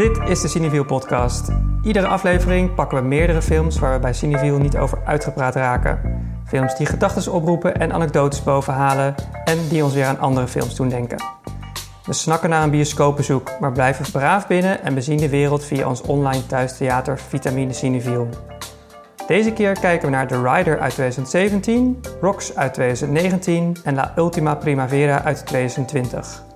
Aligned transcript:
Dit 0.00 0.18
is 0.28 0.40
de 0.40 0.48
Cineviel 0.48 0.84
podcast. 0.84 1.48
Iedere 1.82 2.06
aflevering 2.06 2.74
pakken 2.74 3.02
we 3.02 3.08
meerdere 3.08 3.42
films 3.42 3.78
waar 3.78 3.92
we 3.92 3.98
bij 3.98 4.12
Cineviel 4.12 4.58
niet 4.58 4.76
over 4.76 4.98
uitgepraat 5.04 5.54
raken. 5.54 6.00
Films 6.46 6.76
die 6.76 6.86
gedachten 6.86 7.32
oproepen 7.32 7.74
en 7.74 7.92
anekdotes 7.92 8.42
bovenhalen 8.42 9.14
en 9.44 9.68
die 9.68 9.84
ons 9.84 9.94
weer 9.94 10.04
aan 10.04 10.18
andere 10.18 10.48
films 10.48 10.76
doen 10.76 10.88
denken. 10.88 11.22
We 12.04 12.12
snakken 12.12 12.50
naar 12.50 12.62
een 12.62 12.70
bioscoopbezoek, 12.70 13.50
maar 13.60 13.72
blijven 13.72 14.10
braaf 14.12 14.46
binnen 14.46 14.82
en 14.82 14.94
bezien 14.94 15.18
de 15.18 15.28
wereld 15.28 15.64
via 15.64 15.88
ons 15.88 16.00
online 16.00 16.46
thuistheater 16.46 17.18
Vitamine 17.18 17.72
Cineviel. 17.72 18.28
Deze 19.26 19.52
keer 19.52 19.80
kijken 19.80 20.08
we 20.08 20.14
naar 20.14 20.26
The 20.26 20.42
Rider 20.42 20.78
uit 20.78 20.92
2017, 20.92 22.00
Rocks 22.20 22.56
uit 22.56 22.74
2019 22.74 23.76
en 23.84 23.94
La 23.94 24.12
Ultima 24.16 24.54
Primavera 24.54 25.22
uit 25.22 25.46
2020. 25.46 26.48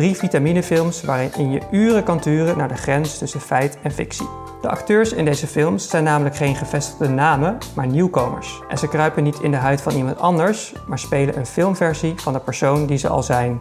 Drie 0.00 0.16
vitaminefilms 0.16 1.02
waarin 1.02 1.50
je 1.50 1.60
uren 1.70 2.04
kan 2.04 2.20
turen 2.20 2.56
naar 2.56 2.68
de 2.68 2.76
grens 2.76 3.18
tussen 3.18 3.40
feit 3.40 3.78
en 3.82 3.90
fictie. 3.90 4.28
De 4.60 4.68
acteurs 4.68 5.12
in 5.12 5.24
deze 5.24 5.46
films 5.46 5.88
zijn 5.88 6.04
namelijk 6.04 6.36
geen 6.36 6.54
gevestigde 6.54 7.08
namen, 7.08 7.58
maar 7.74 7.86
nieuwkomers. 7.86 8.60
En 8.68 8.78
ze 8.78 8.88
kruipen 8.88 9.22
niet 9.22 9.40
in 9.40 9.50
de 9.50 9.56
huid 9.56 9.80
van 9.80 9.94
iemand 9.94 10.18
anders, 10.18 10.74
maar 10.86 10.98
spelen 10.98 11.36
een 11.36 11.46
filmversie 11.46 12.14
van 12.16 12.32
de 12.32 12.40
persoon 12.40 12.86
die 12.86 12.98
ze 12.98 13.08
al 13.08 13.22
zijn. 13.22 13.60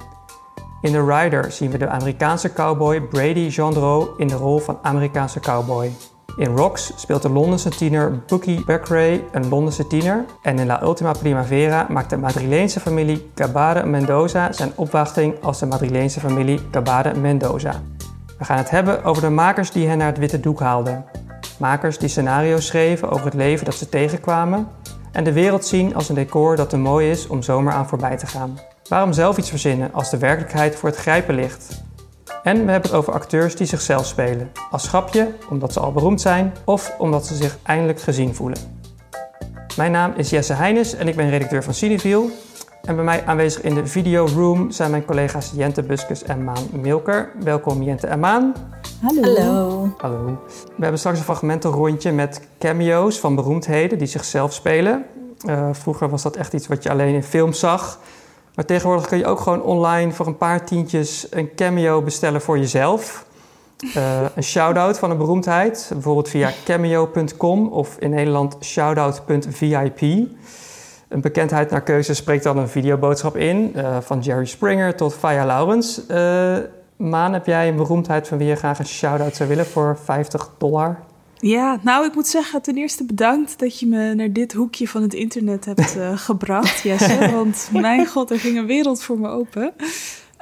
In 0.81 0.91
The 0.91 1.05
Rider 1.05 1.52
zien 1.52 1.71
we 1.71 1.77
de 1.77 1.88
Amerikaanse 1.88 2.53
cowboy 2.53 3.01
Brady 3.01 3.49
Gendreau 3.49 4.09
in 4.17 4.27
de 4.27 4.35
rol 4.35 4.59
van 4.59 4.79
Amerikaanse 4.81 5.40
cowboy. 5.40 5.91
In 6.39 6.55
Rocks 6.55 6.91
speelt 6.95 7.21
de 7.21 7.29
Londense 7.29 7.70
tiener 7.70 8.20
Bookie 8.27 8.63
Beckeray 8.66 9.23
een 9.31 9.49
Londense 9.49 9.88
tiener. 9.88 10.25
En 10.41 10.59
in 10.59 10.65
La 10.65 10.84
Ultima 10.84 11.12
Primavera 11.12 11.88
maakt 11.89 12.09
de 12.09 12.17
Madrileense 12.17 12.79
familie 12.79 13.31
Gabade 13.35 13.85
Mendoza 13.85 14.51
zijn 14.51 14.71
opwachting 14.76 15.43
als 15.43 15.60
de 15.60 15.65
Madrileense 15.65 16.20
familie 16.20 16.60
Gabade 16.71 17.20
Mendoza. 17.20 17.82
We 18.37 18.45
gaan 18.45 18.57
het 18.57 18.70
hebben 18.70 19.04
over 19.04 19.21
de 19.21 19.29
makers 19.29 19.71
die 19.71 19.87
hen 19.87 19.98
naar 19.98 20.07
het 20.07 20.17
witte 20.17 20.40
doek 20.40 20.60
haalden. 20.60 21.05
Makers 21.57 21.98
die 21.98 22.10
scenario's 22.10 22.65
schreven 22.65 23.10
over 23.10 23.26
het 23.26 23.34
leven 23.34 23.65
dat 23.65 23.76
ze 23.76 23.90
tegenkwamen 23.90 24.67
en 25.12 25.23
de 25.23 25.34
wereld 25.34 25.65
zien 25.65 25.95
als 25.95 26.10
een 26.10 26.15
decor 26.15 26.55
dat 26.55 26.70
te 26.70 26.77
mooi 26.77 27.10
is 27.10 27.27
om 27.27 27.41
zomaar 27.41 27.73
aan 27.73 27.87
voorbij 27.87 28.17
te 28.17 28.27
gaan. 28.27 28.60
Waarom 28.87 29.13
zelf 29.13 29.37
iets 29.37 29.49
verzinnen 29.49 29.93
als 29.93 30.10
de 30.10 30.17
werkelijkheid 30.17 30.76
voor 30.76 30.90
het 30.90 30.98
grijpen 30.98 31.35
ligt? 31.35 31.87
En 32.44 32.66
we 32.66 32.72
hebben 32.72 32.90
het 32.90 32.99
over 32.99 33.13
acteurs 33.13 33.55
die 33.55 33.68
zichzelf 33.68 34.05
spelen. 34.05 34.52
Als 34.72 34.84
schapje, 34.84 35.34
omdat 35.49 35.74
ze 35.74 35.80
al 35.80 35.91
beroemd 35.91 36.22
zijn, 36.22 36.54
of 36.66 36.96
omdat 36.98 37.26
ze 37.26 37.35
zich 37.35 37.58
eindelijk 37.63 38.02
gezien 38.02 38.35
voelen. 38.35 38.58
Mijn 39.77 39.91
naam 39.91 40.13
is 40.16 40.30
Jesse 40.30 40.54
Heines 40.54 40.96
en 40.96 41.07
ik 41.07 41.16
ben 41.16 41.30
redacteur 41.30 41.63
van 41.63 41.74
Cineviel. 41.74 42.30
En 42.84 42.96
bij 42.96 43.04
mij 43.04 43.26
aanwezig 43.26 43.62
in 43.62 43.74
de 43.74 43.85
video 43.85 44.27
room 44.35 44.72
zijn 44.72 44.91
mijn 44.91 45.05
collega's 45.05 45.52
Jente 45.55 45.84
Buskus 45.84 46.24
en 46.24 46.44
Maan 46.44 46.68
Milker. 46.72 47.32
Welkom 47.44 47.84
Jente 47.84 48.07
en 48.07 48.20
Maan. 48.20 48.54
Hallo. 49.02 49.94
Hallo. 49.98 50.40
We 50.48 50.82
hebben 50.82 51.00
straks 51.00 51.18
een 51.18 51.24
fragmentenrondje 51.24 52.12
met 52.12 52.41
cameo's 52.60 53.20
van 53.20 53.35
beroemdheden 53.35 53.98
die 53.98 54.07
zichzelf 54.07 54.54
spelen. 54.54 55.05
Uh, 55.46 55.70
vroeger 55.72 56.10
was 56.10 56.22
dat 56.22 56.35
echt 56.35 56.54
iets 56.54 56.68
wat 56.68 56.84
je 56.84 56.90
alleen 56.90 57.13
in 57.13 57.24
films 57.24 57.60
zag. 57.60 58.00
Maar 58.60 58.68
tegenwoordig 58.68 59.07
kun 59.07 59.18
je 59.18 59.26
ook 59.26 59.40
gewoon 59.40 59.62
online 59.62 60.12
voor 60.12 60.27
een 60.27 60.38
paar 60.38 60.65
tientjes 60.65 61.27
een 61.29 61.55
cameo 61.55 62.02
bestellen 62.02 62.41
voor 62.41 62.57
jezelf. 62.57 63.26
Uh, 63.96 64.22
een 64.35 64.44
shout-out 64.44 65.00
van 65.00 65.12
een 65.12 65.18
beroemdheid, 65.18 65.90
bijvoorbeeld 65.94 66.29
via 66.29 66.51
cameo.com 66.66 67.68
of 67.68 67.97
in 68.00 68.09
Nederland 68.09 68.57
shoutout.vip. 68.62 70.01
Een 71.09 71.22
bekendheid 71.22 71.69
naar 71.69 71.81
keuze 71.81 72.13
spreekt 72.13 72.44
dan 72.44 72.57
een 72.57 72.69
videoboodschap 72.69 73.38
in, 73.38 73.74
uh, 73.75 73.97
van 74.01 74.19
Jerry 74.19 74.46
Springer 74.46 74.96
tot 74.96 75.13
Faya 75.13 75.46
Laurens. 75.46 76.01
Uh, 76.07 76.57
Maan, 76.96 77.34
heb 77.34 77.45
jij 77.45 77.67
een 77.67 77.75
beroemdheid 77.75 78.28
van 78.28 78.38
wie 78.38 78.47
je 78.47 78.56
graag 78.56 78.79
een 78.79 78.88
shout-out 78.88 79.35
zou 79.35 79.50
willen 79.50 79.66
voor 79.66 79.97
50 80.03 80.50
dollar? 80.57 81.00
Ja, 81.39 81.79
nou, 81.81 82.05
ik 82.05 82.16
moet 82.16 82.27
zeggen, 82.27 82.61
ten 82.61 82.75
eerste 82.75 83.03
bedankt 83.03 83.59
dat 83.59 83.79
je 83.79 83.88
me 83.88 84.13
naar 84.13 84.33
dit 84.33 84.53
hoekje 84.53 84.88
van 84.88 85.01
het 85.01 85.13
internet 85.13 85.66
hebt 85.66 85.95
uh, 85.97 86.17
gebracht, 86.27 86.81
Jesse. 86.81 87.31
Want 87.31 87.69
mijn 87.72 88.07
god, 88.07 88.31
er 88.31 88.39
ging 88.39 88.57
een 88.57 88.66
wereld 88.66 89.03
voor 89.03 89.19
me 89.19 89.27
open. 89.27 89.73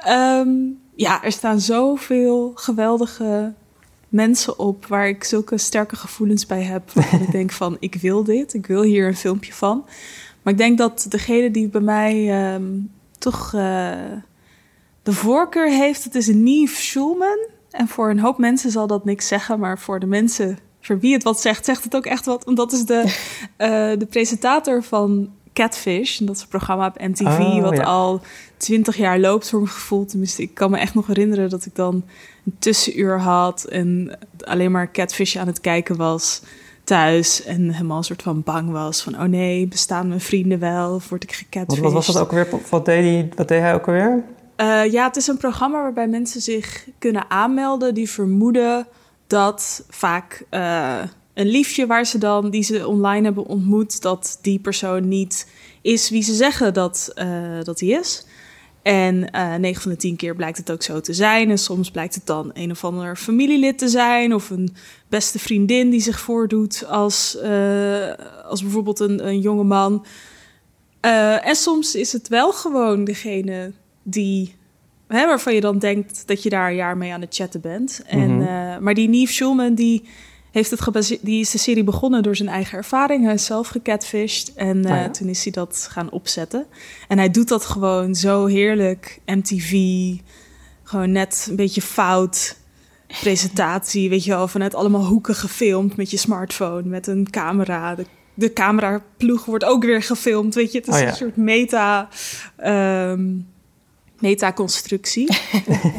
Um, 0.08 0.80
ja, 0.94 1.22
er 1.24 1.32
staan 1.32 1.60
zoveel 1.60 2.52
geweldige 2.54 3.52
mensen 4.08 4.58
op 4.58 4.86
waar 4.86 5.08
ik 5.08 5.24
zulke 5.24 5.58
sterke 5.58 5.96
gevoelens 5.96 6.46
bij 6.46 6.62
heb. 6.62 6.90
Waarvan 6.92 7.20
ik 7.20 7.30
denk 7.30 7.52
van, 7.52 7.76
ik 7.80 7.94
wil 7.94 8.24
dit, 8.24 8.54
ik 8.54 8.66
wil 8.66 8.82
hier 8.82 9.06
een 9.06 9.16
filmpje 9.16 9.52
van. 9.52 9.84
Maar 10.42 10.52
ik 10.52 10.58
denk 10.58 10.78
dat 10.78 11.06
degene 11.08 11.50
die 11.50 11.68
bij 11.68 11.80
mij 11.80 12.54
um, 12.54 12.90
toch 13.18 13.52
uh, 13.54 13.92
de 15.02 15.12
voorkeur 15.12 15.70
heeft, 15.70 16.04
het 16.04 16.14
is 16.14 16.26
Nieve 16.26 16.82
Schulman. 16.82 17.46
En 17.70 17.88
voor 17.88 18.10
een 18.10 18.20
hoop 18.20 18.38
mensen 18.38 18.70
zal 18.70 18.86
dat 18.86 19.04
niks 19.04 19.28
zeggen, 19.28 19.58
maar 19.58 19.78
voor 19.78 20.00
de 20.00 20.06
mensen 20.06 20.58
voor 20.88 20.98
wie 20.98 21.12
het 21.12 21.22
wat 21.22 21.40
zegt, 21.40 21.64
zegt 21.64 21.84
het 21.84 21.96
ook 21.96 22.06
echt 22.06 22.24
wat. 22.24 22.44
Want 22.44 22.56
dat 22.56 22.72
is 22.72 22.84
de, 22.84 23.02
uh, 23.58 23.98
de 24.00 24.06
presentator 24.10 24.82
van 24.82 25.30
Catfish. 25.52 26.20
En 26.20 26.26
dat 26.26 26.36
is 26.36 26.42
een 26.42 26.48
programma 26.48 26.86
op 26.86 27.00
MTV, 27.00 27.38
oh, 27.38 27.60
wat 27.60 27.76
ja. 27.76 27.82
al 27.82 28.20
twintig 28.56 28.96
jaar 28.96 29.18
loopt 29.18 29.48
voor 29.48 29.60
mijn 29.60 29.72
gevoel. 29.72 30.04
Tenminste, 30.04 30.42
ik 30.42 30.54
kan 30.54 30.70
me 30.70 30.78
echt 30.78 30.94
nog 30.94 31.06
herinneren 31.06 31.50
dat 31.50 31.66
ik 31.66 31.74
dan 31.74 32.04
een 32.44 32.56
tussenuur 32.58 33.20
had 33.20 33.64
en 33.64 34.18
alleen 34.44 34.70
maar 34.70 34.92
Catfish 34.92 35.36
aan 35.36 35.46
het 35.46 35.60
kijken 35.60 35.96
was 35.96 36.42
thuis 36.84 37.44
en 37.44 37.70
helemaal 37.70 37.96
een 37.96 38.04
soort 38.04 38.22
van 38.22 38.42
bang 38.42 38.70
was 38.70 39.02
van 39.02 39.14
oh 39.14 39.22
nee, 39.22 39.66
bestaan 39.66 40.08
mijn 40.08 40.20
vrienden 40.20 40.58
wel 40.58 40.94
of 40.94 41.08
word 41.08 41.22
ik 41.22 41.32
gecatfished? 41.32 41.84
Wat 41.84 41.92
was 41.92 42.06
dat 42.06 42.18
ook 42.18 42.32
weer? 42.32 42.48
Wat 42.70 42.84
deed 42.84 43.04
hij, 43.04 43.28
wat 43.36 43.48
deed 43.48 43.60
hij 43.60 43.74
ook 43.74 43.86
alweer? 43.86 44.24
Uh, 44.60 44.92
ja, 44.92 45.06
het 45.06 45.16
is 45.16 45.26
een 45.26 45.36
programma 45.36 45.82
waarbij 45.82 46.08
mensen 46.08 46.40
zich 46.40 46.88
kunnen 46.98 47.30
aanmelden 47.30 47.94
die 47.94 48.10
vermoeden 48.10 48.86
dat 49.28 49.84
vaak 49.88 50.44
uh, 50.50 51.02
een 51.34 51.46
liefje 51.46 51.86
waar 51.86 52.06
ze 52.06 52.18
dan, 52.18 52.50
die 52.50 52.62
ze 52.62 52.86
online 52.86 53.24
hebben 53.24 53.46
ontmoet, 53.46 54.02
dat 54.02 54.38
die 54.42 54.58
persoon 54.58 55.08
niet 55.08 55.50
is 55.82 56.10
wie 56.10 56.22
ze 56.22 56.34
zeggen 56.34 56.74
dat, 56.74 57.12
uh, 57.14 57.62
dat 57.62 57.80
hij 57.80 57.88
is. 57.88 58.26
En 58.82 59.28
uh, 59.34 59.54
9 59.54 59.82
van 59.82 59.90
de 59.90 59.96
10 59.96 60.16
keer 60.16 60.34
blijkt 60.34 60.58
het 60.58 60.70
ook 60.70 60.82
zo 60.82 61.00
te 61.00 61.12
zijn. 61.12 61.50
En 61.50 61.58
soms 61.58 61.90
blijkt 61.90 62.14
het 62.14 62.26
dan 62.26 62.50
een 62.54 62.70
of 62.70 62.84
ander 62.84 63.16
familielid 63.16 63.78
te 63.78 63.88
zijn. 63.88 64.34
Of 64.34 64.50
een 64.50 64.74
beste 65.08 65.38
vriendin 65.38 65.90
die 65.90 66.00
zich 66.00 66.20
voordoet 66.20 66.84
als, 66.86 67.38
als 68.44 68.62
bijvoorbeeld 68.62 69.00
een, 69.00 69.26
een 69.26 69.40
jonge 69.40 69.64
man. 69.64 70.06
En 71.00 71.56
soms 71.56 71.94
is 71.94 72.12
het 72.12 72.28
wel 72.28 72.52
gewoon 72.52 73.04
degene 73.04 73.72
die 74.02 74.57
hè, 75.08 75.26
waarvan 75.26 75.54
je 75.54 75.60
dan 75.60 75.78
denkt 75.78 76.22
dat 76.26 76.42
je 76.42 76.50
daar 76.50 76.68
een 76.68 76.76
jaar 76.76 76.96
mee 76.96 77.12
aan 77.12 77.20
het 77.20 77.34
chatten 77.34 77.60
bent. 77.60 78.02
En, 78.06 78.30
mm 78.30 78.40
-hmm. 78.40 78.40
uh, 78.40 78.78
maar 78.78 78.94
die 78.94 79.08
Neve 79.08 79.32
Schulman, 79.32 79.74
die, 79.74 80.08
heeft 80.50 80.70
het 80.70 81.18
die 81.22 81.40
is 81.40 81.50
de 81.50 81.58
serie 81.58 81.84
begonnen 81.84 82.22
door 82.22 82.36
zijn 82.36 82.48
eigen 82.48 82.78
ervaring. 82.78 83.24
Hij 83.24 83.34
is 83.34 83.44
zelf 83.44 83.68
gecatfished 83.68 84.54
en 84.54 84.76
uh, 84.76 84.90
ah, 84.90 84.96
ja. 84.96 85.10
toen 85.10 85.28
is 85.28 85.42
hij 85.42 85.52
dat 85.52 85.88
gaan 85.90 86.10
opzetten. 86.10 86.66
En 87.08 87.18
hij 87.18 87.30
doet 87.30 87.48
dat 87.48 87.64
gewoon 87.64 88.14
zo 88.14 88.46
heerlijk. 88.46 89.20
MTV, 89.26 89.72
gewoon 90.82 91.12
net 91.12 91.46
een 91.50 91.56
beetje 91.56 91.82
fout 91.82 92.56
presentatie, 93.20 94.08
weet 94.08 94.24
je 94.24 94.30
wel, 94.30 94.48
vanuit 94.48 94.74
allemaal 94.74 95.04
hoeken 95.04 95.34
gefilmd 95.34 95.96
met 95.96 96.10
je 96.10 96.16
smartphone, 96.16 96.82
met 96.82 97.06
een 97.06 97.30
camera. 97.30 97.94
De, 97.94 98.04
de 98.34 98.52
cameraploeg 98.52 99.44
wordt 99.44 99.64
ook 99.64 99.84
weer 99.84 100.02
gefilmd, 100.02 100.54
weet 100.54 100.72
je. 100.72 100.78
Het 100.78 100.88
is 100.88 100.94
oh, 100.94 101.00
ja. 101.00 101.08
een 101.08 101.14
soort 101.14 101.36
meta... 101.36 102.08
Um, 102.64 103.46
metaconstructie. 104.18 105.36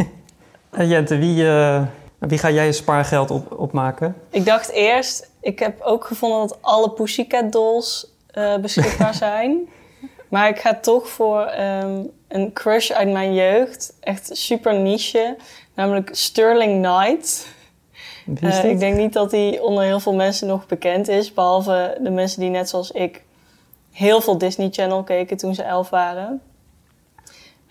en 0.69 0.87
Jente, 0.87 1.17
wie, 1.17 1.43
uh, 1.43 1.83
wie 2.19 2.37
ga 2.37 2.51
jij 2.51 2.65
je 2.65 2.71
spaargeld 2.71 3.31
op, 3.31 3.59
opmaken? 3.59 4.15
Ik 4.29 4.45
dacht 4.45 4.69
eerst, 4.69 5.29
ik 5.41 5.59
heb 5.59 5.81
ook 5.81 6.05
gevonden 6.05 6.47
dat 6.47 6.57
alle 6.61 6.89
Pussycat 6.89 7.51
dolls 7.51 8.13
uh, 8.37 8.57
beschikbaar 8.57 9.13
zijn. 9.27 9.69
maar 10.29 10.49
ik 10.49 10.59
ga 10.59 10.75
toch 10.75 11.07
voor 11.07 11.51
um, 11.59 12.09
een 12.27 12.53
crush 12.53 12.91
uit 12.91 13.11
mijn 13.11 13.33
jeugd. 13.33 13.93
Echt 13.99 14.29
super 14.33 14.79
niche. 14.79 15.37
Namelijk 15.73 16.09
Sterling 16.11 16.83
Knight. 16.83 17.47
Uh, 18.43 18.63
ik 18.63 18.79
denk 18.79 18.97
niet 18.97 19.13
dat 19.13 19.31
hij 19.31 19.59
onder 19.59 19.83
heel 19.83 19.99
veel 19.99 20.15
mensen 20.15 20.47
nog 20.47 20.67
bekend 20.67 21.07
is. 21.07 21.33
Behalve 21.33 21.97
de 22.01 22.09
mensen 22.09 22.39
die 22.39 22.49
net 22.49 22.69
zoals 22.69 22.91
ik 22.91 23.23
heel 23.91 24.21
veel 24.21 24.37
Disney 24.37 24.69
Channel 24.71 25.03
keken 25.03 25.37
toen 25.37 25.55
ze 25.55 25.63
elf 25.63 25.89
waren. 25.89 26.41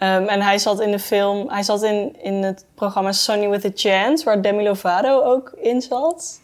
Um, 0.02 0.28
en 0.28 0.40
hij 0.40 0.58
zat 0.58 0.80
in 0.80 0.90
de 0.90 0.98
film, 0.98 1.48
hij 1.48 1.62
zat 1.62 1.82
in, 1.82 2.16
in 2.22 2.42
het 2.42 2.66
programma 2.74 3.12
Sunny 3.12 3.48
with 3.48 3.64
a 3.64 3.70
Chance, 3.74 4.24
waar 4.24 4.42
Demi 4.42 4.62
Lovato 4.62 5.22
ook 5.22 5.52
in 5.56 5.80
zat. 5.80 6.40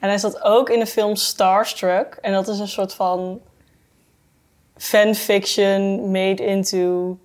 En 0.00 0.08
hij 0.08 0.18
zat 0.18 0.42
ook 0.42 0.70
in 0.70 0.78
de 0.78 0.86
film 0.86 1.16
Starstruck. 1.16 2.18
En 2.20 2.32
dat 2.32 2.48
is 2.48 2.58
een 2.58 2.68
soort 2.68 2.94
van 2.94 3.40
fanfiction 4.76 6.10
made 6.10 6.44
into 6.44 7.18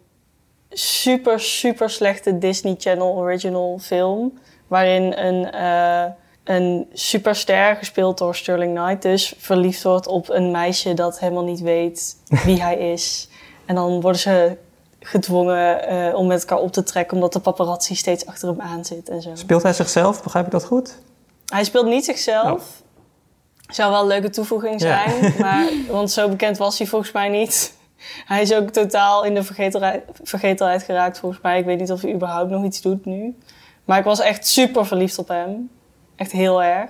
super, 0.69 1.39
super 1.39 1.89
slechte 1.89 2.37
Disney 2.37 2.75
Channel 2.77 3.15
original 3.15 3.79
film. 3.81 4.39
Waarin 4.67 5.17
een, 5.17 5.55
uh, 5.55 6.05
een 6.43 6.87
superster, 6.93 7.75
gespeeld 7.75 8.17
door 8.17 8.35
Sterling 8.35 8.75
Knight, 8.75 9.01
dus 9.01 9.33
verliefd 9.37 9.83
wordt 9.83 10.07
op 10.07 10.29
een 10.29 10.51
meisje 10.51 10.93
dat 10.93 11.19
helemaal 11.19 11.43
niet 11.43 11.61
weet 11.61 12.15
wie 12.45 12.61
hij 12.61 12.91
is. 12.91 13.29
En 13.65 13.75
dan 13.75 14.01
worden 14.01 14.21
ze 14.21 14.57
gedwongen 15.03 15.87
eh, 15.87 16.15
om 16.15 16.27
met 16.27 16.39
elkaar 16.39 16.57
op 16.57 16.71
te 16.71 16.83
trekken, 16.83 17.15
omdat 17.15 17.33
de 17.33 17.39
paparazzi 17.39 17.95
steeds 17.95 18.25
achter 18.25 18.47
hem 18.47 18.61
aan 18.61 18.85
zit 18.85 19.09
en 19.09 19.21
zo. 19.21 19.29
Speelt 19.33 19.63
hij 19.63 19.73
zichzelf? 19.73 20.23
Begrijp 20.23 20.45
ik 20.45 20.51
dat 20.51 20.65
goed? 20.65 20.97
Hij 21.45 21.63
speelt 21.63 21.85
niet 21.85 22.05
zichzelf. 22.05 22.51
Oh. 22.51 22.59
Zou 23.73 23.91
wel 23.91 24.01
een 24.01 24.07
leuke 24.07 24.29
toevoeging 24.29 24.81
Ja. 24.81 25.09
zijn, 25.09 25.33
maar, 25.39 25.65
want 25.89 26.11
zo 26.11 26.29
bekend 26.29 26.57
was 26.57 26.77
hij 26.77 26.87
volgens 26.87 27.11
mij 27.11 27.29
niet. 27.29 27.73
Hij 28.25 28.41
is 28.41 28.53
ook 28.53 28.69
totaal 28.69 29.23
in 29.23 29.33
de 29.33 29.43
vergetelheid, 29.43 30.03
vergetelheid 30.23 30.83
geraakt 30.83 31.19
volgens 31.19 31.41
mij. 31.41 31.59
Ik 31.59 31.65
weet 31.65 31.79
niet 31.79 31.91
of 31.91 32.01
hij 32.01 32.13
überhaupt 32.13 32.49
nog 32.49 32.63
iets 32.63 32.81
doet 32.81 33.05
nu. 33.05 33.37
Maar 33.85 33.97
ik 33.97 34.03
was 34.03 34.19
echt 34.19 34.47
super 34.47 34.85
verliefd 34.85 35.17
op 35.17 35.27
hem. 35.27 35.69
Echt 36.15 36.31
heel 36.31 36.63
erg. 36.63 36.89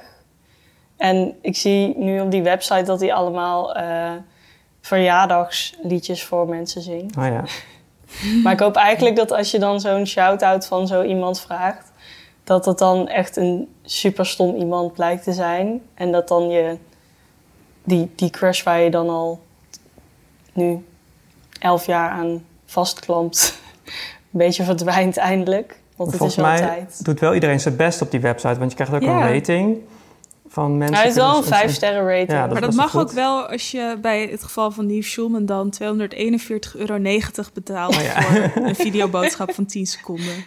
En 0.98 1.36
ik 1.42 1.56
zie 1.56 1.98
nu 1.98 2.22
op 2.22 2.32
die 2.32 2.42
website 2.44 2.84
dat 2.84 3.00
hij 3.00 3.14
allemaal 3.14 3.76
eh, 3.76 4.12
verjaardagsliedjes 4.82 6.24
voor 6.24 6.48
mensen 6.48 6.82
zingt. 6.82 7.18
Oh 7.18 7.26
ja. 7.26 7.44
Maar 8.44 8.54
ik 8.54 8.60
hoop 8.60 8.76
eigenlijk 8.76 9.16
dat 9.16 9.32
als 9.32 9.52
je 9.52 9.60
dan 9.60 9.80
zo'n 9.80 10.06
shout-out 10.06 10.66
van 10.68 10.88
zo 10.88 11.04
iemand 11.04 11.40
vraagt, 11.42 11.92
dat 12.44 12.66
het 12.66 12.78
dan 12.78 13.08
echt 13.08 13.36
een 13.38 13.68
super 13.84 14.26
stom 14.26 14.56
iemand 14.56 14.94
blijkt 14.94 15.24
te 15.24 15.34
zijn. 15.34 15.82
En 15.94 16.12
dat 16.12 16.28
dan 16.28 16.50
je 16.50 16.78
die, 17.84 18.12
die 18.16 18.30
crush 18.30 18.64
waar 18.64 18.80
je 18.82 18.90
dan 18.90 19.10
al 19.10 19.40
nu 20.54 20.86
elf 21.60 21.86
jaar 21.86 22.10
aan 22.10 22.46
vastklampt, 22.66 23.60
een 23.86 24.40
beetje 24.40 24.64
verdwijnt 24.64 25.18
eindelijk. 25.18 25.80
Want 25.96 26.10
het 26.10 26.20
Volgens 26.20 26.38
is 26.40 26.44
wel 26.60 26.68
mij 26.70 26.78
tijd. 26.78 27.06
doet 27.06 27.20
wel 27.20 27.34
iedereen 27.34 27.60
zijn 27.60 27.76
best 27.76 28.02
op 28.02 28.12
die 28.12 28.20
website, 28.20 28.60
want 28.60 28.70
je 28.72 28.76
krijgt 28.76 28.94
ook 28.94 29.02
Ja. 29.02 29.22
een 29.28 29.34
rating 29.34 29.78
van 30.52 30.78
mensen. 30.78 30.96
Hij 30.96 31.04
heeft 31.06 31.16
wel 31.16 31.38
een 31.38 31.44
5 31.44 31.74
sterren 31.74 32.06
rating. 32.08 32.32
Ja, 32.32 32.42
dat 32.48 32.54
maar 32.54 32.70
is 32.70 32.76
dat 32.76 32.76
mag 32.86 32.92
goed. 32.92 33.02
ook 33.02 33.12
wel 33.12 33.46
als 33.48 33.72
je 33.72 33.98
bij 34.02 34.28
het 34.32 34.44
geval 34.44 34.72
van 34.72 34.86
Nief 34.86 35.08
Schulman 35.08 35.46
dan 35.46 35.74
241,90 35.84 36.72
euro 36.78 36.98
betaalt 37.54 37.96
Oh 37.96 38.02
ja. 38.02 38.22
voor 38.22 38.64
een 38.68 38.76
videoboodschap 38.76 39.54
van 39.54 39.66
10 39.66 39.86
seconden. 39.86 40.46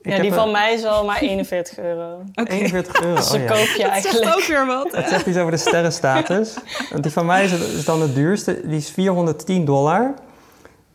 Ik 0.00 0.12
ja, 0.12 0.18
die 0.20 0.30
een- 0.30 0.36
van 0.36 0.50
mij 0.50 0.74
is 0.74 0.84
al 0.84 1.04
maar 1.04 1.20
41 1.20 1.78
euro. 1.78 2.22
Oké, 2.34 2.50
41 2.62 3.02
euro. 3.02 3.16
Dus 3.16 3.28
dan 3.30 3.40
oh 3.40 3.46
ja. 3.46 3.52
koop 3.52 3.58
je 3.66 3.82
dat 3.82 3.92
zegt 3.92 4.04
eigenlijk. 4.04 4.34
ook 4.36 4.44
weer 4.44 4.66
wat. 4.66 4.92
Het 4.96 5.08
zegt 5.08 5.26
iets 5.26 5.36
over 5.38 5.50
de 5.50 5.56
sterrenstatus. 5.56 6.54
Want 6.90 7.02
die 7.02 7.12
van 7.12 7.26
mij 7.26 7.44
is, 7.44 7.52
is 7.52 7.84
dan 7.84 8.00
de 8.00 8.12
duurste. 8.12 8.60
Die 8.64 8.76
is 8.76 8.90
410 8.90 9.64
dollar. 9.64 10.14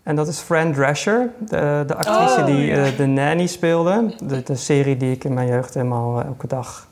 En 0.04 0.16
dat 0.16 0.28
is 0.28 0.40
Fran 0.40 0.74
Drescher, 0.74 1.30
de, 1.40 1.84
de 1.88 1.96
actrice 1.96 2.40
Oh, 2.40 2.46
die 2.46 2.66
ja. 2.66 2.86
eh, 2.86 2.98
de 2.98 3.06
Nanny 3.06 3.48
speelde. 3.48 4.14
De, 4.24 4.44
de 4.44 4.56
serie 4.56 4.98
die 4.98 5.12
ik 5.12 5.24
in 5.24 5.34
mijn 5.34 5.48
jeugd 5.48 5.74
helemaal 5.74 6.20
eh, 6.20 6.26
elke 6.26 6.48
dag 6.48 6.88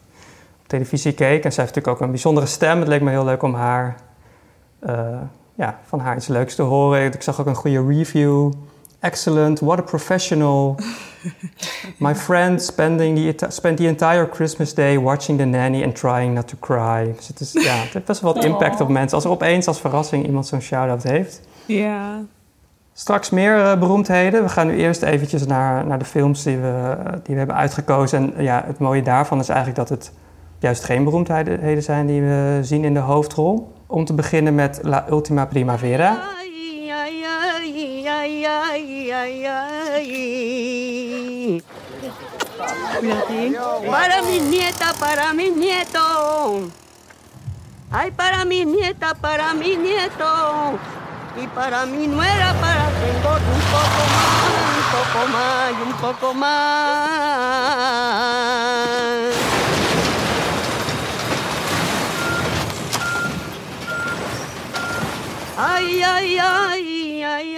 televisie 0.70 1.14
keek. 1.14 1.44
En 1.44 1.52
zij 1.52 1.64
heeft 1.64 1.76
natuurlijk 1.76 1.88
ook 1.88 2.02
een 2.02 2.12
bijzondere 2.12 2.46
stem. 2.46 2.80
Het 2.80 2.88
leek 2.88 3.02
me 3.02 3.10
heel 3.10 3.26
leuk 3.26 3.44
om 3.44 3.54
haar, 3.54 3.96
eh, 4.80 5.18
ja, 5.56 5.80
van 5.86 6.00
haar 6.00 6.16
iets 6.16 6.28
leuks 6.28 6.56
te 6.56 6.62
horen. 6.62 7.14
Ik 7.14 7.22
zag 7.22 7.40
ook 7.40 7.46
een 7.46 7.56
goede 7.56 7.86
review. 7.88 8.52
Excellent, 9.00 9.60
what 9.60 9.80
a 9.80 9.82
professional. 9.82 10.76
My 11.98 12.16
friend 12.16 12.64
spending 12.64 13.38
the, 13.38 13.46
spent 13.50 13.78
the 13.78 13.88
entire 13.88 14.30
Christmas 14.32 14.74
day 14.74 15.00
watching 15.00 15.38
the 15.40 15.46
nanny 15.46 15.84
and 15.84 15.96
trying 15.96 16.34
not 16.34 16.48
to 16.48 16.58
cry. 16.60 17.14
Dus 17.16 17.28
het, 17.28 17.40
is, 17.40 17.54
ja, 17.54 17.76
het 17.76 17.94
heeft 17.94 18.06
best 18.06 18.22
wel 18.22 18.34
wat 18.34 18.44
impact 18.44 18.76
Oh. 18.76 18.82
op 18.82 18.90
mensen. 18.90 19.16
Als 19.16 19.26
er 19.26 19.32
opeens 19.32 19.68
als 19.68 19.80
verrassing 19.80 20.26
iemand 20.26 20.48
zo'n 20.48 20.62
shout-out 20.62 21.04
heeft. 21.04 21.42
Ja. 21.66 22.22
Straks 22.94 23.30
meer 23.30 23.58
eh, 23.58 23.80
beroemdheden. 23.80 24.44
We 24.44 24.50
gaan 24.50 24.68
nu 24.68 24.78
eerst 24.78 25.02
eventjes 25.02 25.46
naar, 25.46 25.86
naar 25.86 26.00
de 26.00 26.06
films 26.06 26.44
die 26.44 26.58
we, 26.58 26.98
die 27.24 27.34
we 27.34 27.38
hebben 27.38 27.56
uitgekozen. 27.56 28.36
En 28.36 28.44
ja, 28.44 28.64
het 28.66 28.80
mooie 28.80 29.02
daarvan 29.02 29.40
is 29.40 29.50
eigenlijk 29.50 29.80
dat 29.80 29.90
het 29.90 30.12
juist 30.60 30.84
geen 30.84 31.04
beroemdheden 31.04 31.84
zijn 31.84 32.06
die 32.06 32.22
we 32.22 32.60
zien 32.62 32.84
in 32.84 32.94
de 32.94 33.00
hoofdrol. 33.00 33.74
Om 33.88 34.06
te 34.06 34.14
beginnen 34.14 34.56
met 34.56 34.80
La 34.82 35.06
Ultima 35.10 35.46
Primavera. 35.46 36.38
Para 43.90 44.22
mis 44.22 44.42
nietas, 44.42 44.98
para 45.00 45.34
mis 45.34 45.56
nietos. 45.56 46.72
Ay, 47.92 48.12
para 48.12 48.46
mis 48.46 48.66
nietas, 48.66 49.14
para 49.22 49.54
mis 49.54 49.78
nietos. 49.78 50.80
Y 51.42 51.48
para 51.48 51.86
mi 51.86 52.08
nuera, 52.08 52.54
para 52.60 52.90
tengo 53.00 53.30
un 53.36 53.62
poco 53.72 54.04
más, 54.14 54.34
un 54.76 54.84
poco 54.92 55.22
más 55.32 55.72
un 55.86 55.94
poco 56.02 56.34
más. 56.34 56.60
Ay, 65.60 66.04
ay, 66.04 66.40
ay, 66.40 67.24
ay, 67.24 67.58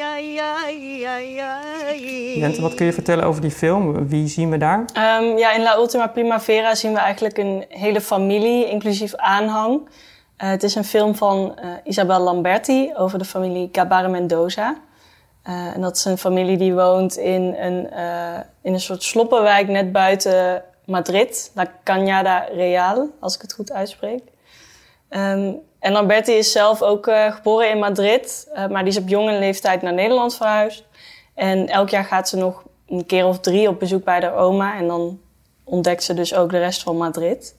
ay, 0.00 1.04
ay, 1.04 1.40
ay. 1.40 2.00
Jente, 2.38 2.60
wat 2.60 2.74
kun 2.74 2.86
je 2.86 2.92
vertellen 2.92 3.24
over 3.24 3.40
die 3.40 3.50
film? 3.50 4.08
Wie 4.08 4.28
zien 4.28 4.50
we 4.50 4.56
daar? 4.58 4.84
Ehm, 4.92 5.38
ja, 5.38 5.52
in 5.52 5.62
La 5.62 5.76
Ultima 5.76 6.06
Primavera 6.06 6.74
zien 6.74 6.92
we 6.92 6.98
eigenlijk 6.98 7.38
een 7.38 7.64
hele 7.68 8.00
familie, 8.00 8.68
inclusief 8.68 9.14
aanhang. 9.14 9.88
Eh, 10.36 10.48
het 10.48 10.62
is 10.62 10.74
een 10.74 10.84
film 10.84 11.14
van 11.14 11.58
eh, 11.58 11.70
Isabel 11.84 12.20
Lamberti 12.20 12.92
over 12.96 13.18
de 13.18 13.24
familie 13.24 13.68
Gabare 13.72 14.08
Mendoza. 14.08 14.76
Eh, 15.42 15.74
en 15.74 15.80
dat 15.80 15.96
is 15.96 16.04
een 16.04 16.18
familie 16.18 16.56
die 16.56 16.74
woont 16.74 17.16
in 17.16 17.54
een, 17.58 17.90
eh, 17.90 18.40
in 18.62 18.72
een 18.72 18.80
soort 18.80 19.02
sloppenwijk 19.02 19.68
net 19.68 19.92
buiten 19.92 20.62
Madrid. 20.84 21.50
La 21.54 21.66
Cañada 21.66 22.54
Real, 22.54 23.10
als 23.18 23.34
ik 23.34 23.42
het 23.42 23.52
goed 23.52 23.72
uitspreek. 23.72 24.22
Ehm, 25.08 25.52
en 25.80 25.92
Lamberti 25.92 26.32
is 26.32 26.52
zelf 26.52 26.82
ook 26.82 27.06
eh, 27.06 27.32
geboren 27.32 27.70
in 27.70 27.78
Madrid, 27.78 28.48
eh, 28.52 28.66
maar 28.66 28.84
die 28.84 28.92
is 28.92 28.98
op 28.98 29.08
jonge 29.08 29.38
leeftijd 29.38 29.82
naar 29.82 29.92
Nederland 29.92 30.36
verhuisd. 30.36 30.84
En 31.34 31.68
elk 31.68 31.88
jaar 31.88 32.04
gaat 32.04 32.28
ze 32.28 32.36
nog 32.36 32.62
een 32.88 33.06
keer 33.06 33.26
of 33.26 33.40
drie 33.40 33.68
op 33.68 33.78
bezoek 33.78 34.04
bij 34.04 34.20
haar 34.20 34.34
oma. 34.34 34.76
En 34.76 34.86
dan 34.86 35.20
ontdekt 35.64 36.02
ze 36.02 36.14
dus 36.14 36.34
ook 36.34 36.50
de 36.50 36.58
rest 36.58 36.82
van 36.82 36.96
Madrid. 36.96 37.56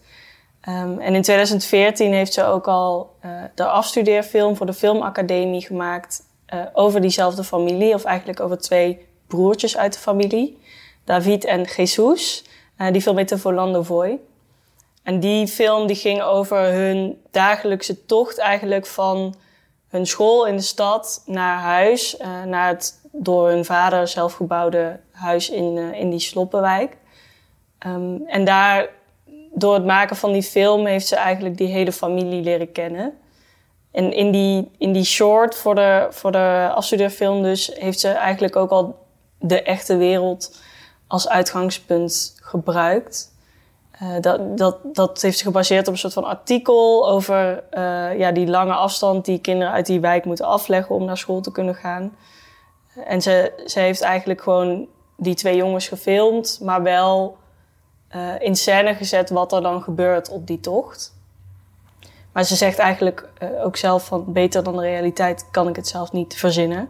Ehm, 0.61 0.99
en 0.99 1.15
in 1.15 1.21
2014 1.21 2.13
heeft 2.13 2.33
ze 2.33 2.43
ook 2.43 2.67
al 2.67 3.15
eh, 3.19 3.31
de 3.55 3.65
afstudeerfilm 3.65 4.55
voor 4.55 4.65
de 4.65 4.73
Filmacademie 4.73 5.61
gemaakt 5.61 6.29
over 6.73 7.01
diezelfde 7.01 7.43
familie. 7.43 7.93
Of 7.93 8.03
eigenlijk 8.03 8.39
over 8.39 8.57
twee 8.57 9.05
broertjes 9.27 9.77
uit 9.77 9.93
de 9.93 9.99
familie. 9.99 10.59
David 11.03 11.45
en 11.45 11.61
Jesus. 11.61 12.43
Die 12.91 13.01
film 13.01 13.17
heette 13.17 13.37
Volando 13.37 13.81
Voy. 13.81 14.19
En 15.03 15.19
die 15.19 15.47
film 15.47 15.87
die 15.87 15.95
ging 15.95 16.21
over 16.21 16.59
hun 16.59 17.21
dagelijkse 17.31 18.05
tocht 18.05 18.37
eigenlijk 18.37 18.85
van 18.85 19.35
hun 19.87 20.05
school 20.05 20.45
in 20.45 20.55
de 20.55 20.61
stad 20.61 21.23
naar 21.25 21.59
huis. 21.59 22.17
eh, 22.17 22.43
naar 22.43 22.67
het 22.67 22.99
door 23.11 23.49
hun 23.49 23.65
vader 23.65 24.07
zelf 24.07 24.33
gebouwde 24.33 24.99
huis 25.11 25.49
in, 25.49 25.77
eh, 25.77 25.99
in 25.99 26.09
die 26.09 26.19
Sloppenwijk. 26.19 26.97
Ehm, 27.77 28.15
en 28.25 28.45
daar, 28.45 28.89
door 29.53 29.73
het 29.73 29.85
maken 29.85 30.15
van 30.15 30.31
die 30.31 30.43
film, 30.43 30.85
heeft 30.85 31.07
ze 31.07 31.15
eigenlijk 31.15 31.57
die 31.57 31.67
hele 31.67 31.91
familie 31.91 32.41
leren 32.41 32.71
kennen. 32.71 33.17
En 33.91 34.13
in 34.13 34.31
die, 34.31 34.71
in 34.77 34.91
die 34.91 35.03
short 35.03 35.55
voor 35.55 35.75
de, 35.75 36.07
voor 36.09 36.31
de 36.31 36.71
afstudeerfilm 36.73 37.43
dus, 37.43 37.71
heeft 37.73 37.99
ze 37.99 38.09
eigenlijk 38.09 38.55
ook 38.55 38.69
al 38.69 39.05
de 39.39 39.61
echte 39.61 39.97
wereld 39.97 40.59
als 41.07 41.29
uitgangspunt 41.29 42.35
gebruikt. 42.41 43.30
Eh, 44.01 44.09
dat, 44.19 44.57
dat, 44.57 44.77
dat 44.93 45.21
heeft 45.21 45.37
ze 45.37 45.43
gebaseerd 45.43 45.87
op 45.87 45.93
een 45.93 45.99
soort 45.99 46.13
van 46.13 46.23
artikel 46.23 47.09
over 47.09 47.63
eh, 47.69 48.17
ja, 48.17 48.31
die 48.31 48.47
lange 48.47 48.73
afstand 48.73 49.25
die 49.25 49.39
kinderen 49.39 49.73
uit 49.73 49.85
die 49.85 49.99
wijk 49.99 50.25
moeten 50.25 50.45
afleggen 50.45 50.95
om 50.95 51.05
naar 51.05 51.17
school 51.17 51.41
te 51.41 51.51
kunnen 51.51 51.75
gaan. 51.75 52.15
En 53.05 53.21
ze, 53.21 53.63
ze 53.65 53.79
heeft 53.79 54.01
eigenlijk 54.01 54.41
gewoon 54.41 54.87
die 55.17 55.35
twee 55.35 55.55
jongens 55.55 55.87
gefilmd, 55.87 56.59
maar 56.61 56.83
wel 56.83 57.37
eh, 58.07 58.39
in 58.39 58.55
scène 58.55 58.95
gezet 58.95 59.29
wat 59.29 59.53
er 59.53 59.61
dan 59.61 59.81
gebeurt 59.81 60.29
op 60.29 60.47
die 60.47 60.59
tocht. 60.59 61.15
Maar 62.31 62.43
ze 62.43 62.55
zegt 62.55 62.77
eigenlijk 62.77 63.29
ook 63.63 63.77
zelf 63.77 64.05
van 64.05 64.33
beter 64.33 64.63
dan 64.63 64.75
de 64.75 64.81
realiteit 64.81 65.45
kan 65.51 65.67
ik 65.67 65.75
het 65.75 65.87
zelf 65.87 66.11
niet 66.11 66.35
verzinnen. 66.35 66.89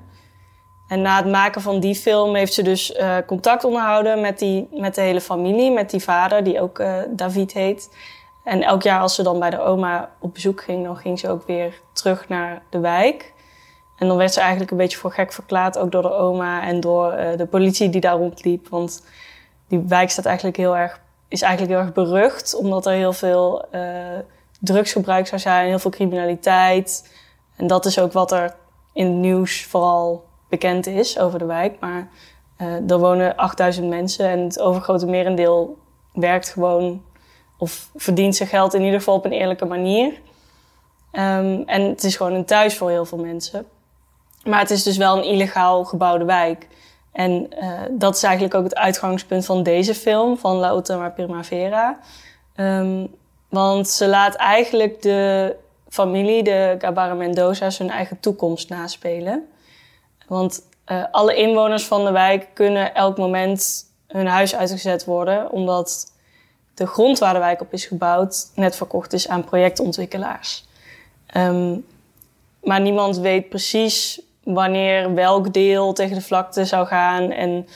En 0.92 1.02
na 1.02 1.18
het 1.18 1.32
maken 1.32 1.62
van 1.62 1.80
die 1.80 1.96
film 1.96 2.36
heeft 2.36 2.54
ze 2.54 2.62
dus 2.62 2.92
eh, 2.92 3.18
contact 3.26 3.64
onderhouden 3.64 4.22
met, 4.22 4.40
die, 4.40 4.68
met 4.72 4.96
de 4.96 5.02
hele 5.02 5.22
familie, 5.22 5.72
met 5.72 5.90
die 5.90 6.04
vader 6.04 6.44
die 6.44 6.62
ook 6.62 6.80
eh, 6.80 6.98
David 7.10 7.54
heet. 7.54 7.96
En 8.44 8.64
elk 8.64 8.82
jaar 8.82 9.00
als 9.00 9.16
ze 9.16 9.24
dan 9.24 9.40
bij 9.40 9.50
de 9.50 9.60
oma 9.60 10.10
op 10.20 10.34
bezoek 10.34 10.62
ging, 10.62 10.86
dan 10.86 10.98
ging 10.98 11.20
ze 11.20 11.30
ook 11.30 11.48
weer 11.48 11.82
terug 11.94 12.30
naar 12.30 12.62
de 12.70 12.80
wijk. 12.80 13.34
En 13.98 14.08
dan 14.08 14.18
werd 14.18 14.34
ze 14.34 14.40
eigenlijk 14.40 14.72
een 14.72 14.78
beetje 14.78 14.98
voor 14.98 15.12
gek 15.12 15.34
verklaard, 15.34 15.78
ook 15.78 15.92
door 15.92 16.02
de 16.02 16.14
oma 16.14 16.64
en 16.64 16.80
door 16.80 17.12
eh, 17.12 17.38
de 17.38 17.46
politie 17.46 17.90
die 17.90 18.02
daar 18.02 18.18
rondliep. 18.18 18.68
Want 18.70 19.06
die 19.68 19.80
wijk 19.88 20.10
staat 20.10 20.26
eigenlijk 20.26 20.58
heel 20.58 20.78
erg, 20.78 21.00
is 21.28 21.42
eigenlijk 21.42 21.74
heel 21.74 21.84
erg 21.86 21.94
berucht, 21.94 22.56
omdat 22.56 22.86
er 22.86 22.94
heel 22.94 23.14
veel 23.14 23.66
drugsgebruik 24.60 25.28
zou 25.28 25.42
zijn, 25.42 25.68
heel 25.68 25.80
veel 25.80 25.92
criminaliteit. 25.92 27.14
En 27.56 27.68
dat 27.68 27.86
is 27.86 28.00
ook 28.00 28.12
wat 28.12 28.32
er 28.32 28.56
in 28.94 29.06
het 29.06 29.16
nieuws 29.16 29.66
vooral 29.66 30.30
bekend 30.52 30.88
is 30.88 31.20
over 31.20 31.40
de 31.40 31.46
wijk. 31.46 31.80
Maar 31.80 32.10
eh, 32.58 32.90
er 32.90 33.00
wonen 33.00 33.36
8000 33.36 33.88
mensen 33.88 34.30
en 34.30 34.40
het 34.40 34.60
overgrote 34.60 35.06
merendeel 35.06 35.78
werkt 36.14 36.50
gewoon 36.50 37.04
of 37.58 37.90
verdient 37.96 38.36
zijn 38.36 38.50
geld 38.50 38.74
in 38.74 38.82
ieder 38.82 39.00
geval 39.00 39.16
op 39.16 39.26
een 39.26 39.32
eerlijke 39.32 39.66
manier. 39.66 40.22
Ehm, 41.12 41.62
en 41.66 41.82
het 41.82 42.04
is 42.04 42.16
gewoon 42.16 42.34
een 42.34 42.46
thuis 42.46 42.78
voor 42.78 42.90
heel 42.90 43.06
veel 43.06 43.18
mensen. 43.18 43.66
Maar 44.44 44.60
het 44.60 44.70
is 44.70 44.84
dus 44.84 44.98
wel 44.98 45.18
een 45.18 45.24
illegaal 45.24 45.84
gebouwde 45.84 46.26
wijk. 46.26 46.68
En 47.12 47.48
uh, 47.64 47.80
dat 47.92 48.16
is 48.16 48.24
eigenlijk 48.24 48.56
ook 48.56 48.64
het 48.64 48.76
uitgangspunt 48.76 49.46
van 49.46 49.64
deze 49.64 49.96
film, 49.96 50.38
van 50.38 50.56
La 50.56 50.70
Ultima 50.70 51.10
Primavera. 51.10 52.00
Um, 52.56 53.08
want 53.50 53.90
ze 53.90 54.08
laat 54.08 54.36
eigenlijk 54.36 55.02
de 55.02 55.56
familie, 55.90 56.44
de 56.44 56.76
Gabara 56.80 57.14
Mendoza's, 57.14 57.78
hun 57.78 57.90
eigen 57.90 58.20
toekomst 58.20 58.70
naspelen. 58.70 59.48
Want 60.28 60.62
uh, 60.88 61.04
alle 61.12 61.36
inwoners 61.36 61.86
van 61.86 62.06
de 62.06 62.12
wijk 62.12 62.48
kunnen 62.54 62.96
elk 62.96 63.18
moment 63.18 63.86
hun 64.08 64.28
huis 64.28 64.56
uitgezet 64.56 65.06
worden, 65.06 65.52
omdat 65.52 66.12
de 66.74 66.88
grond 66.88 67.20
waar 67.20 67.34
de 67.34 67.40
wijk 67.40 67.62
op 67.62 67.74
is 67.74 67.86
gebouwd 67.86 68.52
net 68.56 68.76
verkocht 68.76 69.14
is 69.14 69.28
aan 69.28 69.44
projectontwikkelaars. 69.44 70.66
Um, 71.38 71.86
maar 72.64 72.82
niemand 72.82 73.18
weet 73.18 73.50
precies 73.50 74.22
wanneer 74.44 75.14
welk 75.14 75.54
deel 75.54 75.94
tegen 75.94 76.16
de 76.16 76.22
vlakte 76.22 76.66
zou 76.66 76.88
gaan 76.88 77.32
en 77.32 77.68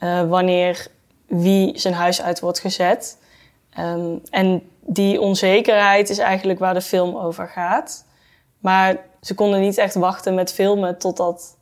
uh, 0.00 0.28
wanneer 0.28 0.86
wie 1.26 1.78
zijn 1.78 1.94
huis 1.94 2.22
uit 2.22 2.40
wordt 2.40 2.60
gezet. 2.60 3.18
Um, 3.78 4.22
en 4.30 4.70
die 4.80 5.20
onzekerheid 5.20 6.10
is 6.10 6.18
eigenlijk 6.18 6.58
waar 6.58 6.74
de 6.74 6.80
film 6.80 7.16
over 7.16 7.48
gaat. 7.48 8.04
Maar 8.58 8.96
ze 9.20 9.34
konden 9.34 9.60
niet 9.60 9.78
echt 9.78 9.94
wachten 9.94 10.34
met 10.34 10.52
filmen 10.52 10.98
totdat 10.98 11.56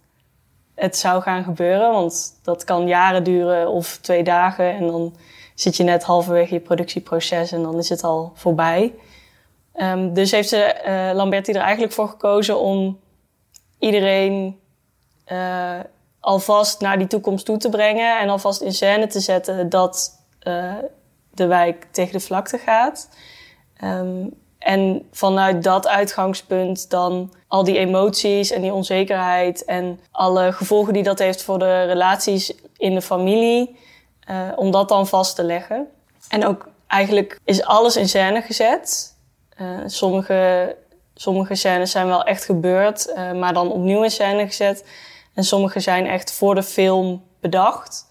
het 0.79 0.97
zou 0.97 1.23
gaan 1.23 1.45
gebeuren. 1.45 1.93
Want 1.93 2.39
dat 2.43 2.65
kan 2.65 2.87
jaren 2.87 3.25
duren 3.25 3.69
of 3.69 3.99
twee 4.01 4.23
dagen. 4.23 4.75
En 4.75 4.87
dan 4.87 5.17
zit 5.55 5.77
je 5.77 5.85
net 5.85 6.03
halverwege 6.03 6.55
je 6.55 6.61
productieproces 6.61 7.53
en 7.53 7.63
dan 7.63 7.79
is 7.79 7.89
het 7.89 8.03
al 8.03 8.33
voorbij. 8.35 8.95
Um, 9.75 10.15
dus 10.15 10.31
heeft 10.31 10.49
ze, 10.49 10.81
uh, 10.87 11.17
Lamberti 11.17 11.53
er 11.53 11.61
eigenlijk 11.61 11.93
voor 11.93 12.09
gekozen 12.09 12.61
om 12.61 13.01
iedereen 13.79 14.61
uh, 15.33 15.79
alvast 16.21 16.81
naar 16.81 16.99
die 16.99 17.07
toekomst 17.07 17.45
toe 17.45 17.57
te 17.57 17.69
brengen. 17.69 18.21
En 18.21 18.29
alvast 18.29 18.61
in 18.61 18.73
scène 18.73 19.07
te 19.07 19.21
zetten 19.21 19.69
dat 19.69 20.17
de 21.31 21.47
wijk 21.47 21.87
tegen 21.91 22.13
de 22.13 22.21
vlakte 22.21 22.59
gaat. 22.59 23.09
Um, 23.85 24.35
en 24.59 25.09
vanuit 25.13 25.63
dat 25.63 25.89
uitgangspunt 25.89 26.91
dan 26.91 27.33
al 27.49 27.65
die 27.65 27.79
emoties 27.79 28.51
en 28.51 28.63
die 28.63 28.73
onzekerheid 28.73 29.65
en 29.65 30.01
alle 30.11 30.53
gevolgen 30.53 30.93
die 30.93 31.03
dat 31.03 31.19
heeft 31.19 31.43
voor 31.43 31.59
de 31.59 31.83
relaties 31.83 32.55
in 32.77 32.95
de 32.95 33.03
familie, 33.03 33.77
uh, 34.31 34.49
om 34.57 34.71
dat 34.71 34.89
dan 34.89 35.07
vast 35.07 35.37
te 35.37 35.43
leggen. 35.43 35.87
En 36.29 36.47
ook 36.47 36.69
eigenlijk 36.87 37.39
is 37.45 37.65
alles 37.65 37.97
in 37.97 38.09
scène 38.09 38.43
gezet. 38.43 39.17
Uh, 39.61 39.79
sommige, 39.87 40.77
sommige 41.15 41.55
scènes 41.55 41.91
zijn 41.91 42.07
wel 42.07 42.25
echt 42.25 42.45
gebeurd, 42.45 43.13
uh, 43.17 43.33
maar 43.33 43.53
dan 43.53 43.73
opnieuw 43.73 44.03
in 44.03 44.11
scène 44.11 44.47
gezet. 44.47 44.85
En 45.35 45.45
sommige 45.45 45.81
zijn 45.81 46.07
echt 46.07 46.33
voor 46.33 46.55
de 46.55 46.63
film 46.63 47.23
bedacht. 47.41 48.07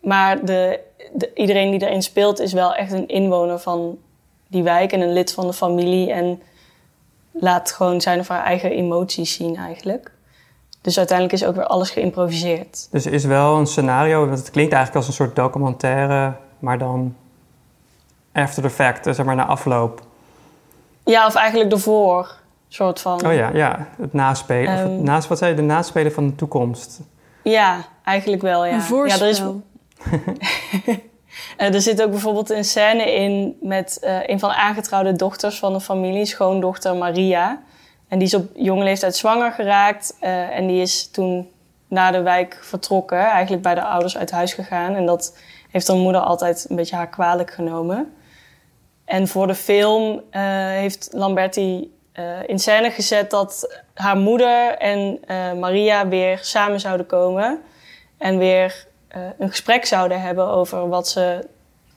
Maar 0.00 0.44
de, 0.44 0.80
de, 1.12 1.30
iedereen 1.34 1.70
die 1.70 1.86
erin 1.86 2.02
speelt 2.02 2.40
is 2.40 2.52
wel 2.52 2.74
echt 2.74 2.92
een 2.92 3.08
inwoner 3.08 3.58
van 3.58 3.98
die 4.52 4.62
wijk 4.62 4.92
en 4.92 5.00
een 5.00 5.12
lid 5.12 5.32
van 5.32 5.46
de 5.46 5.52
familie. 5.52 6.12
En 6.12 6.42
laat 7.32 7.72
gewoon 7.72 8.00
zijn 8.00 8.20
of 8.20 8.28
haar 8.28 8.44
eigen 8.44 8.70
emoties 8.70 9.34
zien 9.34 9.56
eigenlijk. 9.56 10.12
Dus 10.80 10.98
uiteindelijk 10.98 11.40
is 11.40 11.48
ook 11.48 11.54
weer 11.54 11.66
alles 11.66 11.90
geïmproviseerd. 11.90 12.88
Dus 12.90 13.04
er 13.04 13.12
is 13.12 13.24
wel 13.24 13.56
een 13.56 13.66
scenario, 13.66 14.30
het 14.30 14.50
klinkt 14.50 14.72
eigenlijk 14.72 14.94
als 14.94 15.06
een 15.06 15.24
soort 15.24 15.36
documentaire, 15.36 16.32
maar 16.58 16.78
dan 16.78 17.16
after 18.32 18.62
the 18.62 18.70
fact, 18.70 19.04
zeg 19.04 19.24
maar 19.24 19.34
na 19.34 19.46
afloop. 19.46 20.02
Ja, 21.04 21.26
of 21.26 21.34
eigenlijk 21.34 21.72
ervoor, 21.72 22.34
soort 22.68 23.00
van. 23.00 23.26
Oh 23.26 23.34
ja, 23.34 23.50
ja. 23.52 23.88
het 24.00 24.12
naspelen. 24.12 24.78
Um, 24.78 24.92
het 24.92 25.02
naast, 25.02 25.28
wat 25.28 25.38
zei 25.38 25.50
je, 25.50 25.56
de 25.56 25.62
naspelen 25.62 26.12
van 26.12 26.26
de 26.26 26.34
toekomst. 26.34 27.00
Ja, 27.42 27.84
eigenlijk 28.04 28.42
wel, 28.42 28.66
ja. 28.66 28.74
Een 28.74 28.82
voorspel. 28.82 29.26
Ja, 29.26 29.34
er 29.34 30.20
is... 30.86 30.98
Uh, 31.58 31.74
er 31.74 31.80
zit 31.80 32.02
ook 32.02 32.10
bijvoorbeeld 32.10 32.50
een 32.50 32.64
scène 32.64 33.14
in 33.14 33.56
met 33.60 33.98
uh, 34.04 34.28
een 34.28 34.38
van 34.38 34.48
de 34.48 34.54
aangetrouwde 34.54 35.12
dochters 35.12 35.58
van 35.58 35.72
de 35.72 35.80
familie, 35.80 36.24
schoondochter 36.24 36.96
Maria. 36.96 37.62
En 38.08 38.18
die 38.18 38.26
is 38.26 38.34
op 38.34 38.50
jonge 38.54 38.84
leeftijd 38.84 39.16
zwanger 39.16 39.52
geraakt 39.52 40.16
uh, 40.20 40.56
en 40.56 40.66
die 40.66 40.80
is 40.80 41.10
toen 41.10 41.50
naar 41.88 42.12
de 42.12 42.22
wijk 42.22 42.58
vertrokken, 42.62 43.18
eigenlijk 43.18 43.62
bij 43.62 43.74
de 43.74 43.82
ouders 43.82 44.16
uit 44.16 44.30
huis 44.30 44.52
gegaan. 44.52 44.94
En 44.94 45.06
dat 45.06 45.38
heeft 45.70 45.88
haar 45.88 45.96
moeder 45.96 46.20
altijd 46.20 46.66
een 46.68 46.76
beetje 46.76 46.96
haar 46.96 47.08
kwalijk 47.08 47.50
genomen. 47.50 48.14
En 49.04 49.28
voor 49.28 49.46
de 49.46 49.54
film 49.54 50.22
heeft 50.72 51.08
Lamberti 51.12 51.94
in 52.46 52.58
scène 52.58 52.90
gezet 52.90 53.30
dat 53.30 53.80
haar 53.94 54.16
moeder 54.16 54.76
en 54.78 55.20
Maria 55.58 56.08
weer 56.08 56.38
samen 56.42 56.80
zouden 56.80 57.06
komen 57.06 57.60
en 58.18 58.38
weer 58.38 58.86
uh, 59.16 59.22
een 59.38 59.48
gesprek 59.48 59.84
zouden 59.84 60.20
hebben 60.20 60.46
over 60.46 60.88
wat 60.88 61.08
ze 61.08 61.48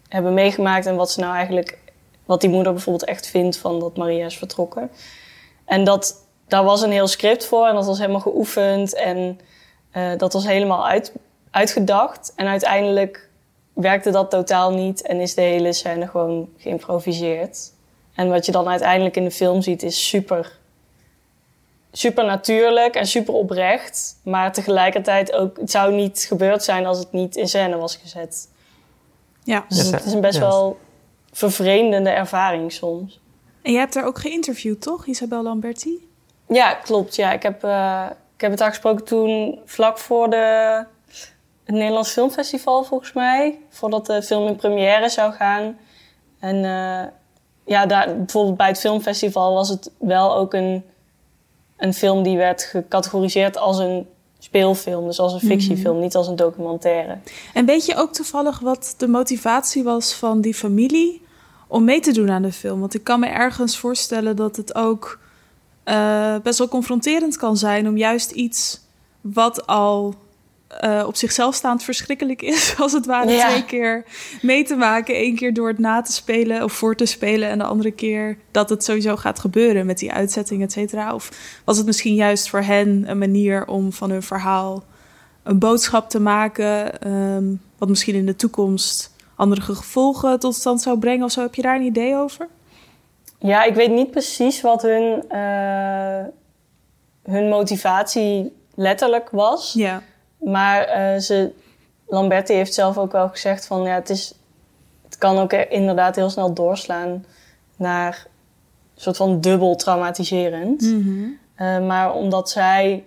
hebben 0.10 0.34
meegemaakt 0.34 0.86
en 0.86 0.96
wat 0.96 1.12
ze 1.12 1.20
nou 1.20 1.36
eigenlijk, 1.36 1.78
wat 2.26 2.42
die 2.42 2.50
moeder 2.50 2.74
bijvoorbeeld 2.74 3.10
echt 3.10 3.28
vindt 3.28 3.58
van 3.58 3.80
dat 3.80 3.98
Maria 3.98 4.26
is 4.26 4.38
vertrokken. 4.38 4.92
En 5.66 5.84
dat, 5.84 6.16
daar 6.48 6.64
was 6.64 6.82
een 6.82 6.92
heel 6.92 7.08
script 7.08 7.46
voor 7.46 7.68
en 7.68 7.76
dat 7.76 7.86
was 7.86 7.98
helemaal 8.00 8.20
geoefend 8.20 8.96
en 8.96 9.40
uh, 9.94 10.18
dat 10.18 10.34
was 10.34 10.46
helemaal 10.46 10.88
uit, 10.88 11.14
uitgedacht. 11.52 12.34
En 12.36 12.48
uiteindelijk 12.48 13.30
werkte 13.74 14.12
dat 14.12 14.30
totaal 14.30 14.74
niet 14.74 15.02
en 15.02 15.20
is 15.20 15.34
de 15.34 15.42
hele 15.42 15.74
scène 15.74 16.08
gewoon 16.08 16.50
geïmproviseerd. 16.58 17.74
En 18.16 18.30
wat 18.30 18.46
je 18.46 18.52
dan 18.52 18.68
uiteindelijk 18.68 19.16
in 19.16 19.24
de 19.24 19.32
film 19.32 19.62
ziet 19.62 19.84
is 19.84 20.08
super 20.08 20.60
super 21.98 22.26
natuurlijk 22.26 22.96
en 22.96 23.08
super 23.08 23.34
oprecht. 23.34 24.20
Maar 24.24 24.54
tegelijkertijd 24.54 25.34
ook, 25.34 25.58
het 25.58 25.72
zou 25.72 25.94
niet 25.94 26.26
gebeurd 26.28 26.64
zijn 26.64 26.86
als 26.86 26.98
het 26.98 27.12
niet 27.12 27.36
in 27.36 27.48
scène 27.48 27.78
was 27.78 27.96
gezet. 27.96 28.50
Ja. 29.44 29.66
Dus 29.68 29.92
het 29.92 30.06
is 30.06 30.14
een 30.14 30.22
best 30.22 30.40
wel 30.40 30.78
vervreemdende 31.32 32.10
ervaring 32.10 32.72
soms. 32.72 33.20
En 33.62 33.72
jij 33.72 33.80
hebt 33.80 33.96
haar 33.96 34.06
ook 34.06 34.20
geïnterviewd, 34.20 34.82
toch, 34.82 35.06
Isabel 35.06 35.44
Lamberti? 35.44 36.08
Ja, 36.48 36.74
klopt. 36.74 37.16
Ja, 37.16 37.32
ik, 37.32 37.44
heb, 37.44 37.64
uh, 37.64 38.06
ik 38.36 38.42
heb 38.42 38.52
het 38.52 38.60
haar 38.60 38.70
gesproken 38.70 39.06
toen 39.06 39.60
vlak 39.66 39.98
voor 39.98 40.30
de, 40.30 40.86
het 41.64 41.76
Nederlands 41.76 42.12
Filmfestival, 42.12 42.84
volgens 42.84 43.14
mij. 43.14 43.60
Voordat 43.70 44.06
de 44.06 44.24
film 44.24 44.48
in 44.48 44.56
première 44.56 45.10
zou 45.10 45.34
gaan. 45.34 45.78
En 46.40 46.56
uh, 46.56 47.04
ja, 47.66 47.86
daar, 47.86 48.18
bijvoorbeeld 48.18 48.58
bij 48.58 48.68
het 48.68 48.80
filmfestival 48.80 49.54
was 49.54 49.70
het 49.70 49.92
wel 50.00 50.36
ook 50.36 50.54
een 50.54 50.84
een 51.78 51.94
film 51.94 52.24
die 52.24 52.38
werd 52.38 52.64
gecategoriseerd 52.64 53.58
als 53.58 53.78
een 53.78 54.08
speelfilm, 54.40 55.06
dus 55.06 55.20
als 55.20 55.34
een 55.34 55.40
fictiefilm, 55.40 55.96
mm. 55.96 56.02
niet 56.02 56.16
als 56.16 56.28
een 56.28 56.36
documentaire. 56.36 57.18
En 57.54 57.66
weet 57.66 57.86
je 57.86 57.96
ook 57.96 58.14
toevallig 58.14 58.60
wat 58.60 58.94
de 58.98 59.08
motivatie 59.08 59.84
was 59.84 60.14
van 60.14 60.42
die 60.42 60.54
familie 60.54 61.22
om 61.68 61.84
mee 61.84 62.00
te 62.00 62.12
doen 62.12 62.32
aan 62.32 62.42
de 62.42 62.52
film? 62.52 62.80
Want 62.80 62.94
ik 62.94 63.04
kan 63.04 63.20
me 63.20 63.28
ergens 63.28 63.78
voorstellen 63.78 64.36
dat 64.36 64.56
het 64.56 64.76
ook 64.76 65.20
uh, 65.86 66.36
best 66.44 66.58
wel 66.58 66.68
confronterend 66.68 67.38
kan 67.38 67.58
zijn 67.58 67.88
om 67.88 67.98
juist 67.98 68.32
iets 68.32 68.82
wat 69.22 69.68
al 69.68 70.16
uh, 70.84 71.04
op 71.08 71.16
zichzelf 71.16 71.56
staand 71.56 71.84
verschrikkelijk 71.84 72.42
is, 72.42 72.76
als 72.80 72.92
het 72.92 73.06
ware, 73.06 73.32
ja. 73.32 73.48
twee 73.48 73.66
keer 73.66 74.04
mee 74.42 74.64
te 74.64 74.76
maken. 74.76 75.24
Eén 75.24 75.36
keer 75.36 75.54
door 75.54 75.68
het 75.68 75.80
na 75.80 76.02
te 76.02 76.12
spelen 76.12 76.64
of 76.64 76.74
voor 76.74 76.96
te 76.96 77.06
spelen, 77.06 77.50
en 77.50 77.58
de 77.58 77.64
andere 77.64 77.92
keer 77.92 78.38
dat 78.52 78.70
het 78.70 78.84
sowieso 78.84 79.16
gaat 79.16 79.40
gebeuren 79.40 79.86
met 79.86 79.98
die 79.98 80.12
uitzetting, 80.12 80.62
et 80.62 80.72
cetera. 80.72 81.14
Of 81.14 81.32
was 81.66 81.78
het 81.78 81.86
misschien 81.86 82.16
juist 82.16 82.50
voor 82.50 82.62
hen 82.62 83.04
een 83.08 83.18
manier 83.18 83.68
om 83.68 83.94
van 83.94 84.10
hun 84.10 84.24
verhaal 84.24 84.84
een 85.44 85.60
boodschap 85.60 86.10
te 86.10 86.20
maken, 86.20 87.08
um, 87.12 87.62
wat 87.78 87.90
misschien 87.90 88.16
in 88.16 88.26
de 88.26 88.36
toekomst 88.36 89.14
andere 89.36 89.62
gevolgen 89.62 90.40
tot 90.40 90.56
stand 90.56 90.82
zou 90.82 91.00
brengen 91.00 91.26
of 91.26 91.32
zo? 91.32 91.42
Heb 91.42 91.56
je 91.56 91.62
daar 91.62 91.76
een 91.76 91.82
idee 91.82 92.16
over? 92.16 92.48
Ja, 93.40 93.64
ik 93.64 93.76
weet 93.76 93.92
niet 93.92 94.12
precies 94.12 94.62
wat 94.62 94.82
hun, 94.82 95.24
uh, 95.32 96.24
hun 97.24 97.50
motivatie 97.50 98.54
letterlijk 98.76 99.30
was. 99.32 99.74
Ja. 99.74 100.02
Maar 100.46 100.88
uh, 100.88 101.20
ze, 101.20 101.52
Lamberti 102.08 102.54
heeft 102.54 102.74
zelf 102.74 102.98
ook 102.98 103.12
wel 103.12 103.30
gezegd 103.30 103.66
van 103.66 103.84
ja, 103.84 103.94
het, 103.94 104.10
is, 104.10 104.34
het 105.04 105.18
kan 105.18 105.38
ook 105.38 105.54
inderdaad 105.54 106.16
heel 106.16 106.30
snel 106.30 106.54
doorslaan 106.54 107.26
naar 107.76 108.28
een 108.96 109.02
soort 109.02 109.18
van 109.18 109.42
dubbel 109.42 109.76
traumatiserend. 109.76 110.82
Mm 110.82 111.02
-hmm. 111.02 111.40
uh, 111.58 111.88
maar 111.88 112.14
omdat 112.14 112.50
zij 112.50 113.04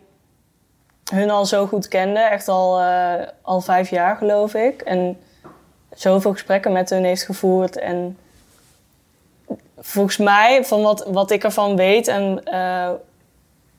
hun 1.12 1.30
al 1.30 1.47
zo 1.47 1.66
goed 1.66 1.88
kende, 1.88 2.21
echt 2.21 2.49
al, 2.49 2.80
uh, 2.80 3.14
al 3.42 3.61
vijf 3.61 3.90
jaar 3.90 4.16
geloof 4.16 4.54
ik, 4.54 4.80
en 4.80 5.18
zoveel 5.95 6.33
gesprekken 6.33 6.73
met 6.73 6.90
hun 6.90 7.04
heeft 7.04 7.25
gevoerd 7.25 7.78
en 7.78 8.18
volgens 9.78 10.16
mij, 10.16 10.64
van 10.64 10.83
wat, 10.83 11.07
wat 11.09 11.30
ik 11.30 11.45
ervan 11.45 11.76
weet 11.76 12.09
en 12.09 12.42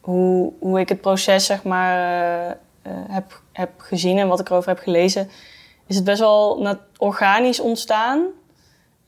hoe, 0.02 0.52
hoe 0.60 0.80
ik 0.80 0.90
het 0.90 1.02
proces 1.02 1.46
zeg 1.46 1.64
maar 1.64 2.58
heb, 3.10 3.42
heb 3.52 3.70
gezien 3.78 4.18
en 4.18 4.28
wat 4.28 4.40
ik 4.40 4.50
erover 4.50 4.70
heb 4.70 4.80
gelezen, 4.80 5.30
is 5.88 5.96
het 5.96 6.06
best 6.06 6.20
wel 6.20 6.68
organisch 6.98 7.60
ontstaan. 7.60 8.18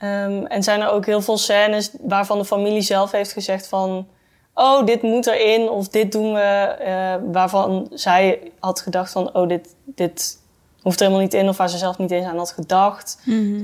Um, 0.03 0.45
en 0.45 0.63
zijn 0.63 0.81
er 0.81 0.89
ook 0.89 1.05
heel 1.05 1.21
veel 1.21 1.37
scènes 1.37 1.91
waarvan 2.01 2.37
de 2.37 2.45
familie 2.45 2.81
zelf 2.81 3.11
heeft 3.11 3.31
gezegd 3.31 3.67
van... 3.67 4.07
oh, 4.53 4.85
dit 4.85 5.01
moet 5.01 5.27
erin 5.27 5.69
of 5.69 5.87
dit 5.87 6.11
doen 6.11 6.33
we. 6.33 6.39
eh, 6.39 7.15
waarvan 7.31 7.87
zij 7.93 8.51
had 8.59 8.79
gedacht 8.79 9.11
van, 9.11 9.35
oh, 9.35 9.47
dit, 9.47 9.75
dit 9.85 10.39
hoeft 10.81 10.99
er 10.99 11.05
helemaal 11.05 11.25
niet 11.25 11.33
in. 11.33 11.49
Of 11.49 11.57
waar 11.57 11.69
ze 11.69 11.77
zelf 11.77 11.97
niet 11.97 12.11
eens 12.11 12.25
aan 12.25 12.37
had 12.37 12.51
gedacht. 12.51 13.21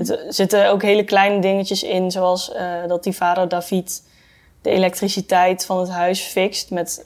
Er 0.07 0.25
zitten 0.29 0.69
ook 0.69 0.81
hele 0.81 1.03
kleine 1.03 1.39
dingetjes 1.41 1.83
in, 1.83 2.11
zoals 2.11 2.51
eh, 2.51 2.87
dat 2.87 3.03
die 3.03 3.15
vader 3.15 3.47
David 3.47 4.03
de 4.61 4.69
elektriciteit 4.69 5.65
van 5.65 5.79
het 5.79 5.89
huis 5.89 6.21
fixt 6.21 6.71
met 6.71 7.05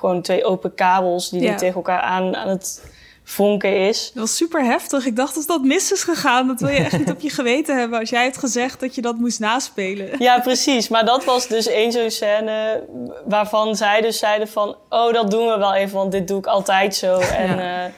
gewoon 0.00 0.22
twee 0.22 0.44
open 0.44 0.74
kabels 0.74 1.30
die 1.30 1.40
Ja. 1.42 1.48
die 1.48 1.58
tegen 1.58 1.74
elkaar 1.74 2.00
aan, 2.00 2.36
aan 2.36 2.48
het 2.48 2.82
vonken 3.24 3.76
is. 3.88 4.10
Dat 4.14 4.22
was 4.22 4.36
super 4.36 4.64
heftig. 4.64 5.06
Ik 5.06 5.16
dacht 5.16 5.36
als 5.36 5.46
dat 5.46 5.62
mis 5.62 5.92
is 5.92 6.02
gegaan, 6.02 6.46
dat 6.46 6.60
wil 6.60 6.68
je 6.68 6.78
echt 6.78 6.98
niet 6.98 7.10
op 7.10 7.20
je 7.20 7.30
geweten 7.30 7.78
hebben. 7.78 7.98
Als 7.98 8.10
jij 8.10 8.24
had 8.24 8.36
gezegd 8.36 8.80
dat 8.80 8.94
je 8.94 9.00
dat 9.02 9.16
moest 9.16 9.40
naspelen. 9.40 10.08
Ja, 10.18 10.40
precies. 10.40 10.88
Maar 10.88 11.04
dat 11.04 11.24
was 11.24 11.46
dus 11.48 11.66
één 11.66 11.92
zo'n 11.92 12.10
scène 12.10 12.84
waarvan 13.24 13.76
zij 13.76 14.00
dus 14.00 14.18
zeiden 14.18 14.48
van... 14.48 14.76
oh, 14.88 15.12
dat 15.12 15.30
doen 15.30 15.46
we 15.48 15.58
wel 15.58 15.74
even, 15.74 15.96
want 15.96 16.12
dit 16.12 16.28
doe 16.28 16.38
ik 16.38 16.46
altijd 16.46 16.94
zo. 16.94 17.18
En 17.18 17.56
Ja. 17.56 17.84
eh, 17.84 17.92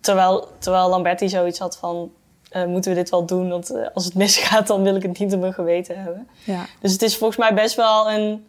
terwijl, 0.00 0.48
terwijl 0.58 0.88
Lamberti 0.88 1.28
zoiets 1.28 1.58
had 1.58 1.76
van... 1.76 2.12
eh, 2.50 2.64
moeten 2.64 2.90
we 2.90 2.96
dit 2.96 3.10
wel 3.10 3.26
doen? 3.26 3.48
Want 3.48 3.70
eh, 3.70 3.86
als 3.94 4.04
het 4.04 4.14
misgaat, 4.14 4.66
dan 4.66 4.82
wil 4.82 4.96
ik 4.96 5.02
het 5.02 5.18
niet 5.18 5.32
op 5.32 5.40
mijn 5.40 5.52
geweten 5.54 6.02
hebben. 6.02 6.28
Ja. 6.44 6.66
Dus 6.80 6.92
het 6.92 7.02
is 7.02 7.16
volgens 7.16 7.38
mij 7.38 7.54
best 7.54 7.74
wel 7.76 8.10
een... 8.10 8.46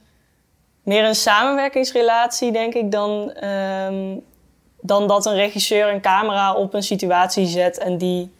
meer 0.84 1.06
een 1.06 1.16
samenwerkingsrelatie, 1.16 2.52
denk 2.52 2.74
ik, 2.74 2.92
dan... 2.92 3.32
ehm, 3.32 4.16
dan 4.86 5.08
dat 5.08 5.26
een 5.26 5.36
regisseur 5.36 5.94
een 5.94 6.02
camera 6.02 6.54
op 6.54 6.74
een 6.74 6.84
situatie 6.84 7.46
zet 7.46 7.78
en 7.78 7.98
die 7.98 8.32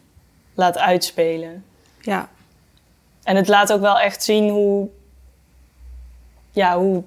laat 0.54 0.78
uitspelen. 0.78 1.64
ja. 2.00 2.28
En 3.22 3.36
het 3.36 3.48
laat 3.48 3.72
ook 3.72 3.80
wel 3.80 3.98
echt 3.98 4.22
zien 4.22 4.48
hoe, 4.48 4.88
ja, 6.50 6.78
hoe 6.78 7.02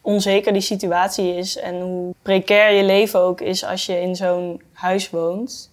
onzeker 0.00 0.52
die 0.52 0.62
situatie 0.62 1.36
is 1.36 1.56
en 1.56 1.80
hoe 1.80 2.14
precair 2.22 2.72
je 2.72 2.82
leven 2.82 3.20
ook 3.20 3.40
is 3.40 3.64
als 3.64 3.86
je 3.86 4.00
in 4.00 4.16
zo'n 4.16 4.62
huis 4.72 5.10
woont. 5.10 5.70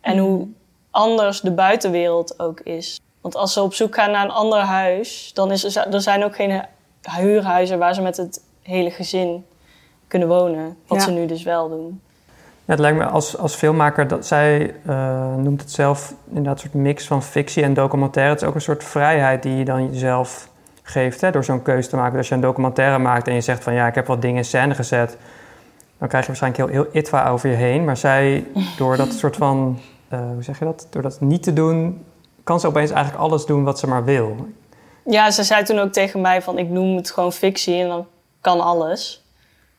En 0.00 0.18
hoe 0.18 0.48
anders 0.90 1.40
de 1.40 1.50
buitenwereld 1.50 2.40
ook 2.40 2.60
is. 2.60 3.00
Want 3.20 3.36
als 3.36 3.52
ze 3.52 3.62
op 3.62 3.74
zoek 3.74 3.94
gaan 3.94 4.10
naar 4.10 4.24
een 4.24 4.30
ander 4.30 4.58
huis, 4.58 5.30
dan 5.34 5.50
is 5.50 5.76
er, 5.76 5.94
er 5.94 6.00
zijn 6.00 6.24
ook 6.24 6.34
geen 6.34 6.64
huurhuizen 7.02 7.78
waar 7.78 7.94
ze 7.94 8.02
met 8.02 8.16
het 8.16 8.40
hele 8.62 8.90
gezin 8.90 9.44
kunnen 10.08 10.28
wonen. 10.28 10.76
Wat 10.86 10.98
Ja. 10.98 11.04
ze 11.04 11.10
nu 11.10 11.26
dus 11.26 11.42
wel 11.42 11.68
doen. 11.68 12.00
Ja, 12.64 12.76
het 12.76 12.78
lijkt 12.78 12.98
me 12.98 13.04
als, 13.04 13.38
als 13.38 13.54
filmmaker, 13.54 14.08
dat 14.08 14.26
zij 14.26 14.74
eh, 14.86 15.34
noemt 15.34 15.60
het 15.60 15.70
zelf 15.70 16.14
inderdaad 16.28 16.52
een 16.54 16.60
soort 16.60 16.74
mix 16.74 17.06
van 17.06 17.22
fictie 17.22 17.62
en 17.62 17.74
documentaire. 17.74 18.32
Het 18.32 18.42
is 18.42 18.48
ook 18.48 18.54
een 18.54 18.60
soort 18.60 18.84
vrijheid 18.84 19.42
die 19.42 19.56
je 19.56 19.64
dan 19.64 19.90
jezelf 19.92 20.48
geeft 20.82 21.20
hè, 21.20 21.30
door 21.30 21.44
zo'n 21.44 21.62
keuze 21.62 21.88
te 21.88 21.96
maken. 21.96 22.10
Dus 22.10 22.18
als 22.18 22.28
je 22.28 22.34
een 22.34 22.40
documentaire 22.40 22.98
maakt 22.98 23.28
en 23.28 23.34
je 23.34 23.40
zegt 23.40 23.62
van 23.62 23.74
ja, 23.74 23.86
ik 23.86 23.94
heb 23.94 24.06
wat 24.06 24.22
dingen 24.22 24.36
in 24.36 24.44
scène 24.44 24.74
gezet, 24.74 25.16
dan 25.98 26.08
krijg 26.08 26.26
je 26.26 26.30
waarschijnlijk 26.36 26.72
heel, 26.72 26.82
heel 26.82 26.92
itwa 26.92 27.28
over 27.28 27.48
je 27.50 27.56
heen. 27.56 27.84
Maar 27.84 27.96
zij, 27.96 28.46
door 28.76 28.96
dat 28.96 29.12
soort 29.12 29.36
van, 29.36 29.78
eh, 30.08 30.18
hoe 30.32 30.42
zeg 30.42 30.58
je 30.58 30.64
dat, 30.64 30.86
door 30.90 31.02
dat 31.02 31.20
niet 31.20 31.42
te 31.42 31.52
doen, 31.52 32.04
kan 32.44 32.60
ze 32.60 32.66
opeens 32.66 32.90
eigenlijk 32.90 33.22
alles 33.24 33.46
doen 33.46 33.64
wat 33.64 33.78
ze 33.78 33.86
maar 33.86 34.04
wil. 34.04 34.36
Ja, 35.04 35.30
ze 35.30 35.42
zei 35.42 35.64
toen 35.64 35.78
ook 35.78 35.92
tegen 35.92 36.20
mij 36.20 36.42
van 36.42 36.58
ik 36.58 36.68
noem 36.68 36.96
het 36.96 37.10
gewoon 37.10 37.32
fictie 37.32 37.82
en 37.82 37.88
dan 37.88 38.06
kan 38.40 38.60
alles. 38.60 39.22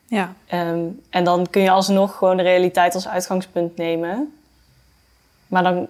Ja. 0.06 0.34
Ehm, 0.46 0.80
en 1.10 1.24
dan 1.24 1.46
kun 1.50 1.62
je 1.62 1.70
alsnog 1.70 2.16
gewoon 2.16 2.36
de 2.36 2.42
realiteit 2.42 2.94
als 2.94 3.08
uitgangspunt 3.08 3.76
nemen. 3.76 4.32
Maar 5.46 5.62
dan, 5.62 5.86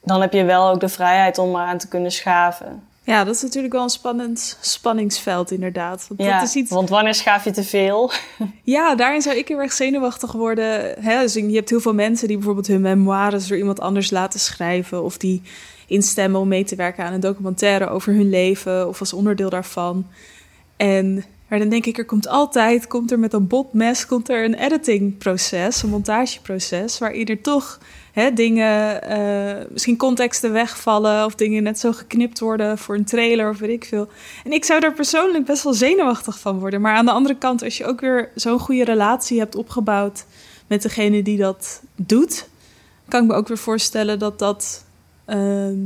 dan 0.00 0.20
heb 0.20 0.32
je 0.32 0.44
wel 0.44 0.68
ook 0.68 0.80
de 0.80 0.88
vrijheid 0.88 1.38
om 1.38 1.50
eraan 1.50 1.78
te 1.78 1.88
kunnen 1.88 2.12
schaven. 2.12 2.82
ja, 3.04 3.24
dat 3.24 3.34
is 3.34 3.42
natuurlijk 3.42 3.72
wel 3.72 3.82
een 3.82 3.88
spannend 3.88 4.58
spanningsveld 4.60 5.50
inderdaad. 5.50 6.04
Want 6.08 6.22
Ja, 6.22 6.38
dat 6.38 6.48
is 6.48 6.54
iets... 6.54 6.70
Want 6.70 6.88
wanneer 6.88 7.14
schaaf 7.14 7.44
je 7.44 7.50
te 7.50 7.64
veel? 7.64 8.10
Ja, 8.64 8.94
daarin 8.94 9.22
zou 9.22 9.36
ik 9.36 9.48
heel 9.48 9.60
erg 9.60 9.72
zenuwachtig 9.72 10.32
worden. 10.32 10.94
Hè? 11.00 11.20
Dus 11.20 11.34
je 11.34 11.54
hebt 11.54 11.70
heel 11.70 11.80
veel 11.80 11.94
mensen 11.94 12.28
die 12.28 12.36
bijvoorbeeld 12.36 12.66
hun 12.66 12.80
memoires 12.80 13.46
door 13.46 13.58
iemand 13.58 13.80
anders 13.80 14.10
laten 14.10 14.40
schrijven. 14.40 15.02
Of 15.02 15.16
die 15.16 15.42
instemmen 15.92 16.40
om 16.40 16.48
mee 16.48 16.64
te 16.64 16.76
werken 16.76 17.04
aan 17.04 17.12
een 17.12 17.20
documentaire 17.20 17.88
over 17.88 18.12
hun 18.12 18.30
leven. 18.30 18.88
Of 18.88 19.00
als 19.00 19.12
onderdeel 19.12 19.50
daarvan. 19.50 20.06
En 20.76 21.24
maar 21.52 21.60
dan 21.60 21.70
denk 21.70 21.86
ik, 21.86 21.98
er 21.98 22.04
komt 22.04 22.28
altijd, 22.28 22.86
komt 22.86 23.10
er 23.10 23.18
met 23.18 23.32
een 23.32 23.46
botmes, 23.46 24.06
komt 24.06 24.28
er 24.28 24.44
een 24.44 24.54
editingproces, 24.54 25.82
een 25.82 25.88
montageproces. 25.88 26.98
Waarin 26.98 27.26
er 27.26 27.40
toch 27.40 27.78
hè, 28.12 28.32
dingen, 28.32 29.02
eh, 29.02 29.66
misschien 29.70 29.96
contexten 29.96 30.52
wegvallen. 30.52 31.24
Of 31.24 31.34
dingen 31.34 31.62
net 31.62 31.78
zo 31.78 31.92
geknipt 31.92 32.38
worden 32.38 32.78
voor 32.78 32.94
een 32.94 33.04
trailer 33.04 33.50
of 33.50 33.58
weet 33.58 33.70
ik 33.70 33.84
veel. 33.84 34.08
En 34.44 34.52
ik 34.52 34.64
zou 34.64 34.80
daar 34.80 34.92
persoonlijk 34.92 35.44
best 35.44 35.62
wel 35.62 35.74
zenuwachtig 35.74 36.38
van 36.38 36.58
worden. 36.58 36.80
Maar 36.80 36.94
aan 36.94 37.04
de 37.04 37.12
andere 37.12 37.36
kant, 37.38 37.62
als 37.62 37.78
je 37.78 37.86
ook 37.86 38.00
weer 38.00 38.30
zo'n 38.34 38.58
goede 38.58 38.84
relatie 38.84 39.38
hebt 39.38 39.56
opgebouwd 39.56 40.24
met 40.66 40.82
degene 40.82 41.22
die 41.22 41.38
dat 41.38 41.82
doet, 41.96 42.48
kan 43.08 43.22
ik 43.22 43.28
me 43.28 43.34
ook 43.34 43.48
weer 43.48 43.58
voorstellen 43.58 44.18
dat 44.18 44.38
dat, 44.38 44.84
ehm, 45.24 45.76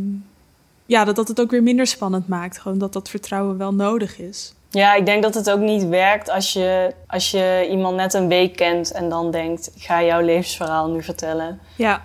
ja, 0.87 1.05
dat, 1.05 1.17
dat 1.17 1.29
het 1.29 1.41
ook 1.41 1.51
weer 1.51 1.63
minder 1.63 1.87
spannend 1.87 2.29
maakt. 2.29 2.59
Gewoon 2.59 2.79
dat 2.79 2.93
dat 2.93 3.09
vertrouwen 3.09 3.59
wel 3.59 3.75
nodig 3.75 4.19
is. 4.19 4.55
Ja, 4.71 4.95
ik 4.95 5.07
denk 5.07 5.23
dat 5.23 5.35
het 5.35 5.51
ook 5.51 5.61
niet 5.61 5.89
werkt 5.89 6.31
als 6.31 6.53
je, 6.53 6.95
als 7.07 7.31
je 7.31 7.67
iemand 7.71 7.97
net 7.97 8.15
een 8.15 8.29
week 8.29 8.57
kent 8.57 8.93
en 8.93 9.09
dan 9.09 9.31
denkt: 9.31 9.71
ik 9.75 9.83
ga 9.83 10.03
jouw 10.03 10.21
levensverhaal 10.21 10.91
nu 10.91 11.03
vertellen. 11.03 11.59
Ja. 11.77 12.03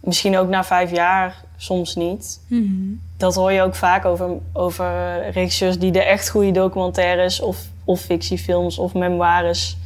Misschien 0.00 0.36
ook 0.36 0.48
na 0.48 0.64
vijf 0.64 0.90
jaar, 0.90 1.44
soms 1.56 1.94
niet. 1.94 2.40
Dat 3.16 3.34
hoor 3.34 3.52
je 3.52 3.62
ook 3.62 3.74
vaak 3.74 4.04
over, 4.04 4.30
over 4.52 5.18
regisseurs 5.30 5.78
die 5.78 5.92
de 5.92 6.02
echt 6.02 6.28
goede 6.28 6.50
documentaires 6.50 7.40
of, 7.40 7.58
of 7.84 8.00
fictiefilms 8.00 8.78
of 8.78 8.94
memoires 8.94 9.76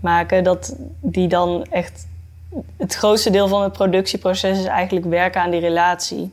maken. 0.00 0.44
Dat 0.44 0.76
die 1.00 1.28
dan 1.28 1.66
echt. 1.70 2.06
Het 2.76 2.94
grootste 2.94 3.30
deel 3.30 3.48
van 3.48 3.62
het 3.62 3.72
productieproces 3.72 4.58
is 4.58 4.64
eigenlijk 4.64 5.06
werken 5.06 5.40
aan 5.40 5.50
die 5.50 5.60
relatie. 5.60 6.30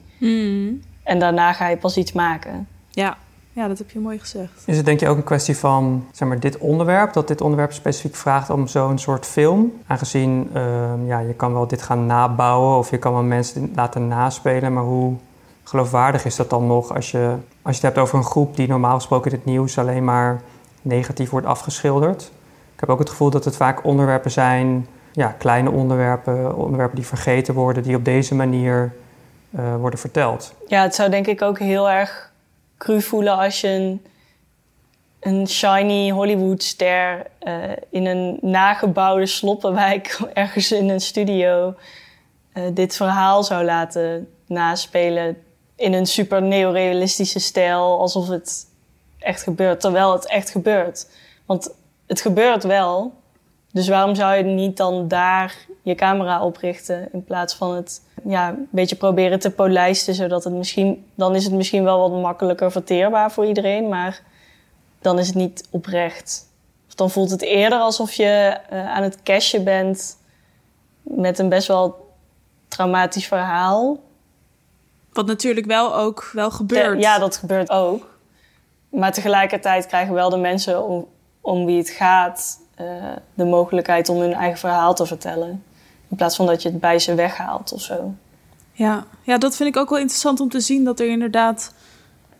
En 1.03 1.19
daarna 1.19 1.53
ga 1.53 1.67
je 1.67 1.77
pas 1.77 1.97
iets 1.97 2.11
maken. 2.11 2.67
Ja. 2.89 3.17
ja, 3.53 3.67
dat 3.67 3.77
heb 3.77 3.89
je 3.89 3.99
mooi 3.99 4.19
gezegd. 4.19 4.63
Is 4.65 4.77
het 4.77 4.85
denk 4.85 4.99
je 4.99 5.07
ook 5.07 5.17
een 5.17 5.23
kwestie 5.23 5.57
van 5.57 6.07
zeg 6.11 6.27
maar, 6.27 6.39
dit 6.39 6.57
onderwerp, 6.57 7.13
dat 7.13 7.27
dit 7.27 7.41
onderwerp 7.41 7.73
specifiek 7.73 8.15
vraagt 8.15 8.49
om 8.49 8.67
zo'n 8.67 8.97
soort 8.97 9.25
film? 9.25 9.73
Aangezien 9.87 10.49
ehm, 10.53 11.05
ja, 11.05 11.19
je 11.19 11.33
kan 11.33 11.53
wel 11.53 11.67
dit 11.67 11.81
gaan 11.81 12.05
nabouwen 12.05 12.77
of 12.77 12.89
je 12.89 12.97
kan 12.97 13.13
wel 13.13 13.23
mensen 13.23 13.71
laten 13.75 14.07
naspelen, 14.07 14.73
maar 14.73 14.83
hoe 14.83 15.15
geloofwaardig 15.63 16.25
is 16.25 16.35
dat 16.35 16.49
dan 16.49 16.67
nog 16.67 16.95
als 16.95 17.11
je, 17.11 17.35
als 17.61 17.77
je 17.77 17.85
het 17.85 17.95
hebt 17.95 17.97
over 17.97 18.17
een 18.17 18.23
groep 18.23 18.55
die 18.55 18.67
normaal 18.67 18.95
gesproken 18.95 19.31
in 19.31 19.37
het 19.37 19.45
nieuws 19.45 19.77
alleen 19.77 20.03
maar 20.03 20.41
negatief 20.81 21.29
wordt 21.29 21.47
afgeschilderd? 21.47 22.31
Ik 22.73 22.79
heb 22.79 22.89
ook 22.89 22.99
het 22.99 23.09
gevoel 23.09 23.29
dat 23.29 23.45
het 23.45 23.55
vaak 23.55 23.83
onderwerpen 23.83 24.31
zijn, 24.31 24.87
ja, 25.11 25.27
kleine 25.37 25.71
onderwerpen, 25.71 26.55
onderwerpen 26.55 26.95
die 26.95 27.05
vergeten 27.05 27.53
worden, 27.53 27.83
die 27.83 27.95
op 27.95 28.05
deze 28.05 28.35
manier 28.35 28.93
eh, 29.51 29.75
worden 29.75 29.99
verteld. 29.99 30.53
Ja, 30.67 30.81
het 30.81 30.95
zou 30.95 31.09
denk 31.09 31.27
ik 31.27 31.41
ook 31.41 31.59
heel 31.59 31.89
erg 31.89 32.31
cru 32.77 33.01
voelen 33.01 33.37
als 33.37 33.61
je 33.61 33.67
een, 33.67 34.05
een 35.19 35.47
shiny 35.47 36.09
Hollywoodster 36.09 37.25
eh 37.39 37.57
in 37.89 38.05
een 38.05 38.37
nagebouwde 38.41 39.25
sloppenwijk 39.25 40.19
ergens 40.33 40.71
in 40.71 40.89
een 40.89 41.01
studio 41.01 41.75
eh, 42.53 42.63
dit 42.73 42.95
verhaal 42.95 43.43
zou 43.43 43.63
laten 43.63 44.27
naspelen 44.45 45.37
in 45.75 45.93
een 45.93 46.05
super 46.05 46.41
neorealistische 46.41 47.39
stijl, 47.39 47.99
alsof 47.99 48.27
het 48.27 48.67
echt 49.19 49.43
gebeurt, 49.43 49.79
terwijl 49.79 50.13
het 50.13 50.27
echt 50.27 50.49
gebeurt. 50.49 51.07
Want 51.45 51.75
het 52.07 52.21
gebeurt 52.21 52.63
wel, 52.63 53.13
dus 53.71 53.87
waarom 53.87 54.15
zou 54.15 54.35
je 54.35 54.43
niet 54.43 54.77
dan 54.77 55.07
daar 55.07 55.55
je 55.81 55.95
camera 55.95 56.43
op 56.43 56.57
richten 56.57 57.09
in 57.11 57.23
plaats 57.23 57.55
van 57.55 57.75
het 57.75 58.01
ja, 58.23 58.49
een 58.49 58.67
beetje 58.69 58.95
proberen 58.95 59.39
te 59.39 59.51
polijsten, 59.51 60.13
zodat 60.13 60.43
het 60.43 60.53
misschien, 60.53 61.05
dan 61.15 61.35
is 61.35 61.43
het 61.43 61.53
misschien 61.53 61.83
wel 61.83 62.09
wat 62.09 62.21
makkelijker 62.21 62.71
verteerbaar 62.71 63.31
voor 63.31 63.45
iedereen, 63.45 63.87
maar 63.89 64.21
dan 65.01 65.19
is 65.19 65.27
het 65.27 65.35
niet 65.35 65.67
oprecht. 65.69 66.47
Of 66.87 66.95
dan 66.95 67.09
voelt 67.09 67.31
het 67.31 67.41
eerder 67.41 67.79
alsof 67.79 68.13
je 68.13 68.57
eh, 68.69 68.91
aan 68.91 69.03
het 69.03 69.23
cashen 69.23 69.63
bent 69.63 70.17
met 71.01 71.39
een 71.39 71.49
best 71.49 71.67
wel 71.67 72.13
traumatisch 72.67 73.27
verhaal. 73.27 73.99
Wat 75.13 75.25
natuurlijk 75.25 75.65
wel 75.65 75.95
ook 75.95 76.29
wel 76.33 76.51
gebeurt. 76.51 77.01
Ja, 77.01 77.19
dat 77.19 77.37
gebeurt 77.37 77.69
ook. 77.69 78.17
Maar 78.89 79.13
tegelijkertijd 79.13 79.85
krijgen 79.85 80.13
wel 80.13 80.29
de 80.29 80.37
mensen 80.37 80.83
om, 80.83 81.07
om 81.41 81.65
wie 81.65 81.77
het 81.77 81.89
gaat 81.89 82.58
de 83.33 83.45
mogelijkheid 83.45 84.09
om 84.09 84.19
hun 84.19 84.33
eigen 84.33 84.59
verhaal 84.59 84.95
te 84.95 85.05
vertellen. 85.05 85.63
In 86.09 86.17
plaats 86.17 86.35
van 86.35 86.45
dat 86.45 86.61
je 86.61 86.69
het 86.69 86.79
bij 86.79 86.99
ze 86.99 87.15
weghaalt 87.15 87.73
of 87.73 87.81
zo. 87.81 88.13
Ja. 88.71 89.05
ja, 89.23 89.37
dat 89.37 89.55
vind 89.55 89.75
ik 89.75 89.81
ook 89.81 89.89
wel 89.89 89.99
interessant 89.99 90.39
om 90.39 90.49
te 90.49 90.59
zien. 90.59 90.83
Dat 90.83 90.99
er 90.99 91.09
inderdaad, 91.09 91.73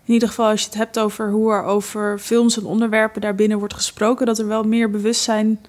in 0.06 0.14
ieder 0.14 0.28
geval 0.28 0.50
als 0.50 0.62
je 0.62 0.66
het 0.66 0.78
hebt 0.78 1.00
over 1.00 1.30
hoe 1.32 1.54
er 1.54 1.64
over 1.64 2.20
films 2.20 2.58
en 2.58 2.66
onderwerpen 2.66 3.22
daarbinnen 3.22 3.60
wordt 3.60 3.74
gesproken, 3.74 4.26
dat 4.26 4.40
er 4.40 4.48
wel 4.48 4.64
meer 4.64 4.90
bewustzijn 4.90 5.60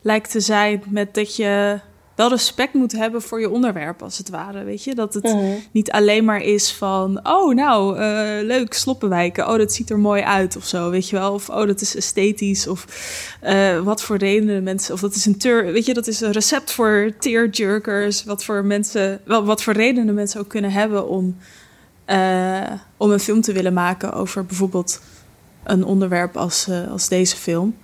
lijkt 0.00 0.30
te 0.30 0.40
zijn 0.40 0.82
met 0.86 1.14
dat 1.14 1.36
je 1.36 1.80
wel 2.14 2.28
respect 2.28 2.74
moet 2.74 2.92
hebben 2.92 3.22
voor 3.22 3.40
je 3.40 3.50
onderwerp, 3.50 4.02
als 4.02 4.18
het 4.18 4.28
ware. 4.30 4.64
Weet 4.64 4.84
je, 4.84 4.94
dat 4.94 5.14
het 5.14 5.22
Mhm. 5.24 5.44
niet 5.70 5.90
alleen 5.90 6.24
maar 6.24 6.40
is 6.40 6.72
van, 6.72 7.20
oh 7.22 7.54
nou, 7.54 7.98
eh, 7.98 8.44
leuk, 8.46 8.74
sloppenwijken. 8.74 9.48
Oh, 9.48 9.58
dat 9.58 9.72
ziet 9.72 9.90
er 9.90 9.98
mooi 9.98 10.22
uit 10.22 10.56
of 10.56 10.64
zo, 10.64 10.90
weet 10.90 11.08
je 11.08 11.16
wel. 11.16 11.32
Of 11.32 11.48
oh, 11.48 11.66
dat 11.66 11.80
is 11.80 11.96
esthetisch. 11.96 12.66
Of 12.66 12.86
eh, 13.40 13.80
wat 13.80 14.02
voor 14.02 14.16
redenen 14.16 14.62
mensen, 14.62 14.94
of 14.94 15.00
dat 15.00 15.14
is 15.14 15.26
een 15.26 15.38
weet 15.72 15.86
je, 15.86 15.94
dat 15.94 16.06
is 16.06 16.20
een 16.20 16.32
recept 16.32 16.72
voor 16.72 17.12
tearjerkers. 17.18 18.24
Wat 18.24 18.44
voor 18.44 18.64
mensen, 18.64 19.20
wel, 19.24 19.44
wat 19.44 19.62
voor 19.62 19.72
redenen 19.72 20.14
mensen 20.14 20.40
ook 20.40 20.48
kunnen 20.48 20.72
hebben 20.72 21.08
om, 21.08 21.36
eh, 22.04 22.70
om 22.96 23.10
een 23.10 23.20
film 23.20 23.40
te 23.40 23.52
willen 23.52 23.72
maken 23.72 24.12
over 24.12 24.46
bijvoorbeeld 24.46 25.00
een 25.64 25.84
onderwerp 25.84 26.36
als, 26.36 26.68
als 26.90 27.08
deze 27.08 27.36
film. 27.36 27.76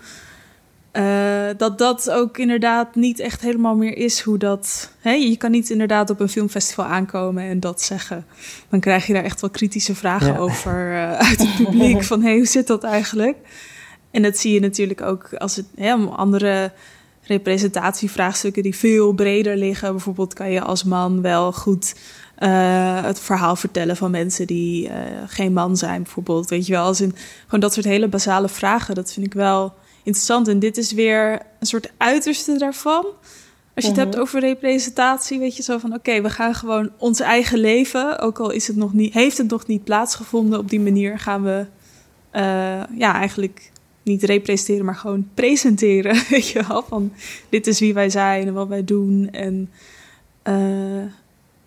Eh, 0.93 1.47
dat 1.57 1.79
dat 1.79 2.11
ook 2.11 2.39
inderdaad 2.39 2.95
niet 2.95 3.19
echt 3.19 3.41
helemaal 3.41 3.77
meer 3.77 3.97
is 3.97 4.21
hoe 4.21 4.39
dat. 4.39 4.93
Hè? 5.01 5.11
Je 5.11 5.37
kan 5.37 5.51
niet 5.51 5.71
inderdaad 5.71 6.11
op 6.11 6.21
een 6.21 6.29
filmfestival 6.29 6.85
aankomen 6.85 7.43
en 7.43 7.61
dat 7.61 7.83
zeggen. 7.83 8.27
Dan 8.69 8.81
krijg 8.81 9.07
je 9.07 9.13
daar 9.13 9.25
echt 9.25 9.41
wel 9.41 9.51
kritische 9.51 9.95
vragen 9.95 10.33
Ja. 10.33 10.39
over 10.39 10.93
eh, 10.95 11.13
uit 11.13 11.39
het 11.39 11.57
publiek. 11.57 12.05
van 12.13 12.23
hé, 12.23 12.37
hoe 12.37 12.47
zit 12.47 12.67
dat 12.67 12.85
eigenlijk? 12.85 13.37
En 14.11 14.23
dat 14.23 14.39
zie 14.39 14.53
je 14.53 14.61
natuurlijk 14.61 15.03
ook 15.03 15.35
als 15.35 15.57
het 15.57 15.67
hè, 15.77 15.95
om 15.95 16.09
andere 16.09 16.73
representatievraagstukken 17.23 18.63
die 18.63 18.77
veel 18.77 19.13
breder 19.13 19.57
liggen. 19.57 19.91
Bijvoorbeeld 19.91 20.35
kan 20.35 20.51
je 20.51 20.61
als 20.61 20.85
man 20.85 21.23
wel 21.23 21.53
goed 21.53 21.95
eh, 22.37 23.03
het 23.05 23.21
verhaal 23.21 23.57
vertellen 23.57 23.97
van 23.97 24.11
mensen 24.11 24.47
die 24.47 24.91
geen 25.27 25.53
man 25.53 25.77
zijn, 25.77 26.03
bijvoorbeeld. 26.03 26.51
Weet 26.51 26.67
je 26.67 26.73
wel, 26.73 26.85
als 26.85 27.01
in 27.01 27.15
gewoon 27.45 27.61
dat 27.61 27.73
soort 27.73 27.87
hele 27.87 28.09
basale 28.09 28.49
vragen. 28.49 28.95
Dat 28.95 29.13
vind 29.13 29.27
ik 29.27 29.35
wel 29.35 29.75
interessant. 30.03 30.49
En 30.49 30.59
dit 30.59 30.77
is 30.77 30.93
weer 30.93 31.33
een 31.33 31.67
soort 31.67 31.93
uiterste 31.97 32.59
daarvan. 32.59 33.05
Als 33.75 33.85
je 33.85 33.91
het 33.91 34.01
Mhm. 34.01 34.09
hebt 34.09 34.19
over 34.19 34.41
representatie, 34.41 35.39
weet 35.39 35.57
je 35.57 35.63
zo 35.63 35.79
van: 35.79 35.95
oké, 35.95 36.21
we 36.23 36.31
gaan 36.31 36.55
gewoon 36.55 36.91
ons 36.99 37.21
eigen 37.21 37.59
leven, 37.59 38.19
ook 38.19 38.39
al 38.39 38.51
is 38.51 38.67
het 38.67 38.77
nog 38.77 38.93
niet, 38.93 39.15
heeft 39.15 39.39
het 39.39 39.51
nog 39.51 39.67
niet 39.67 39.85
plaatsgevonden 39.85 40.59
op 40.59 40.71
die 40.71 40.81
manier, 40.81 41.19
gaan 41.19 41.43
we 41.43 41.67
eh, 42.31 42.83
ja, 42.97 43.15
eigenlijk 43.15 43.71
niet 44.03 44.23
representeren, 44.23 44.85
maar 44.85 44.95
gewoon 44.95 45.29
presenteren. 45.35 46.23
Weet 46.31 46.49
je 46.49 46.65
wel, 46.69 46.83
van 46.89 47.13
dit 47.49 47.67
is 47.67 47.81
wie 47.81 47.95
wij 47.95 48.11
zijn 48.11 48.47
en 48.47 48.55
wat 48.55 48.69
wij 48.69 48.85
doen. 48.85 49.29
En 49.31 49.71
eh, 50.43 51.05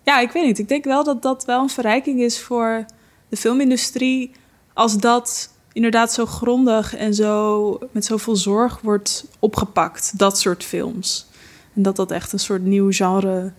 ja, 0.02 0.20
ik 0.20 0.30
weet 0.30 0.44
niet. 0.44 0.58
Ik 0.58 0.68
denk 0.68 0.84
wel 0.84 1.04
dat 1.04 1.22
dat 1.22 1.44
wel 1.44 1.60
een 1.62 1.68
verrijking 1.68 2.20
is 2.20 2.40
voor 2.40 2.84
de 3.28 3.36
filmindustrie. 3.36 4.30
Als 4.72 4.98
dat 4.98 5.50
inderdaad 5.74 6.12
zo 6.12 6.26
grondig 6.26 6.96
en 6.96 7.14
zo 7.14 7.78
met 7.90 8.04
zoveel 8.04 8.36
zorg 8.36 8.80
wordt 8.80 9.24
opgepakt, 9.38 10.18
dat 10.18 10.38
soort 10.38 10.64
films. 10.64 11.26
En 11.74 11.82
dat 11.82 11.96
dat 11.96 12.10
echt 12.10 12.32
een 12.32 12.38
soort 12.38 12.62
nieuw 12.62 12.92
genre 12.92 13.52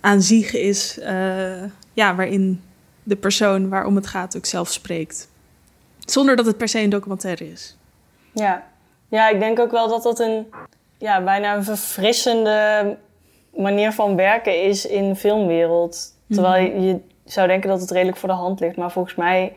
aan 0.00 0.22
zich 0.22 0.54
is, 0.54 0.98
eh, 0.98 1.62
ja, 1.92 2.14
waarin 2.14 2.62
de 3.02 3.16
persoon 3.16 3.68
waarom 3.68 3.96
het 3.96 4.06
gaat 4.06 4.36
ook 4.36 4.46
zelf 4.46 4.72
spreekt. 4.72 5.28
Zonder 5.98 6.36
dat 6.36 6.46
het 6.46 6.56
per 6.56 6.68
se 6.68 6.80
een 6.80 6.90
documentaire 6.90 7.50
is. 7.50 7.76
Ja. 8.32 8.66
ja, 9.08 9.28
ik 9.28 9.40
denk 9.40 9.58
ook 9.58 9.70
wel 9.70 9.88
dat 9.88 10.02
dat 10.02 10.20
een 10.20 10.46
ja, 10.98 11.22
bijna 11.22 11.56
een 11.56 11.64
verfrissende 11.64 12.96
manier 13.56 13.92
van 13.92 14.16
werken 14.16 14.62
is 14.62 14.86
in 14.86 15.08
de 15.08 15.16
filmwereld. 15.16 16.14
Terwijl 16.28 16.64
je, 16.64 16.80
je 16.80 17.00
zou 17.24 17.48
denken 17.48 17.68
dat 17.68 17.80
het 17.80 17.90
redelijk 17.90 18.16
voor 18.16 18.28
de 18.28 18.34
hand 18.34 18.60
ligt. 18.60 18.76
Maar 18.76 18.92
volgens 18.92 19.14
mij 19.14 19.52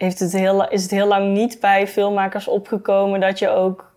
heeft 0.00 0.18
het 0.18 0.32
heel, 0.32 0.68
is 0.68 0.82
het 0.82 0.90
heel 0.90 1.06
lang 1.06 1.32
niet 1.32 1.60
bij 1.60 1.88
filmmakers 1.88 2.48
opgekomen 2.48 3.20
dat 3.20 3.38
je 3.38 3.48
ook 3.48 3.92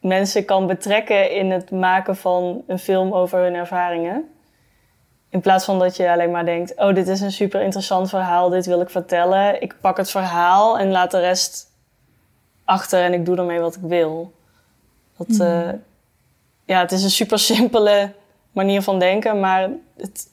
mensen 0.00 0.44
kan 0.44 0.66
betrekken 0.66 1.30
in 1.30 1.50
het 1.50 1.70
maken 1.70 2.16
van 2.16 2.62
een 2.66 2.78
film 2.78 3.12
over 3.12 3.42
hun 3.42 3.54
ervaringen. 3.54 4.30
In 5.28 5.40
plaats 5.40 5.64
van 5.64 5.78
dat 5.78 5.96
je 5.96 6.10
alleen 6.10 6.30
maar 6.30 6.44
denkt: 6.44 6.76
oh, 6.76 6.94
dit 6.94 7.08
is 7.08 7.20
een 7.20 7.32
super 7.32 7.62
interessant 7.62 8.08
verhaal, 8.08 8.48
dit 8.48 8.66
wil 8.66 8.80
ik 8.80 8.90
vertellen. 8.90 9.62
Ik 9.62 9.76
pak 9.80 9.96
het 9.96 10.10
verhaal 10.10 10.78
en 10.78 10.90
laat 10.90 11.10
de 11.10 11.20
rest 11.20 11.66
achter 12.64 13.02
en 13.02 13.12
ik 13.12 13.24
doe 13.24 13.36
ermee 13.36 13.60
wat 13.60 13.76
ik 13.76 13.82
wil. 13.82 14.32
Dat, 15.16 15.40
eh, 15.40 15.72
ja, 16.64 16.80
het 16.80 16.92
is 16.92 17.02
een 17.02 17.10
super 17.10 17.38
simpele 17.52 18.12
manier 18.52 18.82
van 18.82 18.98
denken, 18.98 19.40
maar 19.40 19.70
het 19.96 20.28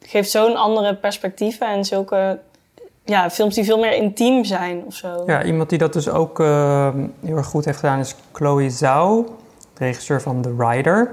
geeft 0.00 0.30
zo'n 0.30 0.56
andere 0.56 0.94
perspectieven 0.94 1.66
en 1.66 1.84
zulke 1.84 2.38
ja, 3.04 3.30
films 3.30 3.54
die 3.54 3.64
veel 3.64 3.78
meer 3.78 3.94
intiem 3.94 4.44
zijn 4.44 4.84
of 4.86 4.94
zo. 4.94 5.22
Ja, 5.26 5.44
iemand 5.44 5.68
die 5.68 5.78
dat 5.78 5.92
dus 5.92 6.08
ook 6.08 6.40
eh, 6.40 6.88
heel 7.24 7.36
erg 7.36 7.46
goed 7.46 7.64
heeft 7.64 7.78
gedaan 7.78 7.98
is 7.98 8.14
Chloe 8.32 8.70
Zhao, 8.70 9.36
regisseur 9.78 10.22
van 10.22 10.42
The 10.42 10.54
Rider. 10.58 11.10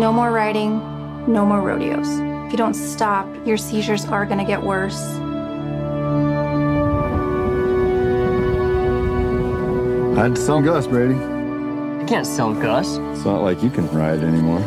No 0.00 0.14
more 0.14 0.32
riding, 0.32 0.78
no 1.30 1.44
more 1.44 1.60
rodeos. 1.60 2.08
If 2.46 2.52
you 2.52 2.56
don't 2.56 2.72
stop, 2.72 3.28
your 3.46 3.58
seizures 3.58 4.06
are 4.06 4.24
going 4.24 4.38
to 4.38 4.46
get 4.46 4.62
worse. 4.62 4.98
I'd 10.18 10.38
sell 10.38 10.62
Gus, 10.62 10.86
Brady. 10.86 11.12
You 11.12 12.06
can't 12.08 12.26
sell 12.26 12.54
Gus. 12.54 12.96
It's 12.96 13.26
not 13.26 13.42
like 13.42 13.62
you 13.62 13.68
can 13.68 13.86
ride 13.90 14.20
anymore. 14.20 14.60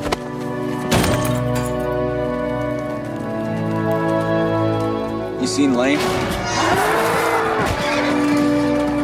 You 5.42 5.48
seen 5.48 5.74
Lane? 5.74 5.98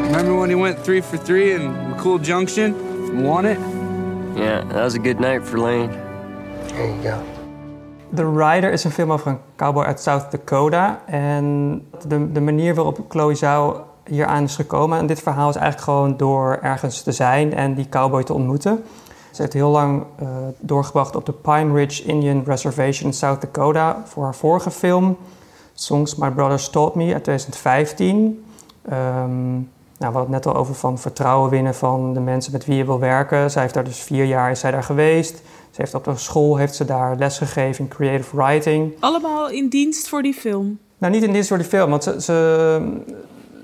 Remember 0.06 0.36
when 0.36 0.52
he 0.52 0.56
went 0.56 0.78
three 0.78 1.02
for 1.02 1.18
three 1.18 1.54
in 1.54 1.62
McCool 1.62 2.22
Junction 2.22 2.76
and 2.76 3.26
won 3.26 3.48
it? 3.48 3.58
Yeah, 4.38 4.62
that 4.62 4.84
was 4.84 4.94
a 4.94 5.00
good 5.00 5.20
night 5.20 5.44
for 5.44 5.58
Lane. 5.58 6.09
The 8.16 8.36
Rider 8.36 8.72
is 8.72 8.84
een 8.84 8.92
film 8.92 9.12
over 9.12 9.28
een 9.28 9.40
cowboy 9.56 9.84
uit 9.84 10.02
South 10.02 10.32
Dakota. 10.32 11.02
En 11.06 11.88
de, 12.08 12.32
de 12.32 12.42
manier 12.42 12.76
waarop 12.76 13.06
Chloe 13.10 13.36
Zhao 13.36 13.84
hier 14.06 14.26
aan 14.26 14.44
is 14.44 14.56
gekomen... 14.56 14.98
en 14.98 15.08
dit 15.08 15.20
verhaal 15.20 15.50
is 15.50 15.56
eigenlijk 15.56 15.84
gewoon 15.84 16.18
door 16.18 16.60
ergens 16.62 17.02
te 17.02 17.12
zijn 17.12 17.54
en 17.54 17.74
die 17.74 17.90
cowboy 17.90 18.24
te 18.24 18.34
ontmoeten. 18.34 18.84
Ze 19.32 19.42
heeft 19.42 19.54
heel 19.54 19.70
lang 19.70 20.04
eh, 20.16 20.28
doorgebracht 20.60 21.16
op 21.16 21.26
de 21.26 21.34
Pine 21.34 21.74
Ridge 21.74 22.04
Indian 22.04 22.44
Reservation 22.46 23.08
in 23.10 23.14
South 23.14 23.42
Dakota... 23.42 24.02
voor 24.06 24.24
haar 24.24 24.36
vorige 24.36 24.72
film, 24.72 25.18
Songs 25.74 26.16
My 26.16 26.32
Brothers 26.32 26.70
Taught 26.70 26.96
Me 26.96 27.14
uit 27.14 27.24
2015... 27.24 28.44
Ehm, 28.90 29.54
nou, 30.00 30.12
we 30.12 30.18
hadden 30.18 30.34
het 30.34 30.46
net 30.46 30.54
al 30.54 30.60
over 30.62 30.76
van 30.76 30.98
vertrouwen 30.98 31.50
winnen 31.50 31.76
van 31.76 32.14
de 32.14 32.20
mensen 32.20 32.52
met 32.52 32.66
wie 32.66 32.78
je 32.78 32.86
wil 32.86 33.00
werken. 33.00 33.52
Zij 33.52 33.62
heeft 33.62 33.74
daar 33.74 33.84
dus 33.84 34.00
vier 34.00 34.26
jaar 34.26 34.52
is 34.52 34.60
zij 34.60 34.72
daar 34.72 34.84
geweest. 34.84 35.42
Ze 35.72 35.82
heeft 35.82 35.94
op 35.94 36.04
de 36.04 36.18
school 36.18 36.58
heeft 36.58 36.76
ze 36.76 36.86
daar 36.86 37.16
les 37.16 37.38
gegeven 37.38 37.84
in 37.84 37.90
creative 37.90 38.36
writing. 38.38 38.94
Allemaal 39.00 39.50
in 39.50 39.68
dienst 39.68 40.08
voor 40.08 40.22
die 40.22 40.34
film. 40.34 40.80
Nou, 40.98 41.14
niet 41.14 41.24
in 41.24 41.34
dit 41.34 41.46
soort 41.46 41.66
film, 41.68 41.90
want 41.90 42.04
ze, 42.04 42.22
ze, 42.22 43.02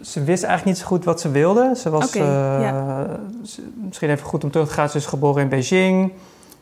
ze 0.02 0.24
wist 0.24 0.44
eigenlijk 0.44 0.66
niet 0.66 0.78
zo 0.78 0.86
goed 0.86 1.04
wat 1.06 1.22
ze 1.22 1.32
wilde. 1.32 1.72
Ze 1.78 1.90
was 1.90 2.16
eh, 2.16 2.22
ja. 2.62 3.08
ze- 3.44 3.70
misschien 3.86 4.10
even 4.10 4.26
goed 4.26 4.44
om 4.44 4.52
terug 4.52 4.68
te 4.68 4.74
gaan. 4.74 4.90
Ze 4.90 4.98
is 4.98 5.06
geboren 5.06 5.42
in 5.42 5.50
Beijing. 5.50 6.12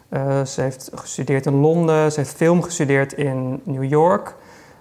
Eh, 0.10 0.44
ze 0.46 0.62
heeft 0.62 0.90
gestudeerd 0.96 1.46
in 1.46 1.60
Londen. 1.60 2.12
Ze 2.12 2.20
heeft 2.20 2.34
film 2.36 2.62
gestudeerd 2.62 3.14
in 3.14 3.62
New 3.64 3.84
York. 3.84 4.36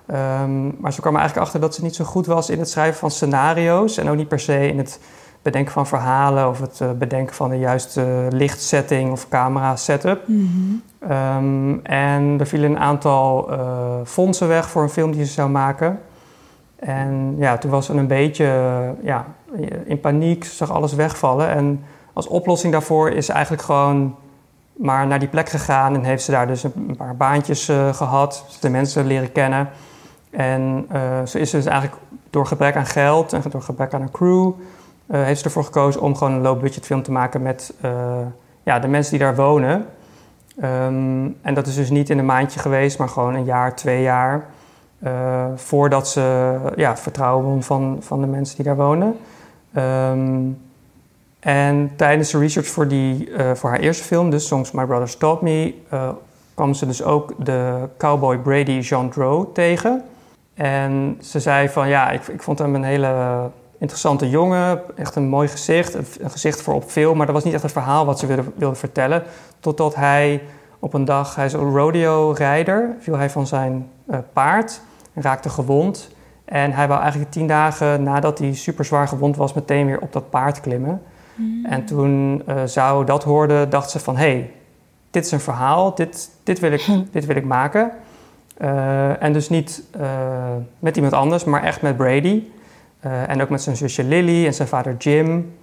Ehm, 0.07 0.81
maar 0.81 0.93
ze 0.93 1.01
kwam 1.01 1.13
er 1.15 1.21
eigenlijk 1.21 1.47
achter 1.49 1.61
dat 1.61 1.75
ze 1.75 1.83
niet 1.83 1.95
zo 1.95 2.05
goed 2.05 2.27
was 2.27 2.51
in 2.51 2.59
het 2.59 2.71
schrijven 2.71 2.99
van 2.99 3.11
scenario's. 3.11 3.97
En 3.97 4.09
ook 4.09 4.17
niet 4.17 4.29
per 4.29 4.41
se 4.41 4.69
in 4.69 4.79
het 4.79 4.99
bedenken 5.43 5.73
van 5.73 5.87
verhalen 5.87 6.49
of 6.49 6.61
het 6.61 6.81
eh, 6.81 6.91
bedenken 6.91 7.35
van 7.35 7.51
de 7.51 7.59
juiste 7.59 8.27
lichtsetting 8.31 9.13
of 9.13 9.29
camera 9.29 9.77
setup. 9.77 10.25
Ehm, 11.09 11.79
en 11.83 12.37
er 12.41 12.47
vielen 12.47 12.71
een 12.71 12.79
aantal 12.79 13.51
eh, 13.51 13.61
fondsen 14.05 14.49
weg 14.49 14.71
voor 14.71 14.83
een 14.83 14.89
film 14.89 15.13
die 15.13 15.25
ze 15.25 15.33
zou 15.33 15.51
maken. 15.51 16.01
En 16.77 17.35
ja, 17.39 17.59
toen 17.59 17.71
was 17.71 17.87
ze 17.87 17.93
een 17.93 18.07
beetje 18.07 18.45
eh, 18.45 19.07
ja, 19.07 19.27
in 19.85 20.01
paniek, 20.01 20.45
ze 20.45 20.55
zag 20.55 20.71
alles 20.71 20.95
wegvallen. 20.95 21.49
En 21.49 21.85
als 22.13 22.27
oplossing 22.27 22.73
daarvoor 22.73 23.11
is 23.11 23.27
ze 23.27 23.33
eigenlijk 23.33 23.63
gewoon 23.63 24.17
maar 24.73 25.07
naar 25.07 25.19
die 25.19 25.29
plek 25.29 25.49
gegaan 25.49 25.95
en 25.95 26.05
heeft 26.05 26.25
ze 26.25 26.31
daar 26.31 26.47
dus 26.47 26.63
een 26.63 26.97
paar 26.97 27.17
baantjes 27.17 27.69
eh, 27.69 27.95
gehad, 27.95 28.45
de 28.61 28.69
mensen 28.69 29.07
leren 29.07 29.33
kennen. 29.33 29.69
En 30.31 30.87
eh, 30.89 31.01
ze 31.27 31.39
is 31.39 31.51
dus 31.51 31.65
eigenlijk 31.65 32.03
door 32.31 32.47
gebrek 32.47 32.77
aan 32.77 32.87
geld 32.87 33.33
en 33.33 33.43
door 33.51 33.63
gebrek 33.63 33.95
aan 33.95 34.03
een 34.03 34.11
crew, 34.11 34.53
eh, 35.07 35.23
heeft 35.23 35.39
ze 35.39 35.45
ervoor 35.45 35.65
gekozen 35.65 36.01
om 36.01 36.17
gewoon 36.17 36.33
een 36.33 36.41
low-budget 36.41 36.87
film 36.87 37.03
te 37.03 37.13
maken 37.13 37.43
met 37.43 37.75
eh, 37.81 37.93
ja, 38.63 38.79
de 38.79 38.89
mensen 38.89 39.11
die 39.11 39.21
daar 39.21 39.37
wonen. 39.37 39.87
Ehm, 40.61 41.29
en 41.43 41.55
dat 41.55 41.67
is 41.67 41.75
dus 41.75 41.91
niet 41.91 42.11
in 42.11 42.19
een 42.19 42.25
maandje 42.25 42.61
geweest, 42.61 42.99
maar 42.99 43.09
gewoon 43.09 43.35
een 43.35 43.45
jaar, 43.45 43.77
twee 43.77 44.03
jaar. 44.03 44.45
eh, 44.99 45.45
voordat 45.57 46.09
ze 46.09 46.57
ja, 46.77 46.97
vertrouwen 46.97 47.45
won 47.45 47.63
van, 47.63 47.97
van 48.01 48.21
de 48.21 48.27
mensen 48.27 48.57
die 48.57 48.65
daar 48.65 48.77
wonen. 48.77 49.17
Ehm, 49.73 50.41
en 51.41 51.93
tijdens 51.97 52.31
de 52.31 52.39
research 52.39 52.69
voor, 52.69 52.89
die, 52.89 53.33
voor 53.55 53.71
haar 53.71 53.79
eerste 53.79 54.05
film, 54.05 54.31
dus 54.31 54.47
Songs 54.47 54.71
My 54.71 54.85
Brothers 54.85 55.17
Taught 55.17 55.43
Me, 55.43 55.75
kwam 56.55 56.75
ze 56.75 56.87
dus 56.87 57.03
ook 57.03 57.35
de 57.45 57.89
cowboy 57.99 58.39
Brady 58.39 58.79
Jean 58.79 59.11
Drow 59.11 59.55
tegen. 59.55 60.03
En 60.55 61.19
ze 61.21 61.41
zei 61.41 61.69
van 61.69 61.89
ja, 61.89 62.11
ik, 62.11 62.27
ik 62.27 62.43
vond 62.43 62.59
hem 62.59 62.75
een 62.75 62.85
hele 62.85 63.51
interessante 63.83 64.29
jongen, 64.29 64.81
echt 64.97 65.17
een 65.17 65.29
mooi 65.29 65.49
gezicht, 65.49 65.95
een, 65.95 66.31
gezicht 66.31 66.63
voor 66.63 66.75
op 66.75 66.85
film, 66.85 67.17
maar 67.17 67.27
dat 67.27 67.35
was 67.35 67.45
niet 67.45 67.55
echt 67.55 67.63
het 67.63 67.73
verhaal 67.73 68.07
wat 68.07 68.19
ze 68.19 68.27
wilde, 68.27 68.45
wilde 68.55 68.75
vertellen. 68.75 69.23
Totdat 69.61 69.95
hij 69.95 70.43
op 70.79 70.95
een 70.95 71.05
dag, 71.05 71.35
hij 71.35 71.45
is 71.45 71.53
een 71.53 71.71
rodeo-rijder, 71.71 72.97
viel 72.99 73.17
hij 73.17 73.31
van 73.31 73.47
zijn 73.47 73.89
uh, 74.11 74.19
paard 74.33 74.81
en 75.13 75.23
raakte 75.23 75.49
gewond. 75.49 76.11
En 76.45 76.73
hij 76.73 76.89
wou 76.89 77.01
eigenlijk 77.01 77.31
tien 77.31 77.47
dagen 77.47 78.03
nadat 78.03 78.39
hij 78.39 78.55
super 78.55 78.85
zwaar 78.85 79.09
gewond 79.09 79.37
was, 79.37 79.53
meteen 79.53 79.87
weer 79.87 80.01
op 80.01 80.13
dat 80.13 80.31
paard 80.31 80.61
klimmen. 80.61 81.03
Mm. 81.35 81.65
En 81.65 81.85
toen 81.85 82.43
uh, 82.49 82.63
Zou 82.65 83.05
dat 83.05 83.25
hoorde, 83.25 83.69
dacht 83.69 83.91
ze 83.91 83.99
van... 83.99 84.17
hé, 84.17 84.31
hey, 84.31 84.51
dit 85.11 85.25
is 85.25 85.31
een 85.31 85.41
verhaal, 85.41 85.95
dit, 85.95 86.31
dit, 86.43 86.59
wil, 86.59 86.73
ik, 86.73 86.87
dit 87.13 87.27
wil 87.27 87.37
ik 87.37 87.45
maken. 87.45 87.91
Uh, 88.61 89.23
en 89.23 89.33
dus 89.33 89.49
niet 89.49 89.83
met 90.79 90.97
iemand 90.97 91.15
anders, 91.15 91.45
maar 91.45 91.63
echt 91.63 91.83
met 91.83 91.97
Brady. 91.97 92.43
En 93.03 93.43
ook 93.43 93.49
met 93.49 93.63
zijn 93.63 93.77
zusje 93.77 94.05
Lily 94.05 94.47
en 94.47 94.55
zijn 94.55 94.69
vader 94.69 94.97
Jim. 94.97 95.55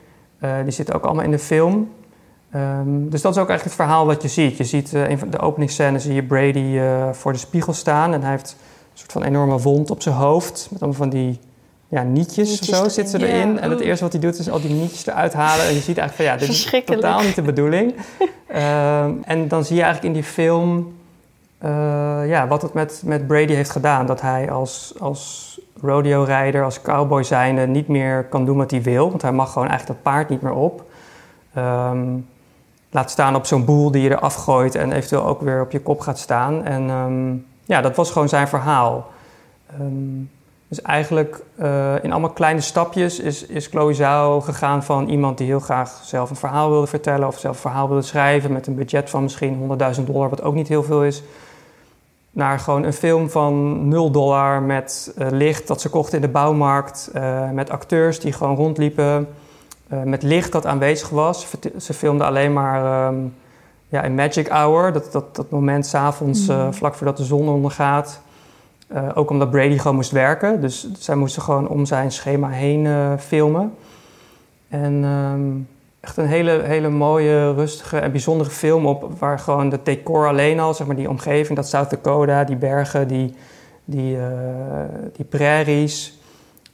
die 0.63 0.71
zitten 0.71 0.95
ook 0.95 1.03
allemaal 1.03 1.23
in 1.23 1.31
de 1.31 1.39
film. 1.39 1.91
Um, 2.55 3.09
dus 3.09 3.21
dat 3.21 3.35
is 3.35 3.41
ook 3.41 3.49
eigenlijk 3.49 3.63
het 3.63 3.87
verhaal 3.87 4.05
wat 4.05 4.21
je 4.21 4.27
ziet. 4.27 4.57
Je 4.57 4.63
ziet 4.63 4.93
in 4.93 5.19
de 5.29 5.39
openingsscène 5.39 5.99
zie 5.99 6.13
je 6.13 6.23
Brady 6.23 6.79
voor 7.11 7.31
de 7.33 7.39
spiegel 7.39 7.73
staan... 7.73 8.13
en 8.13 8.21
hij 8.21 8.31
heeft 8.31 8.51
een 8.51 8.97
soort 8.97 9.11
van 9.11 9.23
enorme 9.23 9.57
wond 9.57 9.91
op 9.91 10.01
zijn 10.01 10.15
hoofd... 10.15 10.67
met 10.71 10.81
allemaal 10.81 10.99
van 10.99 11.09
die 11.09 11.39
ja, 11.89 12.03
nietjes, 12.03 12.59
of 12.59 12.65
zo 12.65 12.89
zitten 12.89 13.19
ze 13.19 13.27
erin. 13.27 13.53
Ja. 13.53 13.59
En 13.59 13.69
het 13.69 13.79
eerste 13.79 14.03
wat 14.03 14.13
hij 14.13 14.21
doet 14.21 14.39
is 14.39 14.49
al 14.49 14.61
die 14.61 14.73
nietjes 14.73 15.07
eruit 15.07 15.33
halen. 15.33 15.65
En 15.65 15.73
je 15.73 15.79
ziet 15.79 15.97
eigenlijk 15.97 16.15
van 16.15 16.25
ja, 16.25 16.37
dit 16.37 16.49
is 16.49 16.83
totaal 16.85 17.21
niet 17.21 17.35
de 17.35 17.41
bedoeling. 17.41 17.95
uh, 18.51 19.03
en 19.33 19.47
dan 19.47 19.65
zie 19.65 19.75
je 19.75 19.81
eigenlijk 19.81 20.15
in 20.15 20.21
die 20.21 20.31
film 20.31 20.93
ja, 22.27 22.47
wat 22.47 22.61
het 22.61 22.73
met, 22.73 23.01
met 23.05 23.27
Brady 23.27 23.53
heeft 23.53 23.69
gedaan. 23.69 24.05
Dat 24.05 24.21
hij 24.21 24.51
als, 24.51 24.93
als 24.99 25.59
rodeo-rijder, 25.81 26.63
als 26.63 26.81
cowboy 26.81 27.23
zijnde 27.23 27.67
niet 27.67 27.87
meer 27.87 28.23
kan 28.23 28.45
doen 28.45 28.57
wat 28.57 28.71
hij 28.71 28.81
wil. 28.81 29.09
Want 29.09 29.21
hij 29.21 29.31
mag 29.31 29.51
gewoon 29.51 29.67
eigenlijk 29.67 30.03
dat 30.03 30.13
paard 30.13 30.29
niet 30.29 30.41
meer 30.41 30.53
op. 30.53 30.83
Um, 31.57 32.27
laat 32.89 33.11
staan 33.11 33.35
op 33.35 33.45
zo'n 33.45 33.65
boel 33.65 33.91
die 33.91 34.01
je 34.01 34.09
eraf 34.09 34.35
gooit 34.35 34.75
en 34.75 34.91
eventueel 34.91 35.25
ook 35.25 35.41
weer 35.41 35.61
op 35.61 35.71
je 35.71 35.81
kop 35.81 35.99
gaat 35.99 36.19
staan. 36.19 36.65
En 36.65 36.89
um, 36.89 37.45
ja, 37.65 37.81
dat 37.81 37.95
was 37.95 38.11
gewoon 38.11 38.29
zijn 38.29 38.47
verhaal. 38.47 39.07
Um, 39.79 40.29
dus 40.69 40.81
eigenlijk 40.81 41.41
uh, 41.59 42.03
in 42.03 42.11
allemaal 42.11 42.29
kleine 42.29 42.61
stapjes 42.61 43.19
is, 43.19 43.45
is 43.45 43.67
Chloe 43.67 43.93
Zhao 43.93 44.41
gegaan 44.41 44.83
van 44.83 45.09
iemand 45.09 45.37
die 45.37 45.47
heel 45.47 45.59
graag 45.59 45.99
zelf 46.03 46.29
een 46.29 46.35
verhaal 46.35 46.69
wilde 46.69 46.87
vertellen 46.87 47.27
of 47.27 47.39
zelf 47.39 47.55
een 47.55 47.61
verhaal 47.61 47.87
wilde 47.87 48.03
schrijven 48.03 48.53
met 48.53 48.67
een 48.67 48.75
budget 48.75 49.09
van 49.09 49.23
misschien 49.23 49.79
100.000 49.97 50.03
dollar, 50.03 50.29
wat 50.29 50.41
ook 50.41 50.53
niet 50.53 50.67
heel 50.67 50.83
veel 50.83 51.03
is, 51.03 51.23
naar 52.31 52.59
gewoon 52.59 52.83
een 52.83 52.93
film 52.93 53.29
van 53.29 53.87
0 53.87 54.11
dollar 54.11 54.61
met 54.61 55.13
uh, 55.17 55.27
licht 55.31 55.67
dat 55.67 55.81
ze 55.81 55.89
kochten 55.89 56.15
in 56.15 56.21
de 56.21 56.31
bouwmarkt, 56.31 57.11
uh, 57.15 57.49
met 57.51 57.69
acteurs 57.69 58.19
die 58.19 58.33
gewoon 58.33 58.55
rondliepen, 58.55 59.27
met 60.03 60.23
licht 60.23 60.51
dat 60.51 60.65
aanwezig 60.65 61.09
was. 61.09 61.47
Ze 61.77 61.93
filmden 61.93 62.27
alleen 62.27 62.53
maar 62.53 63.07
um, 63.07 63.35
ja, 63.87 64.01
in 64.01 64.15
magic 64.15 64.47
hour, 64.47 64.93
dat, 64.93 65.11
dat, 65.11 65.35
dat 65.35 65.49
moment 65.49 65.85
s'avonds 65.85 66.47
mm. 66.47 66.73
vlak 66.73 66.95
voordat 66.95 67.17
de 67.17 67.23
zon 67.23 67.49
ondergaat. 67.49 68.21
Ook 69.13 69.29
omdat 69.29 69.51
Brady 69.51 69.77
gewoon 69.77 69.95
moest 69.95 70.11
werken. 70.11 70.61
Dus 70.61 70.91
zij 70.93 71.15
moesten 71.15 71.41
gewoon 71.41 71.67
om 71.67 71.85
zijn 71.85 72.11
schema 72.11 72.49
heen 72.49 72.87
filmen. 73.19 73.73
En 74.67 75.03
um, 75.03 75.67
echt 75.99 76.17
een 76.17 76.27
hele, 76.27 76.61
hele 76.63 76.89
mooie, 76.89 77.53
rustige 77.53 77.97
en 77.97 78.11
bijzondere 78.11 78.49
film 78.49 78.85
op... 78.85 79.19
waar 79.19 79.39
gewoon 79.39 79.69
de 79.69 79.79
decor 79.83 80.27
alleen 80.27 80.59
al, 80.59 80.73
zeg 80.73 80.87
maar 80.87 80.95
die 80.95 81.09
omgeving... 81.09 81.57
dat 81.57 81.67
South 81.67 81.89
Dakota, 81.89 82.43
die 82.43 82.55
bergen, 82.55 83.07
die, 83.07 83.35
die, 83.85 84.15
uh, 84.15 84.23
die 85.15 85.25
prairies... 85.25 86.17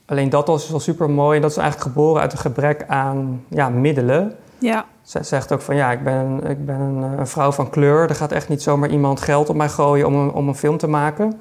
Alleen 0.06 0.28
dat 0.28 0.46
was 0.46 0.70
wel 0.70 0.80
super 0.80 1.10
mooi. 1.10 1.36
En 1.36 1.42
dat 1.42 1.50
is 1.50 1.56
eigenlijk 1.56 1.90
geboren 1.92 2.22
uit 2.22 2.32
een 2.32 2.38
gebrek 2.38 2.84
aan 2.86 3.44
ja, 3.48 3.68
middelen. 3.68 4.34
Ja. 4.58 4.84
Zij 5.02 5.22
zegt 5.22 5.52
ook 5.52 5.60
van 5.60 5.76
ja, 5.76 5.92
ik 5.92 6.04
ben, 6.04 6.40
ik 6.48 6.66
ben 6.66 6.80
een, 6.80 7.02
een 7.18 7.26
vrouw 7.26 7.52
van 7.52 7.70
kleur. 7.70 8.08
Er 8.08 8.14
gaat 8.14 8.32
echt 8.32 8.48
niet 8.48 8.62
zomaar 8.62 8.90
iemand 8.90 9.20
geld 9.20 9.48
op 9.48 9.56
mij 9.56 9.68
gooien 9.68 10.06
om 10.06 10.14
een, 10.14 10.32
om 10.32 10.48
een 10.48 10.54
film 10.54 10.76
te 10.76 10.88
maken... 10.88 11.40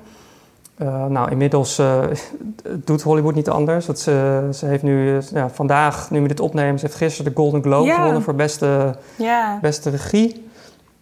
Uh, 0.81 1.05
nou, 1.05 1.31
inmiddels 1.31 1.79
uh, 1.79 2.03
doet 2.85 3.01
Hollywood 3.01 3.35
niet 3.35 3.49
anders. 3.49 3.85
Dat 3.85 3.99
ze, 3.99 4.47
ze 4.53 4.65
heeft 4.65 4.83
nu, 4.83 5.21
ja, 5.33 5.49
vandaag, 5.49 6.11
nu 6.11 6.21
we 6.21 6.27
dit 6.27 6.39
opnemen, 6.39 6.79
ze 6.79 6.85
heeft 6.85 6.97
gisteren 6.97 7.31
de 7.31 7.37
Golden 7.37 7.61
Globe 7.61 7.85
yeah. 7.85 7.97
gewonnen 7.97 8.21
voor 8.21 8.35
beste, 8.35 8.95
yeah. 9.15 9.59
beste 9.59 9.89
regie. 9.89 10.49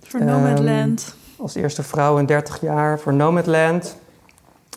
Voor 0.01 0.19
um, 0.19 0.25
Nomadland. 0.25 1.15
Als 1.37 1.55
eerste 1.55 1.83
vrouw 1.83 2.17
in 2.17 2.25
30 2.25 2.61
jaar 2.61 2.99
voor 2.99 3.13
Nomadland. 3.13 3.95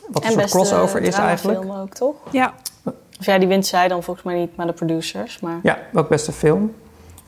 Wat 0.08 0.22
en 0.22 0.28
een 0.28 0.38
soort 0.38 0.50
crossover 0.50 1.02
is 1.02 1.14
eigenlijk. 1.14 1.60
film 1.60 1.76
ook, 1.76 1.94
toch? 1.94 2.14
Ja. 2.30 2.54
Of 3.18 3.26
ja, 3.26 3.38
die 3.38 3.48
wint 3.48 3.66
zij 3.66 3.88
dan 3.88 4.02
volgens 4.02 4.26
mij 4.26 4.34
niet, 4.34 4.56
maar 4.56 4.66
de 4.66 4.72
producers. 4.72 5.40
Maar... 5.40 5.58
Ja, 5.62 5.78
ook 5.94 6.08
beste 6.08 6.32
film. 6.32 6.74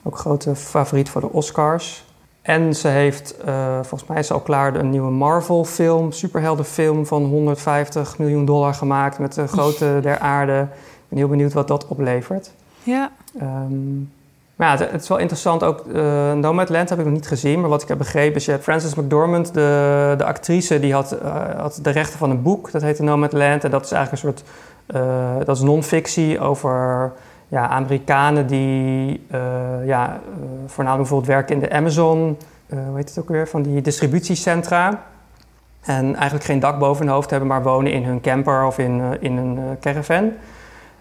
Ook 0.03 0.19
grote 0.19 0.57
favoriet 0.57 1.09
voor 1.09 1.21
de 1.21 1.33
Oscars. 1.33 2.05
En 2.49 2.75
ze 2.75 2.89
heeft, 2.89 3.35
uh, 3.47 3.75
volgens 3.75 4.07
mij 4.07 4.19
is 4.19 4.27
ze 4.27 4.33
al 4.33 4.41
klaar, 4.41 4.75
een 4.75 4.91
nieuwe 4.91 5.11
Marvel-film, 5.11 6.13
superheldenfilm 6.13 7.07
van 7.07 7.25
150 7.25 8.19
miljoen 8.19 8.45
dollar 8.45 8.75
gemaakt 8.75 9.19
met 9.19 9.35
de 9.35 9.47
grote 9.47 9.99
der 10.03 10.19
aarde. 10.19 10.61
Ik 10.61 11.09
ben 11.09 11.19
heel 11.19 11.29
benieuwd 11.29 11.53
wat 11.53 11.69
dat 11.69 11.87
oplevert. 11.87 12.51
Ja. 12.83 13.11
Um, 13.43 14.13
maar 14.57 14.67
ja, 14.67 14.77
het, 14.77 14.91
het, 14.91 15.03
is 15.03 15.09
wel 15.09 15.19
interessant 15.19 15.63
ook. 15.63 15.85
Uh, 15.87 16.33
Nomadland 16.33 16.89
heb 16.89 16.99
ik 16.99 17.05
nog 17.05 17.15
niet 17.15 17.29
gezien, 17.29 17.61
maar 17.61 17.71
wat 17.71 17.83
ik 17.83 17.89
heb 17.89 17.99
begrepen 17.99 18.37
is, 18.37 18.45
je 18.45 18.51
hebt 18.51 18.63
Frances 18.63 18.95
McDormand, 18.95 19.55
de, 19.55 20.15
de 20.19 20.25
actrice, 20.25 20.81
die 20.81 20.93
had, 20.93 21.17
uh, 21.23 21.61
had 21.61 21.79
de 21.83 21.91
rechten 21.91 22.19
van 22.19 22.31
een 22.31 22.43
boek, 22.43 22.71
dat 22.71 22.83
heette 22.83 23.03
Nomadland. 23.03 23.65
En 23.65 23.71
dat 23.71 23.85
is 23.85 23.93
eigenlijk 23.93 24.25
een 24.25 24.33
soort, 24.33 24.49
uh, 24.97 25.47
dat 25.47 25.57
is 25.57 25.63
non-fictie 25.63 26.41
over 26.41 27.13
ja, 27.49 27.69
Amerikanen 27.69 28.47
die 28.47 29.27
uh, 29.33 29.39
ja, 29.87 30.07
uh, 30.09 30.45
voornamelijk 30.67 31.09
bijvoorbeeld 31.09 31.27
werken 31.27 31.55
in 31.55 31.61
de 31.61 31.71
Amazon, 31.71 32.39
uh, 32.67 32.79
hoe 32.87 32.97
heet 32.97 33.09
het 33.09 33.19
ook 33.19 33.29
weer, 33.29 33.49
van 33.49 33.63
die 33.63 33.81
distributiecentra. 33.81 35.03
En 35.81 36.15
eigenlijk 36.15 36.45
geen 36.45 36.61
dak 36.61 36.79
boven 36.79 37.05
hun 37.05 37.15
hoofd 37.15 37.31
hebben, 37.31 37.49
maar 37.49 37.63
wonen 37.63 37.93
in 37.93 38.05
hun 38.05 38.21
camper 38.21 38.65
of 38.65 38.79
in, 38.79 39.03
in 39.21 39.37
een 39.37 39.59
caravan. 39.81 40.33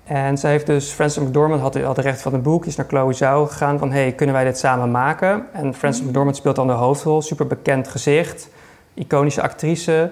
En 0.04 0.38
zij 0.38 0.52
heeft 0.52 0.66
dus, 0.66 0.92
Frances 0.92 1.24
McDormand 1.24 1.62
had, 1.62 1.82
had 1.82 1.96
de 1.96 2.02
recht 2.02 2.22
van 2.22 2.34
het 2.34 2.44
boek, 2.44 2.66
is 2.66 2.76
naar 2.76 2.86
Chloe 2.88 3.14
Zhao 3.14 3.46
gegaan 3.46 3.80
van, 3.80 3.92
hey, 3.92 4.12
kunnen 4.12 4.36
wij 4.36 4.44
dit 4.44 4.58
samen 4.58 4.92
maken? 4.92 5.46
En 5.52 5.74
Frances 5.74 6.04
McDormand 6.06 6.36
speelt 6.36 6.56
dan 6.56 6.68
de 6.68 6.74
hoofdrol, 6.74 7.22
super 7.22 7.48
bekend 7.48 7.88
gezicht, 7.88 8.50
iconische 8.94 9.42
actrice. 9.42 10.12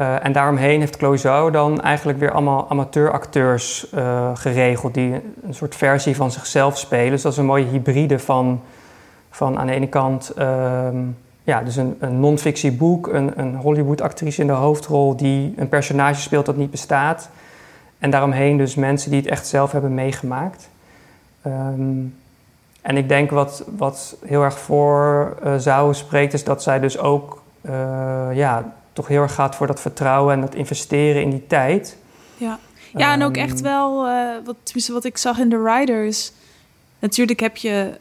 Uh, 0.00 0.24
en 0.24 0.32
daaromheen 0.32 0.80
heeft 0.80 0.98
Zhao 1.14 1.50
dan 1.50 1.80
eigenlijk 1.80 2.18
weer 2.18 2.32
allemaal 2.32 2.70
amateuracteurs 2.70 3.92
uh, 3.94 4.30
geregeld... 4.34 4.94
die 4.94 5.12
een 5.42 5.54
soort 5.54 5.74
versie 5.74 6.16
van 6.16 6.30
zichzelf 6.30 6.78
spelen. 6.78 7.10
Dus 7.10 7.22
dat 7.22 7.32
is 7.32 7.38
een 7.38 7.44
mooie 7.44 7.64
hybride 7.64 8.18
van, 8.18 8.60
van 9.30 9.58
aan 9.58 9.66
de 9.66 9.72
ene 9.72 9.88
kant... 9.88 10.32
Uh, 10.38 10.88
ja, 11.42 11.62
dus 11.62 11.76
een, 11.76 11.96
een 12.00 12.20
non-fictie 12.20 12.72
boek, 12.72 13.06
een, 13.06 13.40
een 13.40 13.54
Hollywood-actrice 13.54 14.40
in 14.40 14.46
de 14.46 14.52
hoofdrol... 14.52 15.16
die 15.16 15.54
een 15.56 15.68
personage 15.68 16.20
speelt 16.20 16.46
dat 16.46 16.56
niet 16.56 16.70
bestaat. 16.70 17.28
En 17.98 18.10
daaromheen 18.10 18.56
dus 18.56 18.74
mensen 18.74 19.10
die 19.10 19.20
het 19.20 19.28
echt 19.28 19.46
zelf 19.46 19.72
hebben 19.72 19.94
meegemaakt. 19.94 20.68
Um, 21.46 22.16
en 22.82 22.96
ik 22.96 23.08
denk 23.08 23.30
wat, 23.30 23.64
wat 23.76 24.16
heel 24.26 24.42
erg 24.42 24.58
voor 24.58 25.36
uh, 25.44 25.54
Zhao 25.56 25.92
spreekt... 25.92 26.32
is 26.32 26.44
dat 26.44 26.62
zij 26.62 26.80
dus 26.80 26.98
ook... 26.98 27.42
ja, 28.32 28.64
toch 28.98 29.08
heel 29.08 29.22
erg 29.22 29.34
gaat 29.34 29.56
voor 29.56 29.66
dat 29.66 29.80
vertrouwen 29.80 30.34
en 30.34 30.40
dat 30.40 30.54
investeren 30.54 31.22
in 31.22 31.30
die 31.30 31.46
tijd. 31.46 31.96
Ja, 32.36 32.58
ja 32.96 33.12
en 33.12 33.22
ook 33.22 33.36
Ehm, 33.36 33.44
echt 33.44 33.60
wel, 33.60 34.08
uh, 34.08 34.34
wat, 34.44 34.56
tenminste 34.62 34.92
wat 34.92 35.04
ik 35.04 35.16
zag 35.16 35.38
in 35.38 35.48
The 35.48 35.62
Riders. 35.62 36.32
Natuurlijk 36.98 37.40
heb 37.40 37.56
je, 37.56 37.98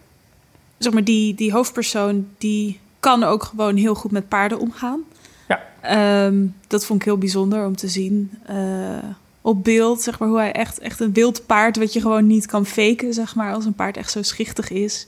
zeg 0.78 0.94
maar, 0.94 1.04
die, 1.04 1.36
die 1.36 1.52
hoofdpersoon, 1.52 2.28
die 2.38 2.80
kan 3.00 3.24
ook 3.24 3.44
gewoon 3.44 3.76
heel 3.76 3.96
goed 3.96 4.12
met 4.12 4.28
paarden 4.28 4.60
omgaan. 4.60 5.00
Ja. 5.48 6.26
Um, 6.26 6.56
dat 6.68 6.86
vond 6.86 7.00
ik 7.00 7.06
heel 7.06 7.18
bijzonder 7.18 7.66
om 7.66 7.76
te 7.76 7.88
zien. 7.88 8.32
Uh, 8.50 8.98
op 9.42 9.64
beeld, 9.64 10.02
zeg 10.02 10.20
maar, 10.20 10.30
hoe 10.30 10.38
hij 10.38 10.52
echt, 10.52 10.80
echt 10.80 11.00
een 11.00 11.14
wild 11.14 11.46
paard, 11.46 11.78
wat 11.78 11.94
je 11.94 12.02
gewoon 12.02 12.28
niet 12.28 12.46
kan 12.46 12.66
faken, 12.66 13.14
zeg 13.14 13.36
maar, 13.36 13.54
als 13.54 13.66
een 13.66 13.74
paard 13.74 13.98
echt 13.98 14.12
zo 14.12 14.22
schichtig 14.22 14.70
is 14.70 15.08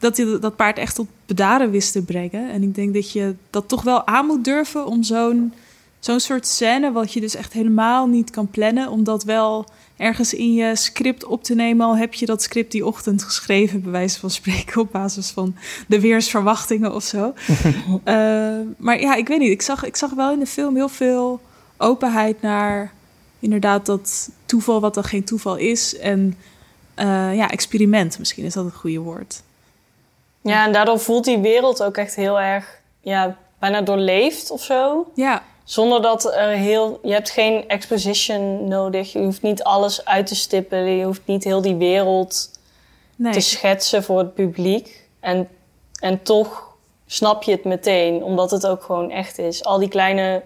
dat 0.00 0.16
hij 0.16 0.38
dat 0.40 0.56
paard 0.56 0.78
echt 0.78 0.94
tot 0.94 1.08
bedaren 1.30 1.70
wist 1.70 1.92
te 1.92 2.02
brengen. 2.02 2.50
En 2.50 2.62
ik 2.62 2.74
denk 2.74 2.94
dat 2.94 3.12
je 3.12 3.34
dat 3.50 3.68
toch 3.68 3.82
wel 3.82 4.06
aan 4.06 4.26
moet 4.26 4.44
durven 4.44 4.86
om 4.86 5.02
zo'n 5.02 5.52
zo'n 5.98 6.20
soort 6.20 6.46
scène, 6.46 6.92
wat 6.92 7.12
je 7.12 7.20
dus 7.20 7.34
echt 7.34 7.52
helemaal 7.52 8.06
niet 8.06 8.30
kan 8.30 8.48
plannen, 8.48 8.88
om 8.88 9.04
dat 9.04 9.24
wel 9.24 9.66
ergens 9.96 10.34
in 10.34 10.54
je 10.54 10.76
script 10.76 11.24
op 11.24 11.44
te 11.44 11.54
nemen. 11.54 11.86
Al 11.86 11.96
heb 11.96 12.14
je 12.14 12.26
dat 12.26 12.42
script 12.42 12.72
die 12.72 12.86
ochtend 12.86 13.22
geschreven, 13.22 13.82
bij 13.82 13.90
wijze 13.90 14.18
van 14.18 14.30
spreken, 14.30 14.80
op 14.80 14.92
basis 14.92 15.30
van 15.30 15.56
de 15.88 16.00
weersverwachtingen 16.00 16.94
of 16.94 17.04
zo. 17.04 17.34
uh, 18.04 18.04
maar 18.86 19.00
ja, 19.00 19.14
ik 19.14 19.28
weet 19.28 19.38
niet. 19.38 19.50
Ik 19.50 19.62
zag, 19.62 19.84
ik 19.84 19.96
zag 19.96 20.14
wel 20.14 20.32
in 20.32 20.38
de 20.38 20.46
film 20.46 20.74
heel 20.74 20.88
veel 20.88 21.40
openheid 21.76 22.42
naar 22.42 22.92
inderdaad 23.38 23.86
dat 23.86 24.30
toeval 24.44 24.80
wat 24.80 24.94
dan 24.94 25.04
geen 25.04 25.24
toeval 25.24 25.56
is. 25.56 25.98
En 25.98 26.34
eh, 26.94 27.34
ja, 27.34 27.50
experiment 27.50 28.18
misschien 28.18 28.44
is 28.44 28.54
dat 28.54 28.64
het 28.64 28.74
goede 28.74 28.98
woord. 28.98 29.42
Ja, 30.42 30.64
en 30.66 30.72
daardoor 30.72 30.98
voelt 30.98 31.24
die 31.24 31.38
wereld 31.38 31.82
ook 31.82 31.96
echt 31.96 32.14
heel 32.14 32.40
erg, 32.40 32.80
ja, 33.00 33.36
bijna 33.58 33.80
doorleefd 33.82 34.50
of 34.50 34.62
zo. 34.62 35.10
Ja. 35.14 35.42
Zonder 35.64 36.02
dat 36.02 36.24
er 36.34 36.48
heel, 36.48 36.98
je 37.02 37.12
hebt 37.12 37.30
geen 37.30 37.68
exposition 37.68 38.68
nodig. 38.68 39.12
Je 39.12 39.18
hoeft 39.18 39.42
niet 39.42 39.62
alles 39.62 40.04
uit 40.04 40.26
te 40.26 40.34
stippelen. 40.34 40.96
Je 40.96 41.04
hoeft 41.04 41.20
niet 41.24 41.44
heel 41.44 41.60
die 41.62 41.74
wereld 41.76 42.50
Nee. 43.16 43.32
te 43.32 43.40
schetsen 43.40 44.02
voor 44.04 44.18
het 44.18 44.34
publiek. 44.34 45.08
En, 45.20 45.48
en 46.00 46.22
toch 46.22 46.76
snap 47.06 47.42
je 47.42 47.50
het 47.52 47.64
meteen, 47.64 48.22
omdat 48.22 48.50
het 48.50 48.66
ook 48.66 48.82
gewoon 48.82 49.10
echt 49.10 49.38
is. 49.38 49.64
Al 49.64 49.78
die 49.78 49.88
kleine 49.88 50.42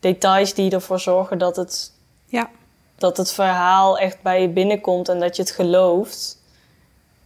details 0.00 0.54
die 0.54 0.70
ervoor 0.70 1.00
zorgen 1.00 1.38
dat 1.38 1.56
het, 1.56 1.92
Ja. 2.26 2.50
dat 2.96 3.16
het 3.16 3.32
verhaal 3.32 3.98
echt 3.98 4.22
bij 4.22 4.40
je 4.42 4.48
binnenkomt 4.48 5.08
en 5.08 5.20
dat 5.20 5.36
je 5.36 5.42
het 5.42 5.50
gelooft, 5.50 6.38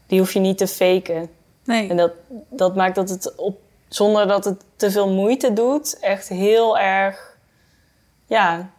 die 0.07 0.19
hoef 0.19 0.33
je 0.33 0.41
niet 0.41 0.59
te 0.59 0.67
faken. 0.67 1.31
Nee. 1.69 1.89
En 1.89 1.97
dat, 1.97 2.13
dat 2.49 2.77
maakt 2.77 2.95
dat 2.95 3.09
het 3.09 3.35
op, 3.37 3.59
zonder 3.89 4.27
dat 4.27 4.45
het 4.45 4.65
te 4.77 4.91
veel 4.91 5.09
moeite 5.11 5.53
doet, 5.53 5.99
echt 6.01 6.29
heel 6.29 6.79
erg, 6.79 7.37
ja, 8.27 8.71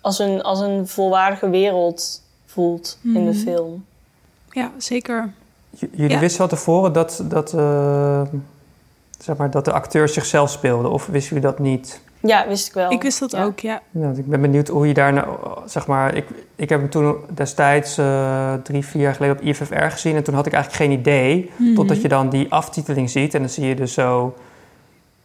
als 0.00 0.18
een, 0.18 0.42
als 0.42 0.60
een 0.60 0.88
volwaardige 0.88 1.48
wereld 1.50 2.22
voelt 2.46 2.98
in 3.02 3.12
de 3.12 3.20
Mhm. 3.20 3.32
film. 3.38 3.84
Ja, 4.50 4.70
zeker. 4.78 5.32
J- 5.70 5.86
Jullie 5.92 6.10
Ja. 6.10 6.18
wisten 6.18 6.38
van 6.38 6.48
tevoren 6.48 6.92
dat, 6.92 7.20
dat, 7.24 7.52
eh, 7.54 8.22
zeg 9.18 9.36
maar, 9.36 9.50
dat 9.50 9.64
de 9.64 9.72
acteurs 9.72 10.12
zichzelf 10.12 10.50
speelden, 10.50 10.90
of 10.90 11.06
wisten 11.06 11.34
jullie 11.36 11.50
dat 11.50 11.58
niet? 11.58 12.00
Ja, 12.26 12.46
wist 12.48 12.68
ik 12.68 12.74
wel. 12.74 12.90
Ik 12.90 13.02
wist 13.02 13.20
dat 13.20 13.30
Ja. 13.30 13.44
ook, 13.44 13.58
ja. 13.60 13.80
Ik 14.16 14.26
ben 14.26 14.40
benieuwd 14.40 14.68
hoe 14.68 14.86
je 14.88 14.94
daar 14.94 15.12
nou, 15.12 15.28
zeg 15.64 15.86
maar, 15.86 16.14
ik, 16.14 16.26
ik 16.56 16.68
heb 16.68 16.80
hem 16.80 16.90
toen 16.90 17.16
destijds 17.34 17.98
eh, 17.98 18.54
drie, 18.62 18.84
vier 18.86 19.02
jaar 19.02 19.14
geleden 19.14 19.36
op 19.36 19.42
IFFR 19.42 19.74
gezien 19.74 20.16
en 20.16 20.24
toen 20.24 20.34
had 20.34 20.46
ik 20.46 20.52
eigenlijk 20.52 20.82
geen 20.84 20.98
idee, 20.98 21.50
Mhm. 21.56 21.74
totdat 21.74 22.02
je 22.02 22.08
dan 22.08 22.28
die 22.28 22.52
aftiteling 22.52 23.10
ziet 23.10 23.34
en 23.34 23.40
dan 23.40 23.48
zie 23.50 23.66
je 23.66 23.74
dus 23.74 23.92
zo, 23.94 24.34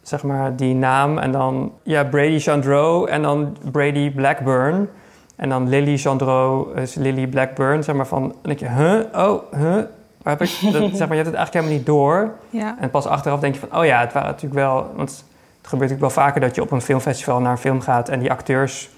zeg 0.02 0.22
maar, 0.22 0.56
die 0.56 0.74
naam 0.74 1.18
en 1.18 1.32
dan, 1.32 1.72
ja, 1.82 2.04
Brady 2.04 2.38
Chandro 2.38 3.04
en 3.06 3.22
dan 3.22 3.56
Brady 3.72 4.10
Blackburn 4.10 4.88
en 5.36 5.48
dan 5.48 5.68
Lily 5.68 5.96
Chandro 5.98 6.72
is 6.74 6.94
Lily 6.94 7.26
Blackburn, 7.26 7.82
zeg 7.84 7.94
maar 7.94 8.06
van, 8.06 8.22
en 8.22 8.36
denk 8.42 8.58
je, 8.58 8.68
huh, 8.68 9.00
oh, 9.28 9.42
huh, 9.52 9.74
waar 10.22 10.38
heb 10.38 10.42
ik, 10.42 10.58
dat, 10.72 10.90
zeg 10.96 11.08
maar, 11.08 11.16
je 11.16 11.22
hebt 11.22 11.26
het 11.26 11.34
eigenlijk 11.34 11.52
helemaal 11.52 11.72
niet 11.76 11.86
door. 11.86 12.30
Ja. 12.50 12.76
En 12.80 12.90
pas 12.90 13.06
achteraf 13.06 13.40
denk 13.40 13.54
je 13.54 13.60
van, 13.60 13.78
oh 13.78 13.84
ja, 13.84 14.00
het 14.00 14.12
waren 14.12 14.28
natuurlijk 14.28 14.54
wel... 14.60 14.86
Want 14.96 15.24
het 15.62 15.70
gebeurt 15.70 15.90
natuurlijk 15.90 16.14
wel 16.14 16.24
vaker 16.24 16.40
dat 16.40 16.54
je 16.54 16.62
op 16.62 16.70
een 16.70 16.80
filmfestival 16.82 17.40
naar 17.40 17.52
een 17.52 17.58
film 17.58 17.80
gaat... 17.80 18.08
en 18.08 18.18
die 18.20 18.30
acteurs 18.30 18.88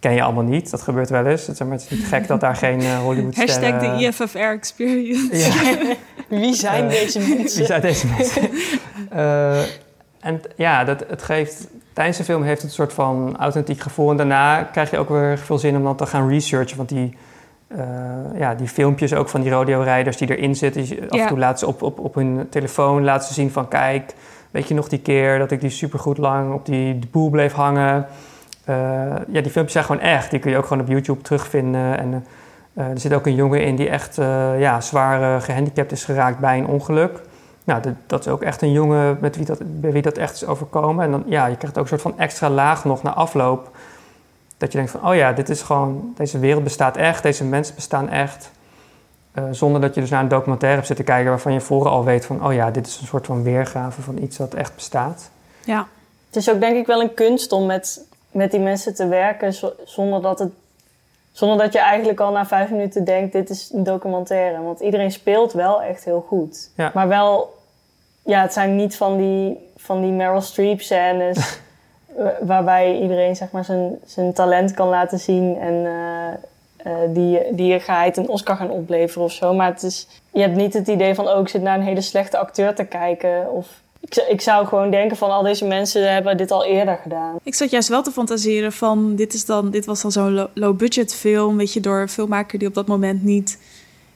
ken 0.00 0.12
je 0.14 0.22
allemaal 0.22 0.44
niet. 0.44 0.70
Dat 0.70 0.82
gebeurt 0.82 1.10
wel 1.10 1.26
eens. 1.26 1.46
Het 1.46 1.60
is, 1.60 1.66
maar 1.66 1.72
het 1.76 1.82
is 1.82 1.90
niet 1.98 2.06
gek 2.06 2.26
dat 2.26 2.40
daar 2.40 2.56
geen 2.66 2.80
uh, 2.82 2.98
hollywood 2.98 3.36
Hashtag 3.36 3.80
de 3.80 4.06
IFFR 4.06 4.38
experience. 4.38 5.36
Ja. 5.36 5.94
Wie 6.38 6.54
zijn 6.54 6.84
Eh, 6.84 6.90
deze 6.90 7.18
mensen? 7.18 7.56
Wie 7.58 7.66
zijn 7.66 7.80
deze 7.80 8.06
mensen? 8.06 8.50
Eh, 9.10 9.58
en 10.20 10.40
ja, 10.56 10.84
dat, 10.84 11.04
het 11.08 11.22
geeft... 11.22 11.66
Tijdens 11.92 12.18
de 12.18 12.24
film 12.24 12.42
heeft 12.42 12.60
het 12.62 12.70
een 12.70 12.76
soort 12.76 12.92
van 12.92 13.36
authentiek 13.38 13.80
gevoel. 13.80 14.10
En 14.10 14.16
daarna 14.16 14.62
krijg 14.62 14.90
je 14.90 14.98
ook 14.98 15.08
weer 15.08 15.38
veel 15.38 15.58
zin 15.58 15.76
om 15.76 15.82
dan 15.82 15.96
te 15.96 16.06
gaan 16.06 16.28
researchen. 16.28 16.76
Want 16.76 16.88
die, 16.88 17.16
eh, 17.68 17.78
ja, 18.38 18.54
die 18.54 18.68
filmpjes 18.68 19.14
ook 19.14 19.28
van 19.28 19.40
die 19.40 19.50
rodeo-rijders 19.50 20.16
die 20.16 20.36
erin 20.36 20.56
zitten... 20.56 20.82
die- 20.82 21.02
af 21.02 21.08
en 21.10 21.18
Ja. 21.18 21.26
toe 21.26 21.38
laten 21.38 21.58
ze 21.58 21.66
op, 21.66 21.82
op, 21.82 21.98
op 21.98 22.14
hun 22.14 22.46
telefoon 22.50 23.04
laten 23.04 23.28
ze 23.28 23.34
zien 23.34 23.50
van... 23.50 23.68
kijk, 23.68 24.12
weet 24.50 24.68
je 24.68 24.74
nog 24.74 24.88
die 24.88 25.00
keer 25.00 25.38
dat 25.38 25.50
ik 25.50 25.60
die 25.60 25.70
supergoed 25.70 26.18
lang 26.18 26.52
op 26.52 26.66
die 26.66 26.98
boel 27.10 27.30
bleef 27.30 27.52
hangen... 27.52 28.06
Eh, 28.64 28.74
ja, 29.28 29.40
die 29.40 29.50
filmpjes 29.50 29.72
zijn 29.72 29.84
gewoon 29.84 30.00
echt. 30.02 30.30
Die 30.30 30.40
kun 30.40 30.50
je 30.50 30.56
ook 30.56 30.66
gewoon 30.66 30.82
op 30.82 30.88
YouTube 30.88 31.22
terugvinden. 31.22 31.98
En 31.98 32.24
eh, 32.78 32.88
er 32.88 33.00
zit 33.00 33.12
ook 33.12 33.26
een 33.26 33.34
jongen 33.34 33.64
in 33.64 33.76
die 33.76 33.88
echt 33.88 34.18
eh, 34.18 34.60
ja, 34.60 34.80
zwaar 34.80 35.22
eh, 35.22 35.42
gehandicapt 35.42 35.92
is 35.92 36.04
geraakt 36.04 36.38
bij 36.38 36.58
een 36.58 36.66
ongeluk. 36.66 37.20
Nou, 37.64 37.82
dat 38.06 38.20
is 38.20 38.28
ook 38.28 38.42
echt 38.42 38.62
een 38.62 38.72
jongen 38.72 39.18
met 39.20 39.36
wie 39.36 39.44
dat, 39.44 39.80
bij 39.80 39.92
wie 39.92 40.02
dat 40.02 40.16
echt 40.16 40.34
is 40.34 40.46
overkomen. 40.46 41.04
En 41.04 41.10
dan, 41.10 41.22
ja, 41.26 41.46
je 41.46 41.56
krijgt 41.56 41.76
ook 41.78 41.82
een 41.82 41.88
soort 41.88 42.00
van 42.02 42.18
extra 42.18 42.50
laag 42.50 42.84
nog 42.84 43.02
na 43.02 43.14
afloop. 43.14 43.70
Dat 44.56 44.72
je 44.72 44.78
denkt 44.78 44.92
van, 44.92 45.08
oh 45.08 45.14
ja, 45.14 45.32
dit 45.32 45.48
is 45.48 45.62
gewoon, 45.62 46.12
deze 46.16 46.38
wereld 46.38 46.64
bestaat 46.64 46.96
echt, 46.96 47.22
deze 47.22 47.44
mensen 47.44 47.74
bestaan 47.74 48.08
echt. 48.08 48.50
Eh, 49.32 49.44
zonder 49.50 49.80
dat 49.80 49.94
je 49.94 50.00
dus 50.00 50.10
naar 50.10 50.22
een 50.22 50.28
documentaire 50.28 50.76
hebt 50.76 50.86
zitten 50.86 51.04
kijken 51.04 51.28
waarvan 51.30 51.52
je 51.52 51.60
voren 51.60 51.90
al 51.90 52.04
weet 52.04 52.26
van, 52.26 52.46
oh 52.46 52.52
ja, 52.52 52.70
dit 52.70 52.86
is 52.86 53.00
een 53.00 53.06
soort 53.06 53.26
van 53.26 53.42
weergave 53.42 54.02
van 54.02 54.18
iets 54.18 54.36
dat 54.36 54.54
echt 54.54 54.74
bestaat. 54.74 55.30
Ja. 55.64 55.86
Het 56.26 56.36
is 56.36 56.50
ook 56.50 56.60
denk 56.60 56.76
ik 56.76 56.86
wel 56.86 57.00
een 57.00 57.14
kunst 57.14 57.52
om 57.52 57.66
met, 57.66 58.04
met 58.30 58.50
die 58.50 58.60
mensen 58.60 58.94
te 58.94 59.06
werken 59.08 59.52
zo- 59.52 59.72
zonder 59.84 60.22
dat, 60.22 60.38
het, 60.38 60.52
zonder 61.32 61.58
dat 61.58 61.72
je 61.72 61.78
eigenlijk 61.78 62.20
al 62.20 62.32
na 62.32 62.46
vijf 62.46 62.70
minuten 62.70 63.04
denkt, 63.04 63.32
dit 63.32 63.50
is 63.50 63.70
een 63.72 63.84
documentaire. 63.84 64.62
Want 64.62 64.80
iedereen 64.80 65.10
speelt 65.12 65.52
wel 65.52 65.82
echt 65.82 66.04
heel 66.04 66.24
goed. 66.28 66.70
Ja. 66.74 66.90
Maar 66.94 67.08
wel, 67.08 67.54
ja, 68.22 68.42
het 68.42 68.52
zijn 68.52 68.76
niet 68.76 68.96
van 68.96 69.16
die, 69.16 69.70
van 69.76 70.00
die 70.02 70.10
Meryl 70.12 70.40
Streep 70.40 70.80
scènes 70.80 71.60
wa- 72.16 72.36
waarbij 72.40 72.98
iedereen 72.98 73.36
zeg 73.36 73.50
maar 73.50 73.64
zijn, 73.64 73.98
zijn 74.06 74.32
talent 74.32 74.74
kan 74.74 74.88
laten 74.88 75.18
zien 75.18 75.58
en 75.58 75.86
eh, 75.86 76.38
eh, 76.78 76.92
die, 77.08 77.40
die 77.50 77.66
je 77.66 78.10
een 78.14 78.28
Oscar 78.28 78.56
gaan 78.56 78.70
opleveren 78.70 79.24
of 79.24 79.32
zo. 79.32 79.54
Maar 79.54 79.72
het 79.72 79.82
is, 79.82 80.06
je 80.32 80.40
hebt 80.40 80.56
niet 80.56 80.74
het 80.74 80.88
idee 80.88 81.14
van, 81.14 81.28
oh, 81.28 81.40
ik 81.40 81.48
zit 81.48 81.62
naar 81.62 81.78
een 81.78 81.84
hele 81.84 82.00
slechte 82.00 82.38
acteur 82.38 82.74
te 82.74 82.84
kijken 82.84 83.50
of... 83.50 83.66
Ik, 84.00 84.14
ik 84.28 84.40
zou 84.40 84.66
gewoon 84.66 84.90
denken 84.90 85.16
van 85.16 85.30
al 85.30 85.42
deze 85.42 85.64
mensen 85.64 86.12
hebben 86.12 86.36
dit 86.36 86.50
al 86.50 86.64
eerder 86.64 86.98
gedaan. 87.02 87.36
Ik 87.42 87.54
zat 87.54 87.70
juist 87.70 87.88
wel 87.88 88.02
te 88.02 88.10
fantaseren 88.10 88.72
van 88.72 89.16
dit, 89.16 89.34
is 89.34 89.44
dan, 89.44 89.70
dit 89.70 89.86
was 89.86 90.02
dan 90.02 90.12
zo'n 90.12 90.34
lo- 90.34 90.50
low-budget 90.54 91.14
film, 91.14 91.56
weet 91.56 91.72
je, 91.72 91.80
door 91.80 92.00
een 92.00 92.08
filmmaker 92.08 92.58
die 92.58 92.68
op 92.68 92.74
dat 92.74 92.86
moment 92.86 93.22
niet 93.22 93.58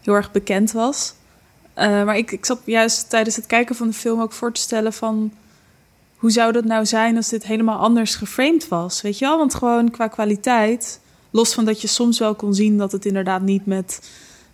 heel 0.02 0.14
erg 0.14 0.32
bekend 0.32 0.72
was. 0.72 1.14
Eh, 1.74 2.04
maar 2.04 2.16
ik, 2.16 2.30
ik 2.32 2.44
zat 2.44 2.60
juist 2.64 3.10
tijdens 3.10 3.36
het 3.36 3.46
kijken 3.46 3.74
van 3.74 3.86
de 3.86 3.92
film 3.92 4.20
ook 4.20 4.32
voor 4.32 4.52
te 4.52 4.60
stellen 4.60 4.92
van 4.92 5.32
hoe 6.16 6.30
zou 6.30 6.52
dat 6.52 6.64
nou 6.64 6.86
zijn 6.86 7.16
als 7.16 7.28
dit 7.28 7.44
helemaal 7.44 7.78
anders 7.78 8.14
geframed 8.14 8.68
was, 8.68 9.02
weet 9.02 9.18
je 9.18 9.24
wel? 9.24 9.38
Want 9.38 9.54
gewoon 9.54 9.90
qua 9.90 10.08
kwaliteit, 10.08 11.00
los 11.32 11.54
van 11.54 11.64
dat 11.64 11.80
je 11.80 11.86
soms 11.86 12.18
wel 12.18 12.34
kon 12.34 12.54
zien 12.54 12.78
dat 12.78 12.92
het 12.92 13.04
inderdaad 13.04 13.42
niet 13.42 13.66
met 13.66 14.10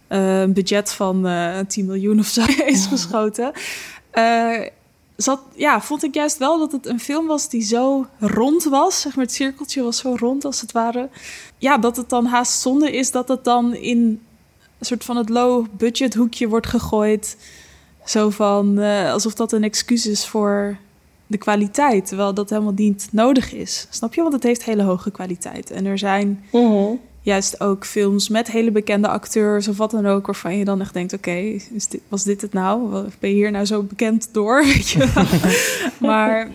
eh, 0.07 0.41
een 0.41 0.53
budget 0.53 0.93
van 0.93 1.27
eh 1.27 1.59
10 1.59 1.87
miljoen 1.87 2.19
of 2.19 2.27
zo 2.27 2.45
is 2.67 2.87
geschoten. 2.87 3.53
Eh, 4.11 4.67
zat, 5.17 5.41
ja, 5.55 5.81
vond 5.81 6.03
ik 6.03 6.14
juist 6.14 6.38
wel 6.38 6.59
dat 6.59 6.73
het 6.73 6.87
een 6.87 7.01
film 7.01 7.27
was 7.27 7.49
die 7.49 7.62
zo 7.62 8.07
rond 8.19 8.64
was. 8.64 9.01
Zeg 9.01 9.17
maar, 9.17 9.25
het 9.25 9.35
cirkeltje 9.35 9.83
was 9.83 9.99
zo 9.99 10.14
rond 10.19 10.45
als 10.45 10.61
het 10.61 10.73
ware. 10.73 11.09
Ja, 11.59 11.79
dat 11.79 11.97
het 11.97 12.09
dan 12.09 12.27
haast 12.27 12.61
zonde 12.61 12.93
is 12.93 13.11
dat 13.11 13.29
het 13.29 13.45
dan 13.45 13.75
in 13.75 13.99
een 14.79 14.87
soort 14.87 15.05
van 15.05 15.17
het 15.17 15.29
low-budget 15.29 16.14
hoekje 16.14 16.49
wordt 16.49 16.67
gegooid. 16.67 17.37
Zo 18.05 18.31
van, 18.31 18.79
alsof 19.12 19.35
dat 19.35 19.53
een 19.53 19.64
excuus 19.64 20.07
is 20.07 20.27
voor 20.27 20.79
de 21.29 21.38
kwaliteit. 21.38 22.07
Terwijl 22.07 22.35
dat 22.35 22.51
helemaal 22.51 22.73
niet 22.77 23.09
nodig 23.12 23.53
is. 23.53 23.87
Snap 23.91 24.14
je? 24.14 24.21
Want 24.21 24.33
het 24.33 24.43
heeft 24.43 24.64
hele 24.64 24.83
hoge 24.83 25.11
kwaliteit. 25.11 25.71
En 25.71 25.87
er 25.87 25.99
zijn 25.99 26.45
juist 27.21 27.61
ook 27.61 27.87
films 27.87 28.29
met 28.29 28.51
hele 28.51 28.71
bekende 28.71 29.09
acteurs 29.09 29.69
of 29.69 29.77
wat 29.77 29.91
dan 29.91 30.07
ook, 30.07 30.27
waarvan 30.27 30.57
je 30.57 30.64
dan 30.64 30.81
echt 30.81 30.95
denkt: 30.95 31.12
oké, 31.12 31.57
was 32.09 32.25
dit 32.25 32.41
het 32.41 32.53
nou? 32.53 33.05
Ben 33.19 33.31
je 33.31 33.37
hier 33.37 33.51
nou 33.51 33.64
zo 33.64 33.83
bekend 33.83 34.29
door? 34.33 34.64
Weet 34.75 34.88
je 34.88 35.11
wel? 35.14 35.25
maar 36.11 36.49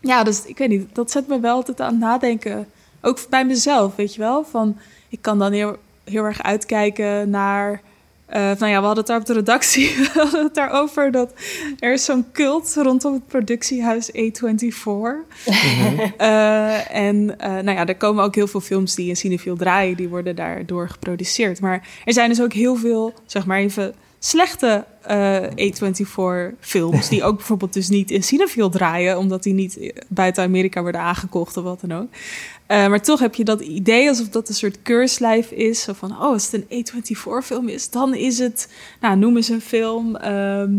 ja, 0.00 0.24
dus 0.24 0.44
ik 0.44 0.58
weet 0.58 0.68
niet, 0.68 0.94
dat 0.94 1.10
zet 1.10 1.28
me 1.28 1.40
wel 1.40 1.54
altijd 1.54 1.80
aan 1.80 1.90
het 1.90 2.00
nadenken. 2.00 2.66
Ook 3.00 3.18
bij 3.28 3.44
mezelf, 3.44 3.96
weet 3.96 4.14
je 4.14 4.20
wel? 4.20 4.44
Van 4.44 4.76
ik 5.08 5.22
kan 5.22 5.38
dan 5.38 5.52
heel, 5.52 5.76
heel 6.04 6.24
erg 6.24 6.42
uitkijken 6.42 7.30
naar. 7.30 7.80
Eh, 8.30 8.40
nou 8.40 8.66
ja, 8.66 8.80
we 8.80 8.86
hadden 8.86 8.96
het 8.96 9.06
daar 9.06 9.18
op 9.18 9.26
de 9.26 9.32
redactie 9.32 9.94
we 9.96 10.10
hadden 10.14 10.44
het 10.44 10.54
daarover 10.54 11.10
dat 11.10 11.32
er 11.78 11.92
is 11.92 12.04
zo'n 12.04 12.26
cult 12.32 12.74
rondom 12.76 13.12
het 13.12 13.26
productiehuis 13.26 14.10
A24. 14.10 14.18
Eh, 16.16 16.94
en 16.94 17.38
eh, 17.38 17.50
nou 17.50 17.70
ja, 17.70 17.86
er 17.86 17.96
komen 17.96 18.24
ook 18.24 18.34
heel 18.34 18.46
veel 18.46 18.60
films 18.60 18.94
die 18.94 19.08
in 19.08 19.16
Cinefield 19.16 19.58
draaien, 19.58 19.96
die 19.96 20.08
worden 20.08 20.36
daardoor 20.36 20.88
geproduceerd. 20.88 21.60
Maar 21.60 21.88
er 22.04 22.12
zijn 22.12 22.28
dus 22.28 22.42
ook 22.42 22.52
heel 22.52 22.76
veel, 22.76 23.14
zeg 23.26 23.46
maar 23.46 23.58
even, 23.58 23.94
slechte 24.18 24.84
eh 25.02 25.42
A24-films, 25.42 27.08
die 27.08 27.24
ook 27.24 27.36
bijvoorbeeld 27.36 27.72
dus 27.72 27.88
niet 27.88 28.10
in 28.10 28.22
Cinefield 28.22 28.72
draaien, 28.72 29.18
omdat 29.18 29.42
die 29.42 29.52
niet 29.52 29.92
buiten 30.08 30.44
Amerika 30.44 30.82
worden 30.82 31.00
aangekocht 31.00 31.56
of 31.56 31.64
wat 31.64 31.80
dan 31.80 31.92
ook. 31.92 32.08
Eh, 32.70 32.88
maar 32.88 33.02
toch 33.02 33.20
heb 33.20 33.34
je 33.34 33.44
dat 33.44 33.60
idee 33.60 34.08
alsof 34.08 34.28
dat 34.28 34.48
een 34.48 34.54
soort 34.54 34.82
keurslijf 34.82 35.50
is. 35.50 35.82
Zo 35.82 35.92
van, 35.92 36.10
oh, 36.10 36.20
als 36.20 36.50
het 36.50 36.64
een 36.68 36.84
A24-film 36.86 37.68
is, 37.68 37.90
dan 37.90 38.14
is 38.14 38.38
het... 38.38 38.68
Nou, 39.00 39.16
noem 39.16 39.36
eens 39.36 39.48
een 39.48 39.60
film. 39.60 40.16
ehm, 40.16 40.72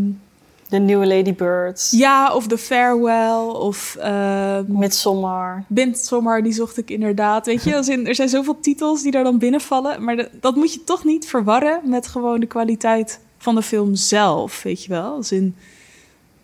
De 0.69 0.77
nieuwe 0.77 1.05
Lady 1.07 1.33
Birds. 1.33 1.91
ja, 1.91 2.33
of 2.35 2.47
The 2.47 2.57
Farewell, 2.57 3.53
of... 3.53 3.95
ehm 3.99 4.63
Midsommar. 4.67 5.63
Midsommar, 5.67 6.43
die 6.43 6.53
zocht 6.53 6.77
ik 6.77 6.89
inderdaad. 6.89 7.45
Weet 7.45 7.63
je, 7.63 7.75
als 7.75 7.87
in, 7.89 8.07
er 8.07 8.15
zijn 8.15 8.29
zoveel 8.29 8.59
titels 8.59 9.01
die 9.01 9.11
daar 9.11 9.23
dan 9.23 9.37
binnenvallen. 9.37 10.03
Maar 10.03 10.15
de- 10.15 10.29
dat 10.39 10.55
moet 10.55 10.73
je 10.73 10.83
toch 10.83 11.03
niet 11.03 11.25
verwarren 11.27 11.79
met 11.83 12.07
gewoon 12.07 12.39
de 12.39 12.45
kwaliteit 12.47 13.19
van 13.37 13.55
de 13.55 13.61
film 13.61 13.95
zelf, 13.95 14.63
weet 14.63 14.83
je 14.83 14.89
wel. 14.89 15.13
Als 15.15 15.31
in, 15.31 15.55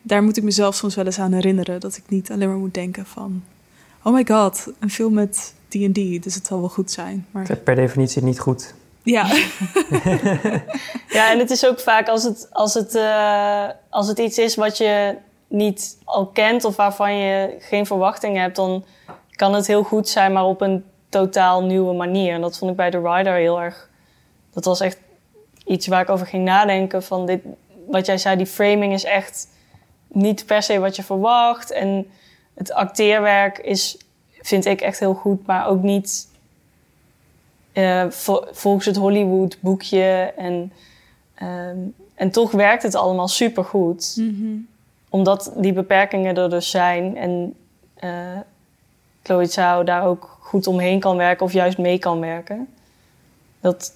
daar 0.01 0.23
moet 0.23 0.37
ik 0.37 0.43
mezelf 0.43 0.75
soms 0.75 0.95
wel 0.95 1.05
eens 1.05 1.19
aan 1.19 1.33
herinneren. 1.33 1.79
Dat 1.79 1.97
ik 1.97 2.03
niet 2.07 2.31
alleen 2.31 2.47
maar 2.49 2.57
moet 2.57 2.73
denken 2.73 3.05
van... 3.05 3.43
Oh 4.07 4.13
my 4.13 4.25
god, 4.27 4.67
een 4.79 4.89
film 4.89 5.13
met 5.13 5.53
D&D, 5.67 6.23
dus 6.23 6.35
het 6.35 6.47
zal 6.47 6.59
wel 6.59 6.69
goed 6.69 6.91
zijn. 6.91 7.27
Maar 7.31 7.57
Per 7.57 7.75
definitie 7.75 8.23
niet 8.23 8.39
goed. 8.39 8.73
ja, 9.03 9.25
Ja, 11.17 11.31
en 11.31 11.39
het 11.39 11.49
is 11.49 11.65
ook 11.65 11.79
vaak 11.79 12.07
als 12.07 12.23
het, 12.23 12.47
als 12.51 12.73
het, 12.73 12.95
eh, 12.95 13.69
als 13.89 14.07
het 14.07 14.19
iets 14.19 14.37
is 14.37 14.55
wat 14.55 14.77
je 14.77 15.17
niet 15.47 15.97
al 16.03 16.25
kent 16.27 16.65
of 16.65 16.75
waarvan 16.75 17.15
je 17.15 17.55
geen 17.59 17.85
verwachtingen 17.85 18.41
hebt, 18.41 18.55
dan 18.55 18.85
kan 19.31 19.53
het 19.53 19.67
heel 19.67 19.83
goed 19.83 20.09
zijn, 20.09 20.33
maar 20.33 20.45
op 20.45 20.61
een 20.61 20.83
totaal 21.09 21.63
nieuwe 21.63 21.93
manier. 21.93 22.33
En 22.33 22.41
dat 22.41 22.57
vond 22.57 22.71
ik 22.71 22.77
bij 22.77 22.91
The 22.91 23.01
Rider 23.01 23.33
heel 23.33 23.61
erg. 23.61 23.89
Dat 24.53 24.65
was 24.65 24.79
echt 24.79 24.99
iets 25.65 25.87
waar 25.87 26.01
ik 26.01 26.09
over 26.09 26.27
ging 26.27 26.43
nadenken. 26.43 27.03
Van 27.03 27.25
dit, 27.25 27.41
wat 27.87 28.05
jij 28.05 28.17
zei, 28.17 28.37
die 28.37 28.45
framing 28.45 28.93
is 28.93 29.03
echt 29.03 29.47
niet 30.07 30.45
per 30.45 30.63
se 30.63 30.79
wat 30.79 30.95
je 30.95 31.03
verwacht. 31.03 31.71
En 31.71 32.07
het 32.57 32.71
acteerwerk 32.73 33.57
is, 33.57 33.97
vind 34.41 34.65
ik 34.65 34.81
echt 34.81 34.99
heel 34.99 35.13
goed, 35.13 35.45
maar 35.45 35.67
ook 35.67 35.81
niet 35.81 36.27
eh, 37.73 38.05
vo- 38.09 38.45
volgens 38.51 38.85
het 38.85 38.95
Hollywood 38.95 39.57
boekje. 39.59 40.33
En, 40.37 40.71
ehm, 41.35 41.77
en 42.15 42.31
toch 42.31 42.51
werkt 42.51 42.83
het 42.83 42.95
allemaal 42.95 43.27
supergoed. 43.27 44.15
Omdat 45.09 45.53
die 45.55 45.73
beperkingen 45.73 46.35
er 46.37 46.49
dus 46.49 46.69
zijn. 46.69 47.17
En 47.17 47.53
eh 47.95 48.39
Chloe 49.23 49.45
Zhao 49.45 49.83
daar 49.83 50.05
ook 50.05 50.37
goed 50.39 50.67
omheen 50.67 50.99
kan 50.99 51.17
werken 51.17 51.45
of 51.45 51.53
juist 51.53 51.77
mee 51.77 51.97
kan 51.99 52.19
werken. 52.19 52.67
Dat 53.61 53.93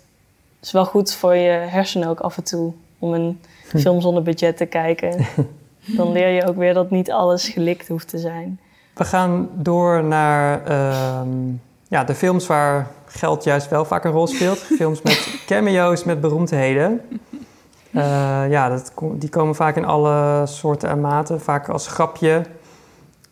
is 0.62 0.72
wel 0.72 0.86
goed 0.86 1.14
voor 1.14 1.36
je 1.36 1.50
hersenen 1.50 2.08
ook 2.10 2.20
af 2.20 2.38
en 2.38 2.44
toe. 2.44 2.74
Om 3.00 3.14
een 3.14 3.42
film 3.64 4.02
zonder 4.02 4.24
budget 4.24 4.58
te 4.58 4.66
kijken. 4.66 5.26
Dan 5.96 6.12
leer 6.12 6.28
je 6.28 6.48
ook 6.48 6.56
weer 6.56 6.74
dat 6.74 6.90
niet 6.90 7.12
alles 7.12 7.50
gelikt 7.50 7.88
hoeft 7.88 8.08
te 8.08 8.18
zijn. 8.18 8.60
We 8.94 9.04
gaan 9.04 9.50
door 9.54 10.04
naar 10.04 10.66
ehm, 10.66 11.30
ja, 11.88 12.04
de 12.04 12.16
films 12.16 12.48
waar 12.48 12.88
geld 13.06 13.44
juist 13.44 13.70
wel 13.70 13.86
vaak 13.86 14.04
een 14.04 14.12
rol 14.12 14.28
speelt. 14.28 14.58
films 14.80 15.02
met 15.02 15.44
cameo's, 15.46 16.04
met 16.04 16.22
beroemdheden. 16.22 17.02
Eh, 17.92 18.50
ja, 18.50 18.70
dat, 18.70 18.94
die 19.14 19.30
komen 19.30 19.56
vaak 19.56 19.76
in 19.76 19.86
alle 19.86 20.46
soorten 20.46 20.90
en 20.90 21.02
maten. 21.02 21.42
Vaak 21.42 21.70
als 21.70 21.88
grapje. 21.88 22.46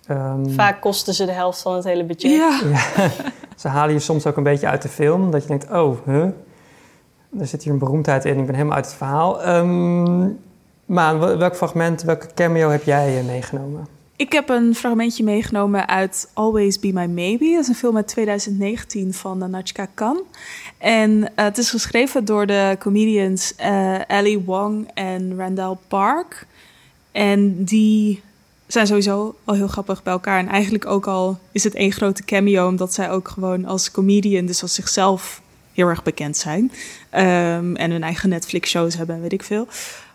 Ehm, 0.06 0.50
Vaak 0.50 0.82
kosten 0.82 1.14
ze 1.14 1.26
de 1.26 1.32
helft 1.32 1.62
van 1.62 1.76
het 1.76 1.84
hele 1.84 2.06
budget. 2.06 2.32
ja. 2.40 2.60
Ze 3.56 3.68
halen 3.68 3.94
je 3.94 4.00
soms 4.00 4.26
ook 4.26 4.38
een 4.38 4.44
beetje 4.44 4.68
uit 4.68 4.82
de 4.82 4.90
film. 4.90 5.32
Dat 5.32 5.42
je 5.42 5.48
denkt, 5.48 5.72
oh, 5.72 5.98
huh? 6.06 6.24
Er 7.40 7.48
zit 7.48 7.64
hier 7.64 7.74
een 7.74 7.80
beroemdheid 7.80 8.26
in. 8.26 8.38
Ik 8.38 8.46
ben 8.46 8.56
helemaal 8.56 8.76
uit 8.76 8.86
het 8.86 8.96
verhaal. 8.96 9.44
Ehm 9.44 10.28
maar 10.90 11.20
wel- 11.20 11.38
welk 11.38 11.56
fragment, 11.56 12.02
welke 12.02 12.28
cameo 12.34 12.70
heb 12.70 12.84
jij 12.84 13.20
eh, 13.20 13.26
meegenomen? 13.26 13.88
Ik 14.16 14.32
heb 14.32 14.50
een 14.50 14.76
fragmentje 14.76 15.24
meegenomen 15.24 15.88
uit 15.88 16.30
Always 16.34 16.80
Be 16.80 16.94
My 16.94 17.06
Maybe. 17.06 17.52
Dat 17.52 17.62
is 17.62 17.68
een 17.68 17.76
film 17.76 17.96
uit 17.96 18.08
2019 18.08 19.14
van 19.14 19.44
uh, 19.44 19.50
Nachika 19.50 19.88
Khan. 19.94 20.22
En 20.78 21.32
eh, 21.36 21.46
het 21.46 21.58
is 21.58 21.70
geschreven 21.70 22.26
door 22.26 22.46
de 22.46 22.76
comedians 22.80 23.56
eh 23.56 24.00
Ali 24.00 24.44
Wong 24.44 24.90
en 24.94 25.38
Randall 25.38 25.78
Park. 25.88 26.46
En 27.12 27.64
die 27.64 28.22
zijn 28.68 28.88
sowieso 28.88 29.36
al 29.44 29.56
heel 29.56 29.68
grappig 29.68 30.04
bij 30.04 30.14
elkaar. 30.14 30.40
En 30.40 30.48
eigenlijk 30.48 30.86
ook 30.86 31.08
al 31.08 31.40
is 31.52 31.64
het 31.64 31.76
één 31.76 31.92
grote 31.92 32.24
cameo... 32.24 32.68
omdat 32.68 32.94
zij 32.94 33.10
ook 33.10 33.28
gewoon 33.28 33.66
als 33.66 33.92
comedian, 33.92 34.46
dus 34.46 34.62
als 34.62 34.74
zichzelf... 34.74 35.42
heel 35.74 35.88
erg 35.88 36.04
bekend 36.04 36.38
zijn. 36.38 36.72
Ehm, 37.10 37.76
en 37.76 37.92
hun 37.92 38.04
eigen 38.04 38.30
Netflix-shows 38.30 38.98
hebben 38.98 39.16
en 39.16 39.22
weet 39.22 39.34
ik 39.34 39.44
veel. 39.44 39.68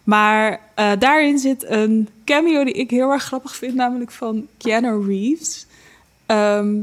Maar 0.05 0.61
eh, 0.75 0.91
daarin 0.99 1.39
zit 1.39 1.65
een 1.69 2.09
cameo 2.25 2.65
die 2.65 2.75
ik 2.75 2.91
heel 2.91 3.11
erg 3.11 3.23
grappig 3.25 3.57
vind, 3.57 3.75
namelijk 3.75 4.11
van 4.11 4.47
Keanu 4.59 5.07
Reeves. 5.07 5.67
Ehm, 6.27 6.75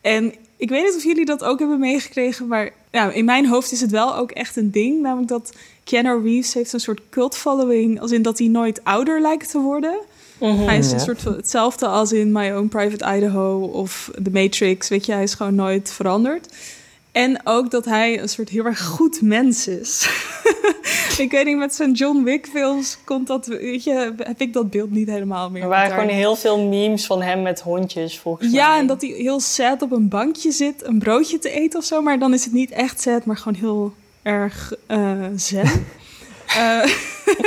en 0.00 0.34
ik 0.56 0.68
weet 0.68 0.84
niet 0.84 0.94
of 0.96 1.02
jullie 1.04 1.24
dat 1.24 1.44
ook 1.44 1.58
hebben 1.58 1.78
meegekregen, 1.80 2.46
maar 2.46 2.70
ja, 2.92 3.10
in 3.10 3.24
mijn 3.24 3.46
hoofd 3.46 3.72
is 3.72 3.80
het 3.80 3.90
wel 3.90 4.16
ook 4.16 4.30
echt 4.30 4.56
een 4.56 4.70
ding. 4.70 5.00
Namelijk 5.02 5.28
dat 5.28 5.52
Keanu 5.84 6.22
Reeves 6.22 6.54
heeft 6.54 6.72
een 6.72 6.80
soort 6.80 7.00
cult 7.10 7.36
following, 7.36 8.00
als 8.00 8.10
in 8.12 8.22
dat 8.22 8.38
hij 8.38 8.48
nooit 8.48 8.84
ouder 8.84 9.20
lijkt 9.20 9.50
te 9.50 9.58
worden. 9.60 9.98
Hij 10.38 10.78
is 10.78 10.88
Ja. 10.88 10.94
een 10.94 11.00
soort 11.00 11.22
van 11.22 11.32
hetzelfde 11.34 11.86
als 11.86 12.12
in 12.12 12.32
My 12.32 12.50
Own 12.50 12.68
Private 12.68 13.16
Idaho 13.16 13.60
of 13.60 14.10
The 14.22 14.30
Matrix. 14.30 14.88
Weet 14.88 15.06
je, 15.06 15.12
hij 15.12 15.22
is 15.22 15.34
gewoon 15.34 15.54
nooit 15.54 15.92
veranderd. 15.92 16.48
En 17.12 17.40
ook 17.44 17.70
dat 17.70 17.84
hij 17.84 18.20
een 18.20 18.28
soort 18.28 18.48
heel 18.48 18.64
erg 18.64 18.84
goed 18.84 19.22
mens 19.22 19.68
is. 19.68 20.08
ik 21.26 21.30
weet 21.30 21.44
niet, 21.44 21.56
met 21.56 21.74
zijn 21.74 21.92
John 21.92 22.22
Wick 22.22 22.46
films 22.46 22.98
komt 23.04 23.26
dat, 23.26 23.46
weet 23.46 23.84
je, 23.84 24.14
heb 24.16 24.40
ik 24.40 24.52
dat 24.52 24.70
beeld 24.70 24.90
niet 24.90 25.08
helemaal 25.08 25.50
meer. 25.50 25.62
Er 25.62 25.68
waren 25.68 25.90
gewoon 25.90 26.08
heel 26.08 26.36
veel 26.36 26.58
memes 26.58 27.06
van 27.06 27.22
hem 27.22 27.42
met 27.42 27.60
hondjes, 27.60 28.18
volgens 28.18 28.50
mij. 28.50 28.60
Ja, 28.60 28.78
en 28.78 28.86
dat 28.86 29.00
hij 29.00 29.10
heel 29.10 29.40
sad 29.40 29.82
op 29.82 29.92
een 29.92 30.08
bankje 30.08 30.50
zit, 30.50 30.86
een 30.86 30.98
broodje 30.98 31.38
te 31.38 31.50
eten 31.50 31.78
of 31.78 31.84
zo. 31.84 32.02
Maar 32.02 32.18
dan 32.18 32.34
is 32.34 32.44
het 32.44 32.52
niet 32.52 32.70
echt 32.70 33.00
sad, 33.00 33.24
maar 33.24 33.36
gewoon 33.36 33.58
heel 33.58 33.94
erg 34.22 34.72
eh 34.86 35.24
zen. 35.36 35.70
Eh, 36.46 36.90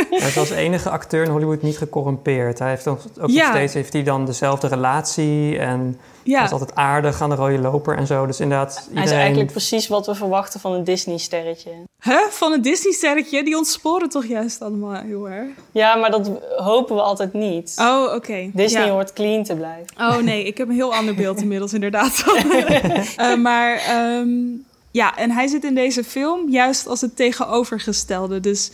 Hij 0.10 0.28
is 0.28 0.38
als 0.38 0.50
enige 0.50 0.90
acteur 0.90 1.24
in 1.24 1.30
Hollywood 1.32 1.62
niet 1.62 1.78
gecorrumpeerd. 1.78 2.60
Hij 2.60 2.70
heeft 2.70 2.88
ook, 2.88 3.00
ook 3.22 3.30
Ja. 3.30 3.42
nog 3.48 3.56
steeds 3.56 3.74
heeft 3.74 3.94
hij 3.94 4.04
dan 4.04 4.26
dezelfde 4.26 4.68
relatie 4.68 5.58
en 5.58 6.00
Ja. 6.24 6.36
hij 6.36 6.46
is 6.46 6.52
altijd 6.52 6.76
aardig 6.76 7.22
aan 7.22 7.30
de 7.30 7.36
rode 7.36 7.60
loper 7.60 7.98
en 7.98 8.08
zo. 8.08 8.26
Dus 8.26 8.40
inderdaad, 8.40 8.88
Hij 8.94 9.04
is 9.04 9.12
eigenlijk 9.12 9.52
precies 9.52 9.88
wat 9.88 10.06
we 10.06 10.16
verwachten 10.16 10.60
van 10.60 10.72
een 10.74 10.84
Disney-sterretje. 10.84 11.72
Huh? 12.04 12.18
Van 12.30 12.52
een 12.52 12.62
Disney-sterretje? 12.62 13.44
Die 13.44 13.58
ontsporen 13.58 14.10
toch 14.10 14.26
juist 14.26 14.62
allemaal 14.62 14.94
heel 15.02 15.30
erg? 15.30 15.48
Ja, 15.72 15.96
maar 15.96 16.12
dat 16.12 16.32
hopen 16.58 16.96
we 16.96 17.02
altijd 17.02 17.34
niet. 17.34 17.76
Oh, 17.78 18.14
oké. 18.16 18.50
Disney 18.54 18.86
Ja. 18.86 18.92
hoort 18.92 19.14
clean 19.14 19.44
te 19.44 19.56
blijven. 19.56 19.86
Oh 19.98 20.18
nee, 20.18 20.44
ik 20.44 20.58
heb 20.58 20.68
een 20.70 20.76
heel 20.76 20.94
ander 20.96 21.16
beeld 21.16 21.42
inmiddels 21.42 21.74
inderdaad. 21.74 22.24
Eh, 23.18 23.36
maar 23.36 23.76
ehm, 23.78 24.30
ja, 24.92 25.18
en 25.18 25.32
hij 25.32 25.48
zit 25.48 25.64
in 25.64 25.76
deze 25.76 26.04
film 26.04 26.50
juist 26.50 26.88
als 26.88 27.02
het 27.02 27.16
tegenovergestelde. 27.16 28.40
Dus 28.40 28.72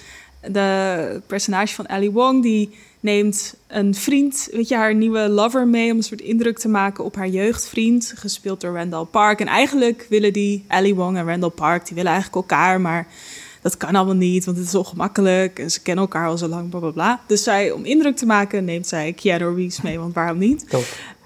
de 0.51 1.21
personage 1.27 1.73
van 1.75 1.89
Ali 1.89 2.11
Wong 2.11 2.41
die 2.41 2.69
neemt 2.99 3.55
een 3.67 3.95
vriend, 3.95 4.47
weet 4.51 4.67
je, 4.67 4.75
haar 4.75 4.95
nieuwe 4.95 5.29
lover 5.29 5.67
mee 5.67 5.91
om 5.91 5.97
een 5.97 6.03
soort 6.03 6.21
indruk 6.21 6.57
te 6.57 6.67
maken 6.67 7.03
op 7.03 7.15
haar 7.15 7.27
jeugdvriend, 7.27 8.13
gespeeld 8.15 8.61
door 8.61 8.75
Randall 8.75 9.05
Park. 9.05 9.39
En 9.39 9.47
eigenlijk 9.47 10.05
willen 10.09 10.33
die 10.33 10.65
Ali 10.67 10.95
Wong 10.95 11.17
en 11.17 11.25
Randall 11.25 11.49
Park, 11.49 11.85
die 11.85 11.95
willen 11.95 12.11
eigenlijk 12.11 12.49
elkaar, 12.49 12.81
maar 12.81 13.07
dat 13.61 13.77
kan 13.77 13.95
allemaal 13.95 14.15
niet, 14.15 14.45
want 14.45 14.57
het 14.57 14.67
is 14.67 14.75
ongemakkelijk 14.75 15.59
en 15.59 15.71
ze 15.71 15.81
kennen 15.81 16.03
elkaar 16.03 16.27
al 16.27 16.37
zo 16.37 16.47
lang, 16.47 16.69
bla 16.69 16.79
bla 16.79 16.89
bla. 16.89 17.21
Dus 17.27 17.43
zij, 17.43 17.71
om 17.71 17.85
indruk 17.85 18.15
te 18.15 18.25
maken, 18.25 18.65
neemt 18.65 18.87
zij 18.87 19.13
Keanu 19.13 19.55
Reeves 19.55 19.81
mee, 19.81 19.99
want 19.99 20.13
waarom 20.13 20.37
niet? 20.37 20.65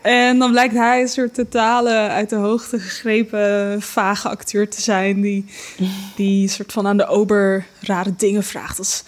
En 0.02 0.40
dan 0.40 0.52
blijkt 0.52 0.74
hij 0.74 1.02
een 1.02 1.08
soort 1.08 1.34
totale 1.34 1.94
uit 1.94 2.30
de 2.30 2.36
hoogte 2.36 2.80
gegrepen 2.80 3.82
vage 3.82 4.30
acteur 4.30 4.70
te 4.70 4.82
zijn. 4.82 5.22
Die, 5.22 5.46
die 6.16 6.48
soort 6.48 6.72
van 6.72 6.88
aan 6.88 6.98
de 6.98 7.08
ober 7.08 7.66
rare 7.80 8.14
dingen 8.16 8.44
vraagt. 8.44 8.78
Als 8.78 9.04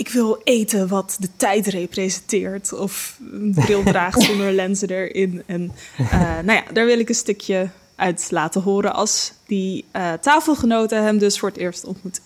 ik 0.00 0.08
wil 0.08 0.40
eten 0.44 0.88
wat 0.88 1.16
de 1.18 1.28
tijd 1.36 1.66
representeert. 1.66 2.72
Of 2.72 3.18
een 3.32 3.52
bril 3.54 3.82
draagt 3.82 4.22
zonder 4.28 4.52
lenzen 4.52 4.88
erin. 4.88 5.42
En 5.46 5.72
eh, 5.96 6.20
nou 6.20 6.52
ja, 6.52 6.62
daar 6.72 6.86
wil 6.86 6.98
ik 6.98 7.08
een 7.08 7.14
stukje 7.14 7.68
uit 7.96 8.26
laten 8.30 8.62
horen 8.62 8.94
als 8.94 9.32
die 9.46 9.84
eh, 9.90 10.12
tafelgenoten 10.12 11.02
hem 11.02 11.18
dus 11.18 11.38
voor 11.38 11.48
het 11.48 11.58
eerst 11.58 11.84
ontmoeten. 11.84 12.22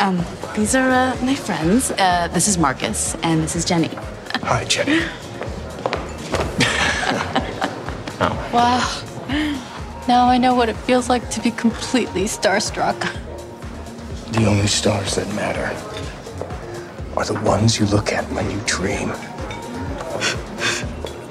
Um, 0.00 0.18
these 0.54 0.78
are 0.78 1.14
uh, 1.14 1.22
my 1.22 1.36
friends. 1.36 1.90
Uh, 1.90 2.24
this 2.24 2.48
is 2.48 2.56
Marcus, 2.56 3.12
and 3.20 3.40
this 3.42 3.54
is 3.54 3.68
Jenny. 3.68 3.90
Hi, 4.42 4.64
Jenny. 4.66 5.00
Wow. 8.20 9.04
Now 10.08 10.26
I 10.26 10.38
know 10.38 10.54
what 10.54 10.68
it 10.68 10.76
feels 10.76 11.08
like 11.08 11.28
to 11.30 11.40
be 11.40 11.50
completely 11.50 12.24
starstruck. 12.24 12.98
The 14.32 14.46
only 14.46 14.66
stars 14.66 15.14
that 15.16 15.26
matter 15.34 15.66
are 17.16 17.24
the 17.24 17.38
ones 17.44 17.78
you 17.78 17.86
look 17.86 18.12
at 18.12 18.24
when 18.32 18.50
you 18.50 18.60
dream. 18.66 19.10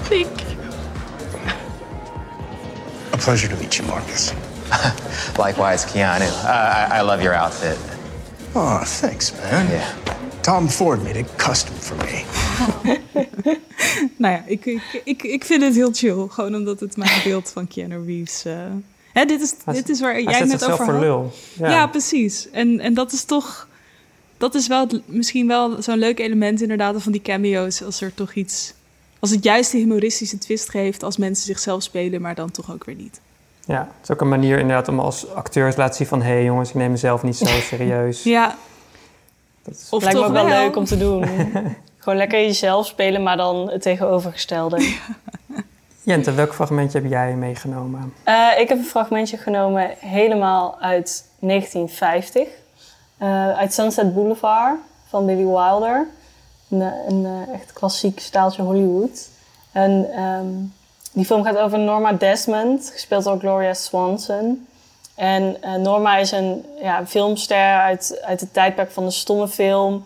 Thank 0.10 0.42
you. 0.50 0.58
A 3.14 3.18
pleasure 3.18 3.48
to 3.48 3.56
meet 3.58 3.78
you, 3.78 3.86
Marcus. 3.86 4.34
Likewise, 5.38 5.86
Keanu. 5.86 6.30
Uh, 6.44 6.48
I, 6.92 6.98
I 6.98 7.02
love 7.02 7.22
your 7.22 7.34
outfit. 7.34 7.78
Oh, 8.56 8.82
thanks, 8.86 9.34
man. 9.34 9.70
Yeah. 9.72 10.07
Tom 10.48 10.70
Ford 10.70 11.04
made 11.04 11.20
it 11.20 11.28
custom 11.36 11.76
for 11.80 11.96
me. 11.96 12.24
Nou 14.18 14.34
ja, 14.34 14.44
ik, 14.46 14.66
ik, 14.66 15.02
ik, 15.04 15.24
ik 15.24 15.46
vind 15.46 15.64
het 15.64 15.76
heel 15.76 15.92
chill. 15.94 16.28
Gewoon 16.30 16.56
omdat 16.56 16.80
het 16.80 16.98
mijn 16.98 17.22
beeld 17.24 17.50
van 17.50 17.68
Keanu 17.68 18.06
Reeves... 18.06 18.46
eh, 18.46 18.54
Hè, 19.14 19.26
dit, 19.26 19.42
is, 19.42 19.54
Hij- 19.66 19.74
dit 19.74 19.90
is 19.90 20.00
waar 20.02 20.22
jij 20.22 20.44
net 20.44 20.64
over 20.72 20.86
voor 20.86 20.94
had. 20.94 21.02
lul. 21.02 21.32
Ja, 21.58 21.70
Ja. 21.70 21.88
precies. 21.88 22.50
En, 22.52 22.80
en 22.80 22.94
dat 22.94 23.12
is 23.12 23.24
toch... 23.24 23.68
Dat 24.38 24.56
is 24.56 24.68
wel 24.68 24.80
het- 24.88 25.02
misschien 25.06 25.48
wel 25.48 25.82
zo'n 25.82 25.98
leuk 25.98 26.20
element 26.20 26.62
inderdaad 26.62 27.02
van 27.04 27.12
die 27.12 27.22
cameo's. 27.22 27.84
Als 27.84 28.02
er 28.02 28.14
toch 28.14 28.34
iets... 28.34 28.74
Als 29.20 29.30
het 29.32 29.44
juist 29.44 29.72
die 29.72 29.82
humoristische 29.82 30.38
twist 30.38 30.70
geeft 30.70 31.04
als 31.04 31.18
mensen 31.18 31.46
zichzelf 31.46 31.84
spelen, 31.84 32.22
maar 32.22 32.36
dan 32.36 32.52
toch 32.52 32.72
ook 32.72 32.84
weer 32.86 32.96
niet. 32.96 33.20
Ja, 33.66 33.80
het 33.80 34.04
is 34.10 34.12
ook 34.12 34.22
een 34.22 34.30
manier 34.30 34.60
inderdaad 34.60 34.88
om 34.88 35.00
als 35.00 35.30
acteurs 35.34 35.74
te 35.76 35.80
laten 35.82 35.96
zien 35.96 36.08
van... 36.08 36.22
hé 36.22 36.32
hey 36.32 36.44
jongens, 36.44 36.70
ik 36.70 36.76
neem 36.76 36.92
mezelf 36.92 37.24
niet 37.24 37.36
zo 37.38 37.46
serieus. 37.70 38.24
Ja, 38.24 38.58
Dat 39.68 39.76
is- 39.76 39.90
of 39.90 40.02
Lijkt 40.04 40.16
me 40.18 40.22
toch 40.22 40.30
ook 40.30 40.36
wel 40.38 40.46
wel. 40.50 40.64
leuk 40.64 40.76
om 40.76 40.86
te 40.86 40.98
doen. 40.98 41.26
Gewoon 41.98 42.18
lekker 42.18 42.40
jezelf 42.40 42.86
spelen, 42.86 43.24
maar 43.24 43.38
dan 43.38 43.70
het 43.70 43.82
tegenovergestelde. 43.82 44.96
Jente, 46.04 46.32
welk 46.34 46.54
fragmentje 46.54 47.00
heb 47.02 47.10
jij 47.10 47.34
meegenomen? 47.36 48.14
Uh, 48.26 48.48
ik 48.60 48.70
heb 48.70 48.78
een 48.78 48.86
fragmentje 48.86 49.38
genomen 49.38 49.90
helemaal 50.00 50.78
uit 50.80 51.26
1950. 51.40 52.48
Uh, 53.22 53.58
uit 53.58 53.74
Sunset 53.74 54.14
Boulevard 54.14 54.76
van 55.10 55.26
Billy 55.26 55.46
Wilder. 55.46 56.08
Een, 56.70 56.82
een 56.82 57.24
uh, 57.24 57.54
echt 57.54 57.74
klassiek 57.74 58.20
staaltje 58.20 58.62
Hollywood. 58.62 59.28
En 59.72 60.22
um, 60.24 60.74
die 61.14 61.26
film 61.26 61.44
gaat 61.44 61.58
over 61.58 61.80
Norma 61.80 62.14
Desmond, 62.14 62.90
gespeeld 62.94 63.24
door 63.24 63.40
Gloria 63.40 63.74
Swanson. 63.74 64.68
En 65.18 65.58
uh, 65.64 65.76
Norma 65.76 66.18
is 66.18 66.32
een 66.32 66.66
ja, 66.82 67.06
filmster 67.06 67.76
uit, 67.80 68.22
uit 68.26 68.40
het 68.40 68.54
tijdperk 68.54 68.92
van 68.92 69.06
de 69.06 69.12
stomme 69.12 69.48
film. 69.48 70.06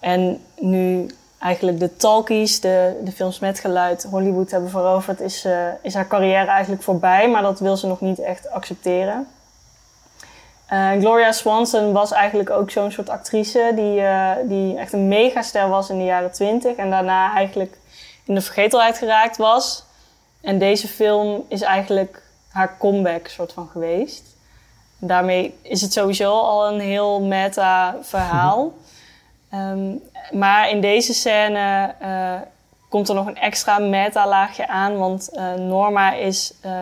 En 0.00 0.42
nu 0.58 1.10
eigenlijk 1.38 1.78
de 1.78 1.96
talkies, 1.96 2.60
de, 2.60 3.00
de 3.04 3.12
films 3.12 3.38
met 3.38 3.58
geluid, 3.58 4.06
Hollywood 4.10 4.50
hebben 4.50 4.70
veroverd, 4.70 5.20
is, 5.20 5.44
uh, 5.44 5.68
is 5.82 5.94
haar 5.94 6.06
carrière 6.06 6.50
eigenlijk 6.50 6.82
voorbij. 6.82 7.30
Maar 7.30 7.42
dat 7.42 7.60
wil 7.60 7.76
ze 7.76 7.86
nog 7.86 8.00
niet 8.00 8.18
echt 8.18 8.50
accepteren. 8.50 9.26
Uh, 10.72 10.90
Gloria 10.90 11.32
Swanson 11.32 11.92
was 11.92 12.12
eigenlijk 12.12 12.50
ook 12.50 12.70
zo'n 12.70 12.90
soort 12.90 13.08
actrice 13.08 13.72
die, 13.74 14.02
die 14.48 14.78
echt 14.78 14.92
een 14.92 15.08
megaster 15.08 15.68
was 15.68 15.90
in 15.90 15.98
de 15.98 16.04
jaren 16.04 16.32
twintig. 16.32 16.76
En 16.76 16.90
daarna 16.90 17.34
eigenlijk 17.34 17.78
in 18.24 18.34
de 18.34 18.40
vergetelheid 18.40 18.98
geraakt 18.98 19.36
was. 19.36 19.84
En 20.40 20.58
deze 20.58 20.88
film 20.88 21.44
is 21.48 21.62
eigenlijk 21.62 22.22
haar 22.48 22.78
comeback 22.78 23.28
soort 23.28 23.52
van 23.52 23.68
geweest. 23.72 24.33
Daarmee 25.06 25.54
is 25.62 25.80
het 25.80 25.92
sowieso 25.92 26.30
al 26.30 26.72
een 26.72 26.80
heel 26.80 27.20
meta 27.20 27.96
verhaal. 28.02 28.72
um, 29.54 30.02
maar 30.42 30.70
in 30.70 30.80
deze 30.80 31.14
scène 31.14 31.94
uh, 32.02 32.40
komt 32.88 33.08
er 33.08 33.14
nog 33.14 33.26
een 33.26 33.36
extra 33.36 33.78
meta-laagje 33.78 34.68
aan. 34.68 34.98
Want 34.98 35.30
uh, 35.32 35.54
Norma 35.54 36.12
is, 36.12 36.54
uh, 36.66 36.72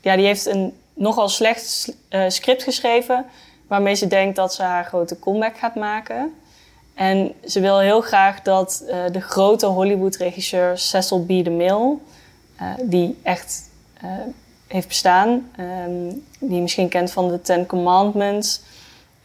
ja, 0.00 0.16
die 0.16 0.26
heeft 0.26 0.46
een 0.46 0.78
nogal 0.94 1.28
slecht 1.28 1.94
script 2.28 2.62
geschreven. 2.62 3.24
Waarmee 3.66 3.94
ze 3.94 4.06
denkt 4.06 4.36
dat 4.36 4.54
ze 4.54 4.62
haar 4.62 4.84
grote 4.84 5.18
comeback 5.18 5.58
gaat 5.58 5.74
maken. 5.74 6.34
En 6.94 7.32
ze 7.44 7.60
wil 7.60 7.78
heel 7.78 8.00
graag 8.00 8.42
dat 8.42 8.82
de 9.12 9.20
grote 9.20 9.66
Hollywood-regisseur 9.66 10.78
Cecil 10.78 11.24
B. 11.24 11.28
DeMille... 11.28 11.96
die 12.82 13.18
echt 13.22 13.70
heeft 14.68 14.88
bestaan, 14.88 15.50
um, 15.60 16.24
die 16.38 16.54
je 16.54 16.60
misschien 16.60 16.88
kent 16.88 17.12
van 17.12 17.28
de 17.28 17.40
Ten 17.40 17.66
Commandments... 17.66 18.60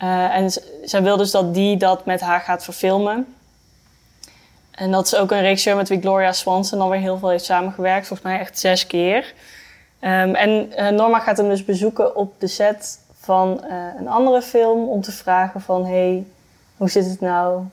Uh, 0.03 0.35
en 0.35 0.51
zij 0.83 1.03
wil 1.03 1.17
dus 1.17 1.31
dat 1.31 1.53
die 1.53 1.77
dat 1.77 2.05
met 2.05 2.21
haar 2.21 2.39
gaat 2.39 2.63
verfilmen. 2.63 3.35
En 4.71 4.91
dat 4.91 5.05
is 5.05 5.15
ook 5.15 5.31
een 5.31 5.41
regisseur 5.41 5.75
met 5.75 5.89
wie 5.89 5.99
Gloria 5.99 6.31
Swanson 6.31 6.81
alweer 6.81 6.99
heel 6.99 7.17
veel 7.17 7.29
heeft 7.29 7.43
samengewerkt. 7.43 8.07
Volgens 8.07 8.27
mij 8.29 8.39
echt 8.39 8.59
zes 8.59 8.87
keer. 8.87 9.33
Um, 10.01 10.35
en 10.35 10.71
uh, 10.77 10.89
Norma 10.89 11.19
gaat 11.19 11.37
hem 11.37 11.49
dus 11.49 11.65
bezoeken 11.65 12.15
op 12.15 12.33
de 12.39 12.47
set 12.47 12.99
van 13.19 13.63
uh, 13.69 13.85
een 13.99 14.07
andere 14.07 14.41
film. 14.41 14.87
Om 14.87 15.01
te 15.01 15.11
vragen 15.11 15.61
van, 15.61 15.85
hey, 15.85 16.25
hoe 16.77 16.89
zit 16.89 17.05
het 17.05 17.21
nou? 17.21 17.63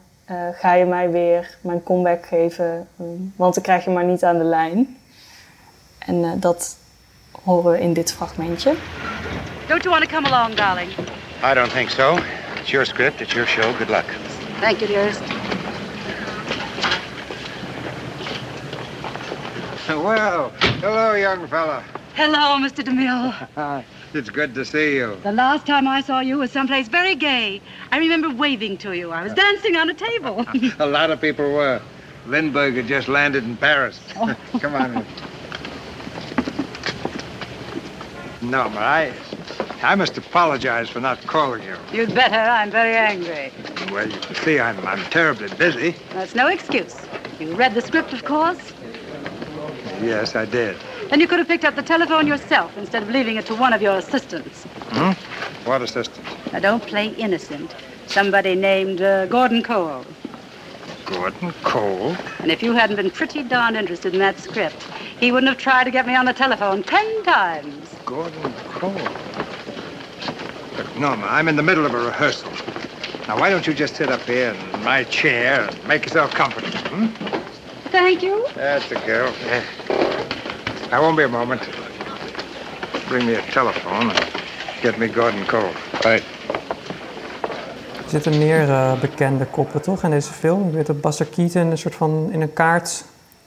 ga 0.52 0.74
je 0.74 0.84
mij 0.84 1.10
weer 1.10 1.56
mijn 1.60 1.82
comeback 1.82 2.26
geven? 2.26 2.88
Want 3.36 3.54
dan 3.54 3.62
krijg 3.62 3.84
je 3.84 3.90
maar 3.90 4.04
niet 4.04 4.24
aan 4.24 4.38
de 4.38 4.44
lijn. 4.44 4.98
En 5.98 6.40
dat 6.40 6.76
horen 7.32 7.80
in 7.80 7.92
dit 7.92 8.12
fragmentje. 8.12 8.74
Don't 9.66 9.82
you 9.82 9.90
want 9.90 10.04
to 10.04 10.10
come 10.10 10.26
along, 10.26 10.54
darling? 10.54 10.90
I 11.42 11.54
don't 11.54 11.72
think 11.72 11.90
so. 11.90 12.18
It's 12.56 12.70
your 12.70 12.84
script, 12.84 13.20
it's 13.20 13.32
your 13.32 13.46
show. 13.46 13.72
Good 13.78 13.88
luck. 13.88 14.06
Thank 14.60 14.80
you, 14.80 14.86
dearest. 14.86 15.20
Well, 19.88 20.52
hello, 20.80 21.14
young 21.14 21.48
fella. 21.48 21.82
Hello, 22.14 22.58
Mr. 22.58 22.84
DeMille. 22.84 23.84
it's 24.14 24.30
good 24.30 24.54
to 24.54 24.64
see 24.64 24.96
you. 24.96 25.16
The 25.22 25.32
last 25.32 25.66
time 25.66 25.88
I 25.88 26.00
saw 26.00 26.20
you 26.20 26.38
was 26.38 26.50
someplace 26.52 26.88
very 26.88 27.14
gay. 27.14 27.60
I 27.90 27.98
remember 27.98 28.30
waving 28.30 28.76
to 28.78 28.92
you. 28.92 29.10
I 29.10 29.22
was 29.22 29.34
dancing 29.34 29.76
on 29.76 29.88
a 29.90 29.94
table. 29.94 30.46
a 30.78 30.86
lot 30.86 31.10
of 31.10 31.20
people 31.20 31.52
were. 31.52 31.80
Lindbergh 32.26 32.74
had 32.74 32.86
just 32.86 33.08
landed 33.08 33.44
in 33.44 33.56
Paris. 33.56 33.98
Oh. 34.16 34.36
Come 34.60 34.74
on 34.74 34.98
in. 34.98 35.06
No, 38.42 38.70
but 38.70 38.82
I, 38.82 39.12
I 39.82 39.94
must 39.94 40.16
apologize 40.16 40.88
for 40.88 41.00
not 41.00 41.20
calling 41.26 41.62
you. 41.62 41.76
You'd 41.92 42.14
better. 42.14 42.36
I'm 42.36 42.70
very 42.70 42.96
angry. 42.96 43.52
Well, 43.92 44.10
you 44.10 44.18
can 44.18 44.34
see 44.36 44.58
I'm, 44.58 44.78
I'm 44.86 45.02
terribly 45.10 45.48
busy. 45.56 45.94
That's 46.12 46.34
no 46.34 46.46
excuse. 46.48 46.96
You 47.38 47.54
read 47.54 47.74
the 47.74 47.82
script, 47.82 48.12
of 48.12 48.24
course? 48.24 48.72
Yes, 50.00 50.36
I 50.36 50.46
did. 50.46 50.76
Then 51.10 51.20
you 51.20 51.28
could 51.28 51.38
have 51.38 51.48
picked 51.48 51.64
up 51.64 51.76
the 51.76 51.82
telephone 51.82 52.26
yourself 52.26 52.76
instead 52.78 53.02
of 53.02 53.10
leaving 53.10 53.36
it 53.36 53.44
to 53.46 53.54
one 53.54 53.72
of 53.72 53.82
your 53.82 53.96
assistants. 53.96 54.64
Hmm? 54.90 55.12
What 55.68 55.82
assistant? 55.82 56.24
Now, 56.52 56.60
don't 56.60 56.82
play 56.86 57.08
innocent. 57.08 57.74
Somebody 58.06 58.54
named 58.54 59.02
uh, 59.02 59.26
Gordon 59.26 59.62
Cole. 59.62 60.04
Gordon 61.04 61.52
Cole? 61.62 62.16
And 62.38 62.50
if 62.50 62.62
you 62.62 62.72
hadn't 62.72 62.96
been 62.96 63.10
pretty 63.10 63.42
darn 63.42 63.76
interested 63.76 64.14
in 64.14 64.20
that 64.20 64.38
script, 64.38 64.82
he 65.18 65.30
wouldn't 65.30 65.50
have 65.50 65.58
tried 65.58 65.84
to 65.84 65.90
get 65.90 66.06
me 66.06 66.14
on 66.14 66.24
the 66.24 66.32
telephone 66.32 66.82
ten 66.82 67.22
times. 67.24 67.89
Gordon 68.04 68.52
Cole? 68.72 68.92
Look, 70.76 70.98
Norma, 70.98 71.26
I'm 71.26 71.48
in 71.48 71.56
the 71.56 71.62
middle 71.62 71.86
of 71.86 71.94
a 71.94 71.98
rehearsal. 71.98 72.50
Now, 73.26 73.38
why 73.38 73.50
don't 73.50 73.66
you 73.66 73.74
just 73.74 73.96
sit 73.96 74.08
up 74.10 74.22
here 74.22 74.54
in 74.74 74.84
my 74.84 75.04
chair 75.04 75.66
and 75.66 75.86
make 75.86 76.04
yourself 76.04 76.34
comfortable, 76.34 76.78
hmm? 76.88 77.06
Thank 77.90 78.22
you. 78.22 78.46
That's 78.54 78.88
the 78.88 79.00
girl. 79.06 79.32
Yeah. 79.46 79.62
I 80.92 80.98
won't 81.00 81.16
be 81.16 81.24
a 81.24 81.28
moment. 81.28 81.62
Bring 83.08 83.26
me 83.26 83.34
a 83.34 83.42
telephone 83.42 84.10
and 84.10 84.26
get 84.82 84.98
me 84.98 85.08
Gordon 85.08 85.46
Cole. 85.46 85.72
Right. 86.02 86.22
Er 88.04 88.10
zitten 88.22 88.38
meer 88.38 88.68
uh, 88.68 89.00
bekende 89.00 89.44
koppen, 89.44 89.82
toch, 89.82 90.02
in 90.02 90.10
deze 90.10 90.32
film? 90.32 90.68
Ik 90.68 90.74
weet 90.74 90.86
dat 90.86 91.00
Buster 91.00 91.26
Keaton 91.26 91.70
een 91.70 91.78
soort 91.78 91.94
van 91.94 92.28
in 92.32 92.40
een 92.40 92.52
kaart... 92.52 93.04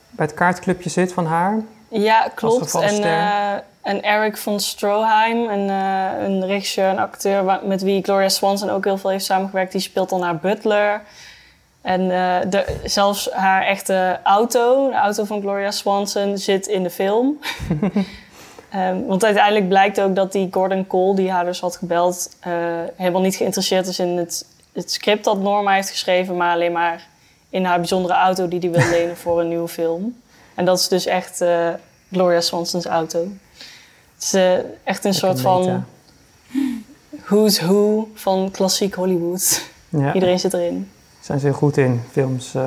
bij 0.10 0.26
het 0.26 0.36
kaartclubje 0.36 0.90
zit 0.90 1.14
van 1.14 1.26
haar. 1.26 1.62
Ja, 1.88 2.32
klopt. 2.36 2.76
En, 2.76 3.00
uh, 3.00 3.56
en 3.84 4.02
Eric 4.02 4.38
von 4.38 4.60
Stroheim, 4.60 5.50
een, 5.50 5.70
uh, 5.70 6.24
een 6.24 6.46
regisseur 6.46 6.90
en 6.90 6.98
acteur... 6.98 7.60
met 7.64 7.82
wie 7.82 8.04
Gloria 8.04 8.30
Swanson 8.30 8.70
ook 8.70 8.84
heel 8.84 8.98
veel 8.98 9.10
heeft 9.10 9.26
samengewerkt... 9.26 9.72
die 9.72 9.82
speelt 9.82 10.10
dan 10.10 10.22
haar 10.22 10.38
butler... 10.38 11.02
En 11.84 12.02
uh, 12.02 12.38
de, 12.50 12.80
zelfs 12.84 13.32
haar 13.32 13.64
echte 13.64 14.20
auto, 14.24 14.90
de 14.90 14.96
auto 14.96 15.24
van 15.24 15.42
Gloria 15.42 15.72
Swanson, 15.72 16.38
zit 16.38 16.68
in 16.68 16.84
de 16.84 16.90
film. 16.90 17.40
um, 18.76 19.06
want 19.08 19.24
uiteindelijk 19.26 19.68
blijkt 19.68 20.02
ook 20.02 20.16
dat 20.16 20.32
die 20.32 20.48
Gordon 20.52 20.88
Cole, 20.88 21.16
die 21.16 21.32
haar 21.32 21.46
dus 21.46 21.60
had 21.60 21.78
gebeld, 21.78 22.30
uh, 22.48 22.54
helemaal 22.96 23.22
niet 23.22 23.36
geïnteresseerd 23.36 23.88
is 23.88 24.00
in 24.00 24.18
het, 24.18 24.46
het, 24.74 24.92
script 24.92 25.24
dat 25.24 25.40
Norma 25.40 25.74
heeft 25.74 25.90
geschreven, 25.90 26.38
maar 26.38 26.54
alleen 26.54 26.72
maar 26.72 27.08
in 27.50 27.66
haar 27.66 27.80
bijzondere 27.80 28.14
auto 28.14 28.48
die 28.48 28.60
hij 28.60 28.72
wil 28.72 28.90
lenen 28.90 29.18
voor 29.18 29.40
een 29.40 29.48
nieuwe 29.48 29.68
film. 29.68 30.22
En 30.56 30.66
dat 30.66 30.80
is 30.80 30.88
dus 30.88 31.06
echt 31.06 31.44
Gloria 32.12 32.42
Swanson's 32.42 32.86
auto. 32.86 33.28
Het 34.32 34.34
is 34.34 34.64
echt 34.84 35.06
een 35.06 35.14
soort 35.14 35.42
van 35.42 35.86
who's 37.24 37.60
who 37.60 38.08
van 38.14 38.52
klassiek 38.52 38.94
Hollywood. 38.94 39.70
Ja. 39.90 40.14
Iedereen 40.14 40.40
zit 40.40 40.54
erin 40.54 40.88
zijn 41.24 41.40
ze 41.40 41.46
heel 41.46 41.56
goed 41.56 41.78
in. 41.78 42.02
Films 42.12 42.56
uh, 42.56 42.64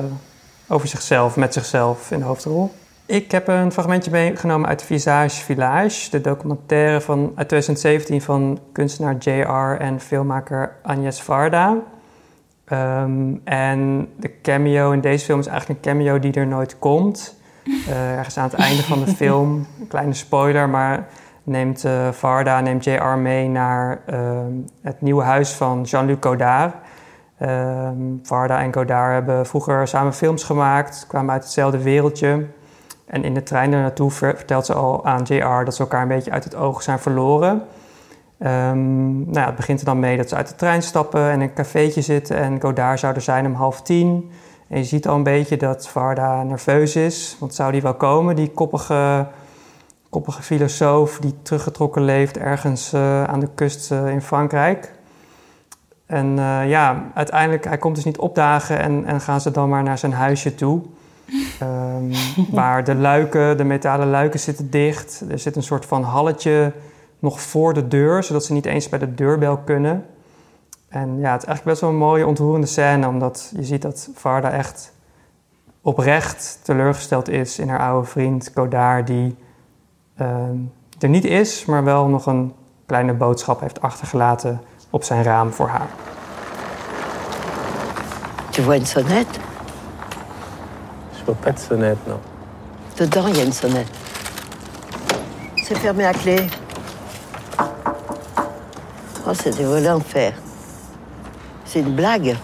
over 0.67 0.87
zichzelf, 0.87 1.35
met 1.35 1.53
zichzelf 1.53 2.11
in 2.11 2.19
de 2.19 2.25
hoofdrol. 2.25 2.71
Ik 3.05 3.31
heb 3.31 3.47
een 3.47 3.71
fragmentje 3.71 4.11
meegenomen 4.11 4.69
uit 4.69 4.83
Visage 4.83 5.43
Village, 5.43 6.09
de 6.09 6.21
documentaire 6.21 7.01
van, 7.01 7.19
uit 7.35 7.47
2017 7.47 8.21
van 8.21 8.59
kunstenaar 8.71 9.15
J.R. 9.17 9.81
en 9.81 9.99
filmmaker 9.99 10.75
Agnes 10.83 11.21
Varda. 11.21 11.77
Um, 12.71 13.41
en 13.43 14.09
de 14.15 14.41
cameo 14.41 14.91
in 14.91 15.01
deze 15.01 15.25
film 15.25 15.39
is 15.39 15.47
eigenlijk 15.47 15.85
een 15.85 15.91
cameo 15.91 16.19
die 16.19 16.33
er 16.33 16.47
nooit 16.47 16.79
komt. 16.79 17.35
Uh, 17.65 18.11
ergens 18.11 18.37
aan 18.37 18.49
het 18.49 18.59
einde 18.59 18.83
van 18.83 19.03
de 19.03 19.15
film, 19.21 19.67
een 19.79 19.87
kleine 19.87 20.13
spoiler, 20.13 20.69
maar 20.69 21.07
neemt 21.47 21.85
uh, 21.85 22.11
Varda, 22.11 22.61
neemt 22.61 22.83
J.R. 22.83 23.17
mee 23.17 23.49
naar 23.49 24.01
uh, 24.09 24.19
het 24.81 25.01
nieuwe 25.01 25.23
huis 25.23 25.51
van 25.51 25.81
Jean-Luc 25.81 26.17
Godard. 26.19 26.73
Um, 27.41 28.19
Varda 28.23 28.61
en 28.61 28.73
Godard 28.73 29.13
hebben 29.13 29.45
vroeger 29.45 29.87
samen 29.87 30.13
films 30.13 30.43
gemaakt, 30.43 31.05
kwamen 31.07 31.33
uit 31.33 31.43
hetzelfde 31.43 31.83
wereldje. 31.83 32.45
En 33.05 33.23
in 33.23 33.33
de 33.33 33.43
trein 33.43 33.73
er 33.73 33.81
naartoe 33.81 34.11
vertelt 34.11 34.65
ze 34.65 34.73
al 34.73 35.05
aan 35.05 35.23
JR 35.23 35.63
dat 35.63 35.75
ze 35.75 35.81
elkaar 35.81 36.01
een 36.01 36.07
beetje 36.07 36.31
uit 36.31 36.43
het 36.43 36.55
oog 36.55 36.81
zijn 36.81 36.99
verloren. 36.99 37.61
Um, 38.39 39.15
nou 39.19 39.39
ja, 39.39 39.45
het 39.45 39.55
begint 39.55 39.79
er 39.79 39.85
dan 39.85 39.99
mee 39.99 40.17
dat 40.17 40.29
ze 40.29 40.35
uit 40.35 40.47
de 40.47 40.55
trein 40.55 40.81
stappen 40.81 41.21
en 41.21 41.33
in 41.33 41.41
een 41.41 41.53
cafeetje 41.53 42.01
zitten. 42.01 42.37
En 42.37 42.61
Godard 42.61 42.99
zou 42.99 43.15
er 43.15 43.21
zijn 43.21 43.45
om 43.45 43.53
half 43.53 43.81
tien. 43.81 44.31
En 44.67 44.77
je 44.77 44.83
ziet 44.83 45.07
al 45.07 45.15
een 45.15 45.23
beetje 45.23 45.57
dat 45.57 45.87
Varda 45.87 46.43
nerveus 46.43 46.95
is. 46.95 47.37
Want 47.39 47.55
zou 47.55 47.71
die 47.71 47.81
wel 47.81 47.95
komen, 47.95 48.35
die 48.35 48.51
koppige, 48.51 49.27
koppige 50.09 50.41
filosoof 50.41 51.19
die 51.19 51.33
teruggetrokken 51.41 52.01
leeft 52.01 52.37
ergens 52.37 52.93
uh, 52.93 53.23
aan 53.23 53.39
de 53.39 53.49
kust 53.55 53.91
uh, 53.91 54.09
in 54.09 54.21
Frankrijk. 54.21 54.91
En 56.05 56.37
uh, 56.37 56.69
ja, 56.69 57.03
uiteindelijk, 57.13 57.65
hij 57.65 57.77
komt 57.77 57.95
dus 57.95 58.05
niet 58.05 58.17
opdagen 58.17 58.79
en, 58.79 59.05
en 59.05 59.21
gaan 59.21 59.41
ze 59.41 59.51
dan 59.51 59.69
maar 59.69 59.83
naar 59.83 59.97
zijn 59.97 60.13
huisje 60.13 60.55
toe. 60.55 60.81
Ehm, 61.59 62.13
waar 62.51 62.83
de 62.83 62.95
luiken, 62.95 63.57
de 63.57 63.63
metalen 63.63 64.09
luiken 64.09 64.39
zitten 64.39 64.69
dicht. 64.69 65.23
Er 65.29 65.39
zit 65.39 65.55
een 65.55 65.63
soort 65.63 65.85
van 65.85 66.03
halletje 66.03 66.73
nog 67.19 67.41
voor 67.41 67.73
de 67.73 67.87
deur, 67.87 68.23
zodat 68.23 68.45
ze 68.45 68.53
niet 68.53 68.65
eens 68.65 68.89
bij 68.89 68.99
de 68.99 69.13
deurbel 69.13 69.57
kunnen. 69.57 70.05
En 70.89 71.19
ja, 71.19 71.31
het 71.31 71.41
is 71.41 71.47
eigenlijk 71.47 71.63
best 71.63 71.81
wel 71.81 71.89
een 71.89 71.95
mooie, 71.95 72.27
ontroerende 72.27 72.67
scène, 72.67 73.07
omdat 73.07 73.51
je 73.55 73.63
ziet 73.63 73.81
dat 73.81 74.09
Varda 74.13 74.51
echt 74.51 74.93
oprecht 75.81 76.59
teleurgesteld 76.63 77.29
is 77.29 77.59
in 77.59 77.69
haar 77.69 77.79
oude 77.79 78.07
vriend 78.07 78.51
Godard, 78.55 79.07
die 79.07 79.35
er 80.99 81.09
niet 81.09 81.25
is, 81.25 81.65
maar 81.65 81.83
wel 81.83 82.07
nog 82.07 82.25
een 82.25 82.53
kleine 82.85 83.13
boodschap 83.13 83.59
heeft 83.59 83.81
achtergelaten 83.81 84.61
op 84.89 85.03
zijn 85.03 85.23
raam 85.23 85.51
voor 85.51 85.67
haar. 85.67 85.89
Tu 88.49 88.63
vois 88.63 88.77
une 88.77 88.85
sonnette 88.85 89.39
Je 91.17 91.23
vois 91.25 91.37
pas 91.39 91.53
de 91.53 91.61
sonnette, 91.61 91.99
non. 92.07 92.19
Dedans, 92.95 93.27
il 93.27 93.37
y 93.37 93.39
a 93.39 93.43
une 93.43 93.53
sonnette. 93.53 93.91
C'est 95.55 95.77
fermé 95.77 96.05
à 96.05 96.13
clé. 96.13 96.47
Oh, 99.27 99.33
c'est 99.33 99.57
des 99.57 99.65
volets 99.65 99.91
en 99.91 99.99
fer. 99.99 100.33
C'est 101.65 101.81
une 101.81 101.95
blague. 101.95 102.37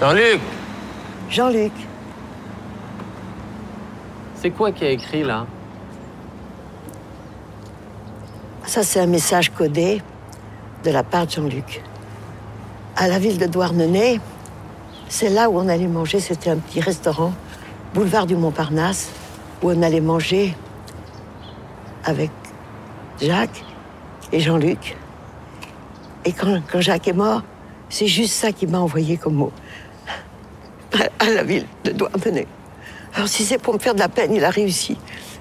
Jean-Luc 0.00 0.40
Jean-Luc, 1.36 1.72
C'est 4.36 4.48
quoi 4.48 4.72
qui 4.72 4.86
a 4.86 4.88
écrit 4.88 5.22
là? 5.22 5.44
Ça 8.64 8.82
c'est 8.82 9.00
un 9.00 9.06
message 9.06 9.52
codé 9.52 10.00
de 10.82 10.90
la 10.90 11.02
part 11.02 11.26
de 11.26 11.32
Jean-Luc. 11.32 11.82
À 12.96 13.06
la 13.06 13.18
ville 13.18 13.36
de 13.36 13.44
Douarnenez, 13.44 14.18
c'est 15.10 15.28
là 15.28 15.50
où 15.50 15.58
on 15.58 15.68
allait 15.68 15.88
manger, 15.88 16.20
c'était 16.20 16.48
un 16.48 16.56
petit 16.56 16.80
restaurant, 16.80 17.34
boulevard 17.92 18.24
du 18.24 18.34
Montparnasse, 18.34 19.10
où 19.62 19.70
on 19.70 19.82
allait 19.82 20.00
manger 20.00 20.56
avec 22.06 22.30
Jacques 23.20 23.62
et 24.32 24.40
Jean-Luc. 24.40 24.96
Et 26.24 26.32
quand, 26.32 26.62
quand 26.72 26.80
Jacques 26.80 27.08
est 27.08 27.12
mort, 27.12 27.42
c'est 27.90 28.06
juste 28.06 28.32
ça 28.32 28.52
qui 28.52 28.66
m'a 28.66 28.78
envoyé 28.78 29.18
comme 29.18 29.34
mot. 29.34 29.52
À, 31.18 31.30
la 31.30 31.42
ville 31.42 31.66
de 31.84 31.92
Douarnenez. 31.92 32.46
Alors 33.14 33.28
si 33.28 33.44
c'est 33.44 33.58
pour 33.58 33.74
me 33.74 33.78
faire 33.78 33.94
de 33.94 34.00
la 34.00 34.08
peine, 34.08 34.34
il 34.34 34.44
a 34.44 34.50
réussi. 34.50 34.96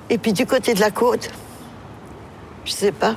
Et 0.10 0.18
puis 0.18 0.34
du 0.34 0.46
côté 0.46 0.74
de 0.74 0.80
la 0.80 0.92
côte, 0.92 1.30
je 2.66 2.72
sais 2.72 2.92
pas. 2.92 3.16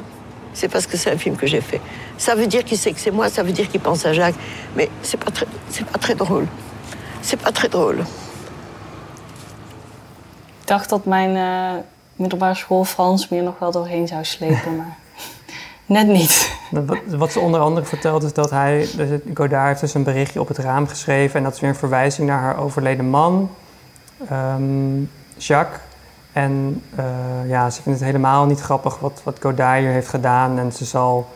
C'est 0.54 0.68
parce 0.68 0.86
que 0.86 0.96
c'est 0.96 1.12
un 1.12 1.18
film 1.18 1.36
que 1.36 1.46
j'ai 1.46 1.61
fait. 1.61 1.80
Ça 2.16 2.34
veut 2.34 2.46
dire 2.46 2.64
qu'il 2.64 2.78
sait 2.78 2.92
que 2.92 2.98
c'est 2.98 3.12
moi, 3.12 3.28
ça 3.28 3.42
veut 3.42 3.52
dire 3.52 3.68
qu'il 3.68 3.80
pense 3.80 4.04
à 4.06 4.12
Jacques. 4.12 4.34
Mais 4.74 4.90
c'est 5.02 5.22
pas 5.22 5.30
très, 5.30 5.46
c'est 5.70 5.86
pas 5.86 5.98
très 5.98 6.14
drôle. 6.14 6.46
C'est 7.22 7.40
pas 7.40 7.52
très 7.52 7.68
drôle. 7.68 8.04
Ik 10.61 10.74
dacht 10.74 10.88
dat 10.88 11.04
mijn 11.04 11.36
eh, 11.36 11.82
middelbare 12.16 12.54
school 12.54 12.84
Frans 12.84 13.28
meer 13.28 13.42
nog 13.42 13.59
wel 13.59 13.70
doorheen 13.70 14.09
zou 14.09 14.24
slepen, 14.24 14.76
maar 14.76 14.96
net 15.86 16.06
niet. 16.06 16.57
Wat, 17.16 17.33
ze 17.33 17.41
onder 17.41 17.61
andere 17.61 17.87
vertelt 17.87 18.23
is 18.23 18.33
dat 18.33 18.51
hij, 18.51 18.89
dus 18.97 19.21
Godard 19.35 19.66
heeft 19.66 19.81
dus 19.81 19.95
een 19.95 20.03
berichtje 20.03 20.41
op 20.41 20.49
het 20.49 20.59
raam 20.59 20.87
geschreven 20.87 21.37
en 21.37 21.43
dat 21.43 21.55
is 21.55 21.61
weer 21.61 21.71
een 21.71 21.77
verwijzing 21.77 22.29
naar 22.29 22.41
haar 22.41 22.59
overleden 22.59 23.09
man, 23.09 23.51
ehm, 24.29 25.03
Jacques. 25.37 25.81
En 26.33 26.83
eh, 26.95 27.05
ja, 27.47 27.71
ze 27.71 27.83
vindt 27.83 27.99
het 27.99 28.09
helemaal 28.09 28.47
niet 28.47 28.61
grappig 28.61 28.99
wat, 28.99 29.21
wat 29.25 29.37
Godard 29.41 29.81
hier 29.81 29.91
heeft 29.91 30.09
gedaan 30.09 30.59
en 30.59 30.73
ze 30.73 30.85
zal 30.85 31.29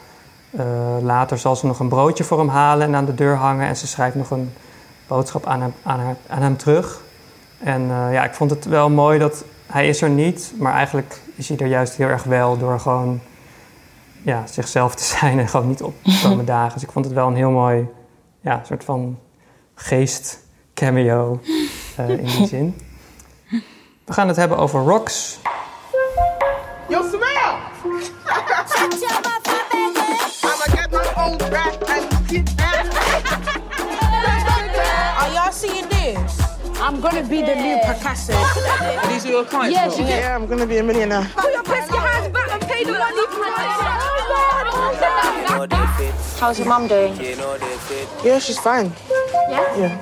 eh, 0.50 0.66
later 1.02 1.38
zal 1.38 1.56
ze 1.56 1.66
nog 1.66 1.78
een 1.78 1.88
broodje 1.88 2.24
voor 2.24 2.38
hem 2.38 2.48
halen 2.48 2.86
en 2.86 2.94
aan 2.94 3.04
de 3.04 3.14
deur 3.14 3.36
hangen 3.36 3.68
en 3.68 3.76
ze 3.76 3.86
schrijft 3.86 4.14
nog 4.14 4.30
een 4.30 4.52
boodschap 5.06 5.46
aan 5.46 5.60
hem, 5.60 5.74
aan 5.82 6.00
haar, 6.00 6.16
aan 6.28 6.42
hem 6.42 6.56
terug. 6.56 7.00
En 7.58 7.82
eh, 7.90 8.12
ja, 8.12 8.24
ik 8.24 8.34
vond 8.34 8.50
het 8.50 8.64
wel 8.64 8.90
mooi 8.90 9.18
dat 9.18 9.44
hij 9.66 9.88
is 9.88 10.02
er 10.02 10.10
niet, 10.10 10.52
maar 10.58 10.72
eigenlijk 10.72 11.20
is 11.34 11.48
hij 11.48 11.56
er 11.58 11.66
juist 11.66 11.96
heel 11.96 12.08
erg 12.08 12.22
wel 12.22 12.58
door 12.58 12.80
gewoon 12.80 13.20
ja, 14.22 14.46
zichzelf 14.46 14.94
te 14.94 15.04
zijn 15.18 15.38
en 15.38 15.48
gewoon 15.48 15.68
niet 15.68 15.82
op 15.82 15.94
te 16.02 16.20
komen 16.22 16.44
dagen. 16.56 16.72
Dus 16.74 16.82
ik 16.82 16.92
vond 16.92 17.04
het 17.04 17.14
wel 17.14 17.26
een 17.26 17.36
heel 17.36 17.50
mooi 17.50 17.88
ja, 18.40 18.62
soort 18.66 18.84
van 18.84 19.18
geest 19.74 20.40
cameo 20.74 21.40
eh, 21.96 22.08
in 22.08 22.24
die 22.24 22.46
zin. 22.56 22.80
We 24.04 24.12
gaan 24.12 24.28
het 24.28 24.36
hebben 24.36 24.58
over 24.58 24.80
rocks. 24.80 25.38
Yo, 26.88 27.02
Samel! 27.02 27.60
I'ma 30.42 30.76
get 30.76 30.90
my 30.90 31.06
own 31.16 31.38
rap 31.50 31.81
I'm 36.82 37.00
gonna 37.00 37.22
be 37.22 37.40
the 37.42 37.54
new 37.54 37.78
Picasso. 37.86 38.32
These 39.08 39.26
are 39.26 39.30
your 39.30 39.44
clients? 39.44 39.72
Yes, 39.72 39.96
you 39.96 40.04
yeah. 40.04 40.34
I'm 40.34 40.48
gonna 40.48 40.66
be 40.66 40.78
a 40.78 40.82
millionaire. 40.82 41.30
Put 41.36 41.52
your 41.52 41.62
pesky 41.62 41.96
hands 41.96 42.32
back 42.32 42.50
and 42.50 42.60
pay 42.62 42.82
the 42.82 42.90
money 42.90 43.24
for 43.30 43.38
How's 46.40 46.58
your 46.58 46.66
mom 46.66 46.88
doing? 46.88 47.14
Yeah, 48.24 48.40
she's 48.40 48.58
fine. 48.58 48.92
Yeah? 49.48 49.76
Yeah. 49.78 49.96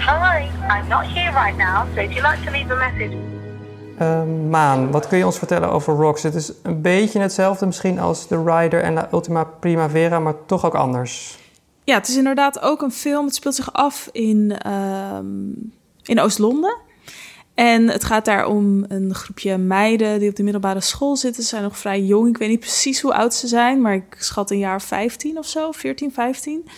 Hi, 0.00 0.50
I'm 0.70 0.88
not 0.88 1.06
here 1.06 1.32
right 1.32 1.54
now, 1.54 1.86
so 1.94 2.00
if 2.00 2.14
you'd 2.14 2.24
like 2.24 2.42
to 2.44 2.50
leave 2.50 2.70
a 2.70 2.76
message. 2.76 3.29
Eh, 4.00 4.22
Maan, 4.48 4.90
wat 4.90 5.08
kun 5.08 5.18
je 5.18 5.26
ons 5.26 5.38
vertellen 5.38 5.70
over 5.70 5.94
rocks? 5.94 6.22
Het 6.22 6.34
is 6.34 6.52
een 6.62 6.82
beetje 6.82 7.20
hetzelfde 7.20 7.66
misschien 7.66 7.98
als 7.98 8.26
The 8.26 8.42
Rider 8.44 8.82
en 8.82 8.92
La 8.92 9.08
Ultima 9.12 9.44
Primavera, 9.44 10.18
maar 10.18 10.34
toch 10.46 10.64
ook 10.66 10.74
anders. 10.74 11.38
Ja, 11.84 11.94
het 11.94 12.08
is 12.08 12.16
inderdaad 12.16 12.60
ook 12.60 12.82
een 12.82 12.92
film. 12.92 13.24
Het 13.24 13.34
speelt 13.34 13.54
zich 13.54 13.72
af 13.72 14.08
in, 14.12 14.58
ehm, 14.58 15.26
in 16.02 16.20
Oost-Londen. 16.20 16.76
En 17.54 17.88
het 17.88 18.04
gaat 18.04 18.24
daar 18.24 18.46
om 18.46 18.84
een 18.88 19.14
groepje 19.14 19.58
meiden 19.58 20.18
die 20.18 20.28
op 20.28 20.36
de 20.36 20.42
middelbare 20.42 20.80
school 20.80 21.16
zitten. 21.16 21.42
Ze 21.42 21.48
zijn 21.48 21.62
nog 21.62 21.78
vrij 21.78 22.02
jong. 22.02 22.28
Ik 22.28 22.38
weet 22.38 22.48
niet 22.48 22.60
precies 22.60 23.00
hoe 23.00 23.14
oud 23.14 23.34
ze 23.34 23.46
zijn, 23.46 23.80
maar 23.80 23.94
ik 23.94 24.16
schat 24.18 24.50
een 24.50 24.58
jaar 24.58 24.82
15 24.82 25.38
of 25.38 25.46
zo, 25.46 25.72
14, 25.72 26.12
15. 26.12 26.68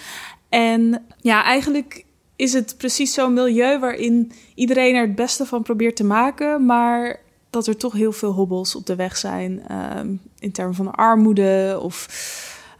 En 0.48 1.06
ja, 1.20 1.44
eigenlijk 1.44 2.04
is 2.42 2.52
het 2.52 2.74
precies 2.76 3.14
zo'n 3.14 3.32
milieu 3.32 3.78
waarin 3.78 4.32
iedereen 4.54 4.94
er 4.94 5.06
het 5.06 5.14
beste 5.14 5.46
van 5.46 5.62
probeert 5.62 5.96
te 5.96 6.04
maken, 6.04 6.66
maar 6.66 7.20
dat 7.50 7.66
er 7.66 7.76
toch 7.76 7.92
heel 7.92 8.12
veel 8.12 8.32
hobbels 8.32 8.74
op 8.74 8.86
de 8.86 8.96
weg 8.96 9.16
zijn 9.16 9.62
ehm, 9.68 10.14
in 10.38 10.52
termen 10.52 10.74
van 10.74 10.94
armoede 10.94 11.78
of 11.82 12.08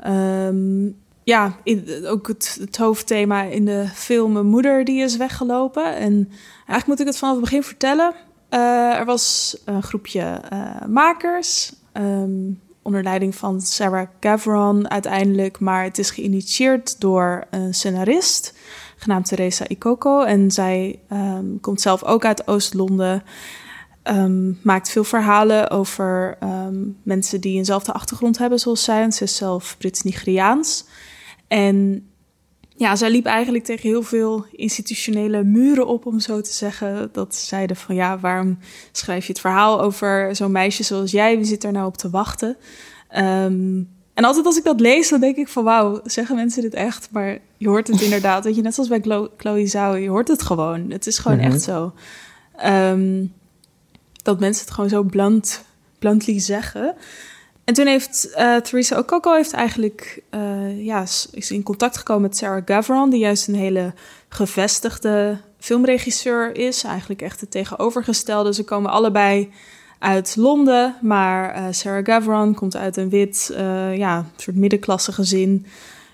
ehm, 0.00 0.86
ja, 1.24 1.56
in, 1.62 2.06
ook 2.06 2.28
het, 2.28 2.76
hoofdthema 2.76 3.42
in 3.42 3.64
de 3.64 3.86
film 3.94 4.46
moeder 4.46 4.84
die 4.84 5.02
is 5.02 5.16
weggelopen. 5.16 5.96
En 5.96 6.28
eigenlijk 6.56 6.86
moet 6.86 7.00
ik 7.00 7.06
het 7.06 7.18
vanaf 7.18 7.34
het 7.34 7.44
begin 7.44 7.62
vertellen. 7.62 8.14
Eh, 8.48 8.98
er 8.98 9.04
was 9.04 9.56
een 9.64 9.82
groepje 9.82 10.40
eh, 10.48 10.86
makers 10.88 11.74
ehm, 11.92 12.50
onder 12.82 13.02
leiding 13.02 13.34
van 13.34 13.60
Sarah 13.60 14.08
Gavron 14.20 14.90
uiteindelijk, 14.90 15.60
maar 15.60 15.84
het 15.84 15.98
is 15.98 16.10
geïnitieerd 16.10 17.00
door 17.00 17.44
een 17.50 17.74
scenarist 17.74 18.54
genaamd 19.02 19.26
Teresa 19.26 19.64
Ikoko. 19.68 20.22
En 20.22 20.50
zij 20.50 21.00
ehm, 21.08 21.46
komt 21.60 21.80
zelf 21.80 22.04
ook 22.04 22.24
uit 22.24 22.46
Oost-Londen. 22.46 23.22
Ehm, 24.02 24.52
maakt 24.62 24.90
veel 24.90 25.04
verhalen 25.04 25.70
over 25.70 26.36
ehm, 26.40 26.80
mensen 27.02 27.40
die 27.40 27.56
eenzelfde 27.56 27.92
achtergrond 27.92 28.38
hebben 28.38 28.58
zoals 28.58 28.84
zij. 28.84 29.02
En 29.02 29.12
ze 29.12 29.24
is 29.24 29.36
zelf 29.36 29.74
Brits-Nigeriaans. 29.78 30.84
En 31.48 32.06
ja, 32.76 32.96
zij 32.96 33.10
liep 33.10 33.26
eigenlijk 33.26 33.64
tegen 33.64 33.88
heel 33.88 34.02
veel 34.02 34.46
institutionele 34.52 35.44
muren 35.44 35.86
op, 35.86 36.06
om 36.06 36.20
zo 36.20 36.40
te 36.40 36.52
zeggen. 36.52 37.08
Dat 37.12 37.34
ze 37.34 37.46
zeiden 37.46 37.76
van 37.76 37.94
ja, 37.94 38.18
waarom 38.18 38.58
schrijf 38.92 39.26
je 39.26 39.32
het 39.32 39.40
verhaal 39.40 39.80
over 39.80 40.36
zo'n 40.36 40.52
meisje 40.52 40.82
zoals 40.82 41.10
jij? 41.10 41.36
Wie 41.36 41.44
zit 41.44 41.64
er 41.64 41.72
nou 41.72 41.86
op 41.86 41.96
te 41.96 42.10
wachten? 42.10 42.56
En 44.14 44.24
altijd 44.24 44.46
als 44.46 44.56
ik 44.58 44.64
dat 44.64 44.80
lees, 44.80 45.08
dan 45.08 45.20
denk 45.20 45.36
ik 45.36 45.48
van 45.48 45.64
wauw, 45.64 46.00
zeggen 46.04 46.36
mensen 46.36 46.62
dit 46.62 46.74
echt? 46.74 47.08
Maar 47.12 47.38
je 47.56 47.68
hoort 47.68 47.86
het 47.86 48.00
inderdaad, 48.00 48.44
weet 48.44 48.56
je, 48.56 48.62
net 48.62 48.74
zoals 48.74 48.88
bij 48.88 49.00
Chlo- 49.00 49.30
Chloe 49.36 49.66
Zhao, 49.66 49.94
je 49.94 50.08
hoort 50.08 50.28
het 50.28 50.42
gewoon. 50.42 50.90
Het 50.90 51.06
is 51.06 51.18
gewoon 51.18 51.38
Mhm. 51.38 51.46
echt 51.46 51.62
zo. 51.62 51.92
Ehm, 52.56 53.24
dat 54.22 54.40
mensen 54.40 54.64
het 54.64 54.74
gewoon 54.74 54.90
zo 54.90 55.02
blunt, 55.02 55.64
bluntly 55.98 56.38
zeggen. 56.40 56.94
En 57.64 57.74
toen 57.74 57.86
heeft 57.86 58.30
eh 58.30 58.56
Theresa 58.56 58.98
Okoko 58.98 59.34
heeft 59.34 59.52
eigenlijk, 59.52 60.22
eh, 60.30 60.84
ja, 60.84 61.02
is- 61.02 61.28
is 61.32 61.50
in 61.50 61.62
contact 61.62 61.96
gekomen 61.96 62.22
met 62.22 62.36
Sarah 62.36 62.62
Gavron, 62.64 63.10
die 63.10 63.20
juist 63.20 63.48
een 63.48 63.54
hele 63.54 63.92
gevestigde 64.28 65.38
filmregisseur 65.58 66.56
is. 66.56 66.84
Eigenlijk 66.84 67.22
echt 67.22 67.40
het 67.40 67.50
tegenovergestelde. 67.50 68.54
Ze 68.54 68.64
komen 68.64 68.90
allebei 68.90 69.50
uit 70.02 70.36
Londen, 70.36 70.96
maar 71.00 71.54
eh, 71.54 71.64
Sarah 71.70 72.04
Gavron 72.04 72.54
komt 72.54 72.76
uit 72.76 72.96
een 72.96 73.08
wit, 73.08 73.52
eh, 73.56 73.96
ja, 73.96 74.24
soort 74.36 74.56
middenklasse 74.56 75.12
gezin. 75.12 75.66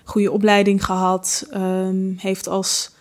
Goede 0.03 0.31
opleiding 0.31 0.85
gehad. 0.85 1.47
ehm, 1.51 2.13
heeft 2.17 2.47
als 2.47 2.91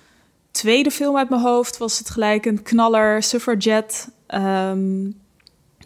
tweede 0.51 0.91
film 0.91 1.17
uit 1.17 1.29
mijn 1.29 1.43
hoofd 1.43 1.79
was 1.79 1.99
het 1.99 2.11
gelijk 2.11 2.47
een 2.47 2.63
knaller, 2.63 3.23
Suffragette. 3.23 3.97
ehm, 4.27 5.11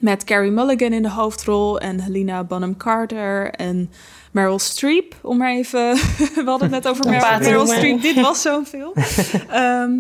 met 0.00 0.24
Carrie 0.24 0.50
Mulligan 0.50 0.92
in 0.92 1.02
de 1.02 1.10
hoofdrol 1.10 1.80
en 1.80 2.00
Helena 2.00 2.44
Bonham 2.44 2.76
Carter 2.76 3.50
en 3.50 3.90
Meryl 4.32 4.58
Streep, 4.58 5.14
om 5.22 5.36
maar 5.36 5.50
even... 5.50 5.94
We 6.34 6.42
hadden 6.44 6.72
het 6.72 6.84
net 6.84 6.88
over 6.88 7.10
Meryl, 7.10 7.38
Meryl 7.38 7.66
Streep. 7.66 8.02
Dit 8.02 8.20
was 8.20 8.42
zo'n 8.42 8.66
film. 8.66 8.92
Ehm, 9.48 9.92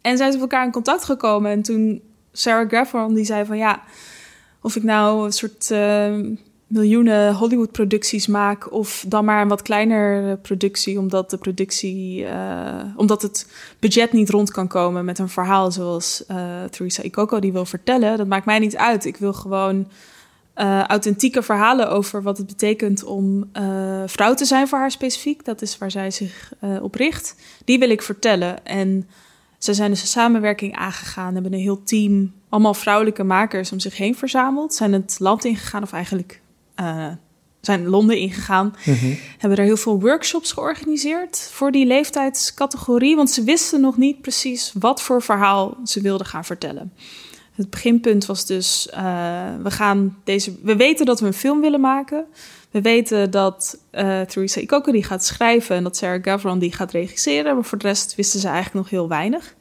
en 0.00 0.16
zijn 0.16 0.32
ze 0.32 0.38
met 0.38 0.40
elkaar 0.40 0.64
in 0.64 0.72
contact 0.72 1.04
gekomen. 1.04 1.50
En 1.50 1.62
toen 1.62 2.02
Sarah 2.36 2.70
Gavron 2.70 3.14
die 3.14 3.24
zei 3.24 3.44
van 3.44 3.56
ja, 3.56 3.82
of 4.60 4.76
ik 4.76 4.82
nou 4.82 5.24
een 5.24 5.32
soort 5.32 5.70
uh, 5.70 6.14
miljoenen 6.66 7.34
Hollywood-producties 7.34 8.26
maak 8.26 8.72
of 8.72 9.04
dan 9.08 9.24
maar 9.24 9.42
een 9.42 9.48
wat 9.48 9.62
kleinere 9.62 10.36
productie, 10.36 10.98
omdat 10.98 11.30
de 11.30 11.36
productie, 11.36 12.20
uh, 12.20 12.82
omdat 12.96 13.22
het 13.22 13.50
budget 13.78 14.12
niet 14.12 14.30
rond 14.30 14.50
kan 14.50 14.68
komen 14.68 15.04
met 15.04 15.18
een 15.18 15.28
verhaal 15.28 15.72
zoals 15.72 16.24
uh, 16.30 16.64
Theresa 16.70 17.02
Ikoko 17.02 17.38
die 17.38 17.52
wil 17.52 17.64
vertellen. 17.64 18.16
Dat 18.16 18.26
maakt 18.26 18.46
mij 18.46 18.58
niet 18.58 18.76
uit. 18.76 19.04
Ik 19.04 19.16
wil 19.16 19.32
gewoon 19.32 19.88
authentieke 20.86 21.42
verhalen 21.42 21.90
over 21.90 22.22
wat 22.22 22.38
het 22.38 22.46
betekent 22.46 23.04
om 23.04 23.50
vrouw 24.06 24.34
te 24.34 24.44
zijn 24.44 24.68
voor 24.68 24.78
haar 24.78 24.90
specifiek. 24.90 25.44
Dat 25.44 25.62
is 25.62 25.78
waar 25.78 25.90
zij 25.90 26.10
zich 26.10 26.52
op 26.80 26.94
richt. 26.94 27.36
Die 27.64 27.78
wil 27.78 27.90
ik 27.90 28.02
vertellen. 28.02 28.66
En 28.66 29.08
ze 29.64 29.74
zijn 29.74 29.90
dus 29.90 30.00
een 30.00 30.06
samenwerking 30.06 30.76
aangegaan, 30.76 31.34
hebben 31.34 31.52
een 31.52 31.58
heel 31.58 31.82
team, 31.82 32.32
allemaal 32.48 32.74
vrouwelijke 32.74 33.24
makers 33.24 33.72
om 33.72 33.80
zich 33.80 33.96
heen 33.96 34.14
verzameld. 34.14 34.74
Zijn 34.74 34.92
het 34.92 35.16
land 35.18 35.44
ingegaan, 35.44 35.82
of 35.82 35.92
eigenlijk 35.92 36.40
uh, 36.80 37.06
zijn 37.60 37.86
Londen 37.88 38.18
ingegaan. 38.18 38.74
Mm 38.84 39.16
Hebben 39.38 39.58
er 39.58 39.64
heel 39.64 39.76
veel 39.76 40.00
workshops 40.00 40.52
georganiseerd 40.52 41.48
voor 41.52 41.72
die 41.72 41.86
leeftijdscategorie. 41.86 43.16
Want 43.16 43.30
ze 43.30 43.44
wisten 43.44 43.80
nog 43.80 43.96
niet 43.96 44.20
precies 44.20 44.72
wat 44.78 45.02
voor 45.02 45.22
verhaal 45.22 45.76
ze 45.84 46.00
wilden 46.00 46.26
gaan 46.26 46.44
vertellen. 46.44 46.92
Het 47.54 47.70
beginpunt 47.70 48.26
was 48.26 48.46
dus: 48.46 48.88
uh, 48.94 49.00
we, 49.62 49.70
gaan 49.70 50.18
deze, 50.24 50.54
we 50.62 50.76
weten 50.76 51.06
dat 51.06 51.20
we 51.20 51.26
een 51.26 51.32
film 51.32 51.60
willen 51.60 51.80
maken. 51.80 52.26
We 52.74 52.80
weten 52.80 53.30
dat 53.30 53.78
uh, 53.92 54.20
Theresa 54.20 54.60
Ikoko 54.60 54.92
die 54.92 55.04
gaat 55.04 55.24
schrijven 55.24 55.76
en 55.76 55.82
dat 55.82 55.96
Sarah 55.96 56.22
Gavron 56.22 56.58
die 56.58 56.72
gaat 56.72 56.92
regisseren. 56.92 57.54
Maar 57.54 57.64
voor 57.64 57.78
de 57.78 57.86
rest 57.86 58.14
wisten 58.14 58.40
ze 58.40 58.46
eigenlijk 58.46 58.76
nog 58.76 58.90
heel 58.90 59.08
weinig. 59.08 59.54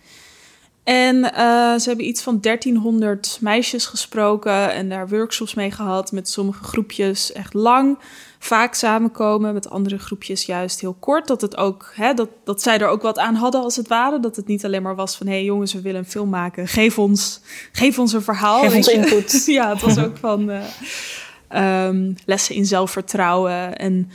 En 0.83 1.15
uh, 1.15 1.31
ze 1.75 1.83
hebben 1.87 2.07
iets 2.07 2.21
van 2.21 2.41
1300 2.41 3.37
meisjes 3.41 3.85
gesproken 3.85 4.73
en 4.73 4.89
daar 4.89 5.09
workshops 5.09 5.53
mee 5.53 5.71
gehad. 5.71 6.11
Met 6.11 6.29
sommige 6.29 6.63
groepjes 6.63 7.31
echt 7.31 7.53
lang, 7.53 7.97
vaak 8.39 8.73
samenkomen. 8.73 9.53
Met 9.53 9.69
andere 9.69 9.97
groepjes 9.97 10.45
juist 10.45 10.79
heel 10.79 10.95
kort. 10.99 11.27
Dat, 11.27 11.41
het 11.41 11.57
ook, 11.57 11.91
hè, 11.95 12.13
dat, 12.13 12.29
dat 12.43 12.61
zij 12.61 12.79
er 12.79 12.87
ook 12.87 13.01
wat 13.01 13.19
aan 13.19 13.35
hadden 13.35 13.61
als 13.61 13.75
het 13.75 13.87
ware. 13.87 14.19
Dat 14.19 14.35
het 14.35 14.47
niet 14.47 14.65
alleen 14.65 14.81
maar 14.81 14.95
was 14.95 15.15
van... 15.15 15.27
hé 15.27 15.33
hey 15.33 15.43
jongens, 15.43 15.73
we 15.73 15.81
willen 15.81 15.99
een 15.99 16.05
film 16.05 16.29
maken. 16.29 16.67
Geef 16.67 16.99
ons, 16.99 17.41
geef 17.71 17.99
ons 17.99 18.13
een 18.13 18.21
verhaal. 18.21 18.61
Geef 18.61 18.75
ons 18.75 18.87
input. 18.87 19.43
ja, 19.59 19.69
het 19.69 19.81
was 19.81 19.97
ook 19.97 20.17
van... 20.17 20.49
Uh, 20.49 20.61
um, 21.55 22.15
lessen 22.25 22.55
in 22.55 22.65
zelfvertrouwen 22.65 23.77
en 23.77 24.09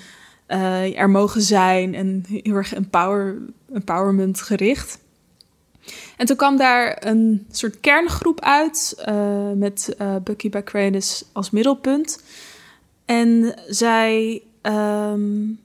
uh, 0.48 0.98
er 0.98 1.10
mogen 1.10 1.42
zijn 1.42 1.94
en 1.94 2.24
heel 2.28 2.54
erg 2.54 2.74
empower, 2.74 3.36
empowerment 3.72 4.40
gericht. 4.40 4.98
En 6.16 6.26
toen 6.26 6.36
kwam 6.36 6.56
daar 6.56 7.06
een 7.06 7.46
soort 7.50 7.80
kerngroep 7.80 8.40
uit 8.40 9.02
uh, 9.08 9.50
met 9.54 9.96
uh, 10.00 10.16
Bucky 10.24 10.48
Backranis 10.50 11.24
als 11.32 11.50
middelpunt. 11.50 12.22
En 13.04 13.60
zij, 13.66 14.42
um, 14.62 15.60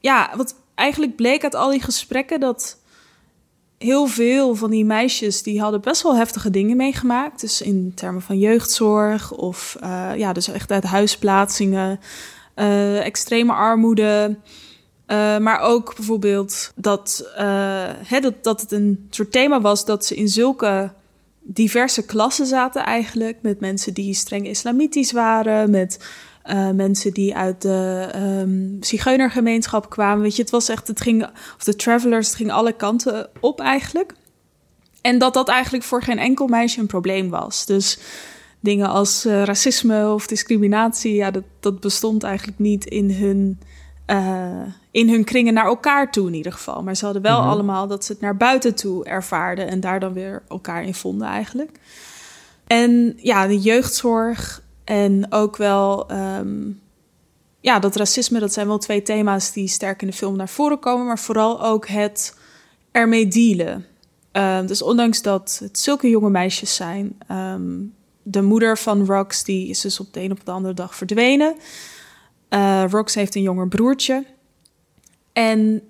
ja, 0.00 0.32
wat 0.36 0.54
eigenlijk 0.74 1.16
bleek 1.16 1.42
uit 1.42 1.54
al 1.54 1.70
die 1.70 1.82
gesprekken 1.82 2.40
dat 2.40 2.78
heel 3.78 4.06
veel 4.06 4.54
van 4.54 4.70
die 4.70 4.84
meisjes 4.84 5.42
die 5.42 5.60
hadden 5.60 5.80
best 5.80 6.02
wel 6.02 6.16
heftige 6.16 6.50
dingen 6.50 6.76
meegemaakt. 6.76 7.40
Dus 7.40 7.60
in 7.60 7.92
termen 7.94 8.22
van 8.22 8.38
jeugdzorg 8.38 9.32
of 9.32 9.76
uh, 9.82 10.10
ja, 10.16 10.32
dus 10.32 10.48
echt 10.48 10.70
uit 10.70 10.84
huisplaatsingen, 10.84 12.00
uh, 12.56 13.04
extreme 13.04 13.52
armoede. 13.52 14.36
Uh, 15.06 15.38
maar 15.38 15.60
ook 15.60 15.96
bijvoorbeeld 15.96 16.72
dat, 16.74 17.30
dat, 18.08 18.34
dat 18.42 18.60
het 18.60 18.72
een 18.72 19.06
soort 19.10 19.32
thema 19.32 19.60
was 19.60 19.84
dat 19.84 20.04
ze 20.04 20.14
in 20.14 20.28
zulke 20.28 20.92
diverse 21.42 22.04
klassen 22.04 22.46
zaten 22.46 22.84
eigenlijk. 22.84 23.38
Met 23.42 23.60
mensen 23.60 23.94
die 23.94 24.14
streng 24.14 24.46
islamitisch 24.46 25.12
waren, 25.12 25.70
met 25.70 25.98
uh, 26.50 26.70
mensen 26.70 27.12
die 27.12 27.36
uit 27.36 27.62
de 27.62 28.08
um, 28.16 28.76
zigeunergemeenschap 28.80 29.90
kwamen. 29.90 30.22
Weet 30.22 30.36
je, 30.36 30.42
het 30.42 30.50
was 30.50 30.68
echt, 30.68 30.88
het 30.88 31.00
ging, 31.00 31.22
of 31.56 31.64
de 31.64 31.76
travelers, 31.76 32.26
het 32.26 32.36
ging 32.36 32.50
alle 32.50 32.72
kanten 32.72 33.28
op 33.40 33.60
eigenlijk. 33.60 34.14
En 35.00 35.18
dat 35.18 35.34
dat 35.34 35.48
eigenlijk 35.48 35.84
voor 35.84 36.02
geen 36.02 36.18
enkel 36.18 36.46
meisje 36.46 36.80
een 36.80 36.86
probleem 36.86 37.30
was. 37.30 37.66
Dus 37.66 37.98
dingen 38.60 38.88
als 38.88 39.26
uh, 39.26 39.42
racisme 39.42 40.12
of 40.12 40.26
discriminatie, 40.26 41.14
ja, 41.14 41.30
dat, 41.30 41.44
dat 41.60 41.80
bestond 41.80 42.22
eigenlijk 42.22 42.58
niet 42.58 42.84
in 42.84 43.10
hun, 43.10 43.60
uh, 44.06 44.72
in 44.90 45.08
hun 45.08 45.24
kringen 45.24 45.54
naar 45.54 45.66
elkaar 45.66 46.12
toe 46.12 46.26
in 46.26 46.34
ieder 46.34 46.52
geval. 46.52 46.82
Maar 46.82 46.96
ze 46.96 47.04
hadden 47.04 47.22
wel 47.22 47.36
mm-hmm. 47.36 47.50
allemaal 47.50 47.86
dat 47.86 48.04
ze 48.04 48.12
het 48.12 48.20
naar 48.20 48.36
buiten 48.36 48.74
toe 48.74 49.04
ervaarden 49.04 49.68
en 49.68 49.80
daar 49.80 50.00
dan 50.00 50.12
weer 50.12 50.42
elkaar 50.48 50.84
in 50.84 50.94
vonden 50.94 51.28
eigenlijk. 51.28 51.78
En 52.66 53.14
ja, 53.16 53.46
de 53.46 53.58
jeugdzorg, 53.58 54.62
en 54.86 55.26
ook 55.32 55.56
wel, 55.56 56.12
um, 56.12 56.80
ja, 57.60 57.78
dat 57.78 57.96
racisme, 57.96 58.38
dat 58.38 58.52
zijn 58.52 58.66
wel 58.66 58.78
twee 58.78 59.02
thema's 59.02 59.52
die 59.52 59.68
sterk 59.68 60.02
in 60.02 60.08
de 60.08 60.12
film 60.12 60.36
naar 60.36 60.48
voren 60.48 60.78
komen, 60.78 61.06
maar 61.06 61.18
vooral 61.18 61.64
ook 61.64 61.88
het 61.88 62.38
ermee 62.90 63.28
dealen. 63.28 63.86
Uh, 64.32 64.66
dus 64.66 64.82
ondanks 64.82 65.22
dat 65.22 65.58
het 65.62 65.78
zulke 65.78 66.08
jonge 66.08 66.30
meisjes 66.30 66.74
zijn, 66.74 67.18
um, 67.30 67.94
de 68.22 68.42
moeder 68.42 68.78
van 68.78 69.06
Rox, 69.06 69.44
die 69.44 69.68
is 69.68 69.80
dus 69.80 70.00
op 70.00 70.12
de 70.12 70.20
een 70.20 70.30
op 70.30 70.44
de 70.44 70.50
andere 70.50 70.74
dag 70.74 70.94
verdwenen. 70.94 71.56
Uh, 72.50 72.84
Rox 72.90 73.14
heeft 73.14 73.34
een 73.34 73.42
jonger 73.42 73.68
broertje. 73.68 74.24
En 75.32 75.82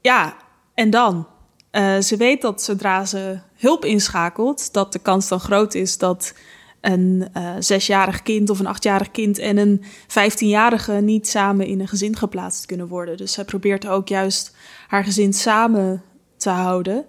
ja, 0.00 0.36
en 0.74 0.90
dan? 0.90 1.26
Uh, 1.72 1.98
ze 1.98 2.16
weet 2.16 2.42
dat 2.42 2.62
zodra 2.62 3.04
ze 3.04 3.38
hulp 3.54 3.84
inschakelt, 3.84 4.72
dat 4.72 4.92
de 4.92 4.98
kans 4.98 5.28
dan 5.28 5.40
groot 5.40 5.74
is 5.74 5.98
dat 5.98 6.34
een 6.80 7.28
uh, 7.36 7.54
zesjarig 7.58 8.22
kind 8.22 8.50
of 8.50 8.58
een 8.58 8.66
achtjarig 8.66 9.10
kind 9.10 9.38
en 9.38 9.56
een 9.56 9.82
vijftienjarige 10.06 10.92
niet 10.92 11.28
samen 11.28 11.66
in 11.66 11.80
een 11.80 11.88
gezin 11.88 12.16
geplaatst 12.16 12.66
kunnen 12.66 12.88
worden. 12.88 13.16
Dus 13.16 13.32
zij 13.32 13.44
probeert 13.44 13.86
ook 13.86 14.08
juist 14.08 14.56
haar 14.88 15.04
gezin 15.04 15.32
samen 15.32 16.02
te 16.36 16.50
houden. 16.50 17.04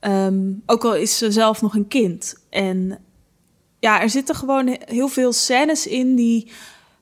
Um, 0.00 0.62
ook 0.66 0.84
al 0.84 0.94
is 0.94 1.18
ze 1.18 1.32
zelf 1.32 1.62
nog 1.62 1.74
een 1.74 1.88
kind. 1.88 2.34
En 2.50 2.98
ja, 3.78 4.00
er 4.00 4.10
zitten 4.10 4.34
gewoon 4.34 4.76
heel 4.84 5.08
veel 5.08 5.32
scènes 5.32 5.86
in 5.86 6.14
die 6.14 6.50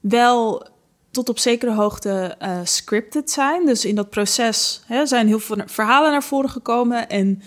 wel 0.01 0.69
tot 1.11 1.29
op 1.29 1.39
zekere 1.39 1.75
hoogte 1.75 2.37
uh, 2.43 2.59
scripted 2.65 3.31
zijn. 3.31 3.67
Dus 3.67 3.85
in 3.85 3.95
dat 3.95 4.11
proces 4.11 4.83
hè, 4.87 5.07
zijn 5.07 5.27
heel 5.27 5.39
veel 5.39 5.57
verhalen 5.67 6.11
naar 6.11 6.23
voren 6.23 6.51
gekomen 6.51 7.09
en 7.09 7.43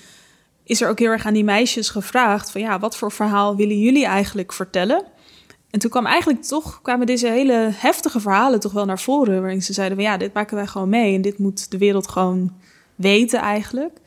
is 0.63 0.81
er 0.81 0.89
ook 0.89 0.99
heel 0.99 1.11
erg 1.11 1.25
aan 1.25 1.33
die 1.33 1.43
meisjes 1.43 1.89
gevraagd 1.89 2.51
van 2.51 2.61
ja, 2.61 2.79
wat 2.79 2.97
voor 2.97 3.11
verhaal 3.11 3.55
willen 3.55 3.79
jullie 3.79 4.05
eigenlijk 4.05 4.53
vertellen? 4.53 5.05
En 5.69 5.79
toen 5.79 5.89
kwam 5.89 6.05
eigenlijk 6.05 6.43
toch, 6.43 6.81
kwamen 6.81 7.05
deze 7.05 7.27
hele 7.27 7.69
heftige 7.71 8.19
verhalen 8.19 8.59
toch 8.59 8.71
wel 8.71 8.85
naar 8.85 8.99
voren, 8.99 9.41
waarin 9.41 9.63
ze 9.63 9.73
zeiden 9.73 9.97
van 9.97 10.05
ja, 10.05 10.17
dit 10.17 10.33
maken 10.33 10.55
wij 10.55 10.67
gewoon 10.67 10.89
mee 10.89 11.15
en 11.15 11.21
dit 11.21 11.37
moet 11.37 11.71
de 11.71 11.77
wereld 11.77 12.07
gewoon 12.07 12.53
weten 12.95 13.39
eigenlijk. 13.39 13.99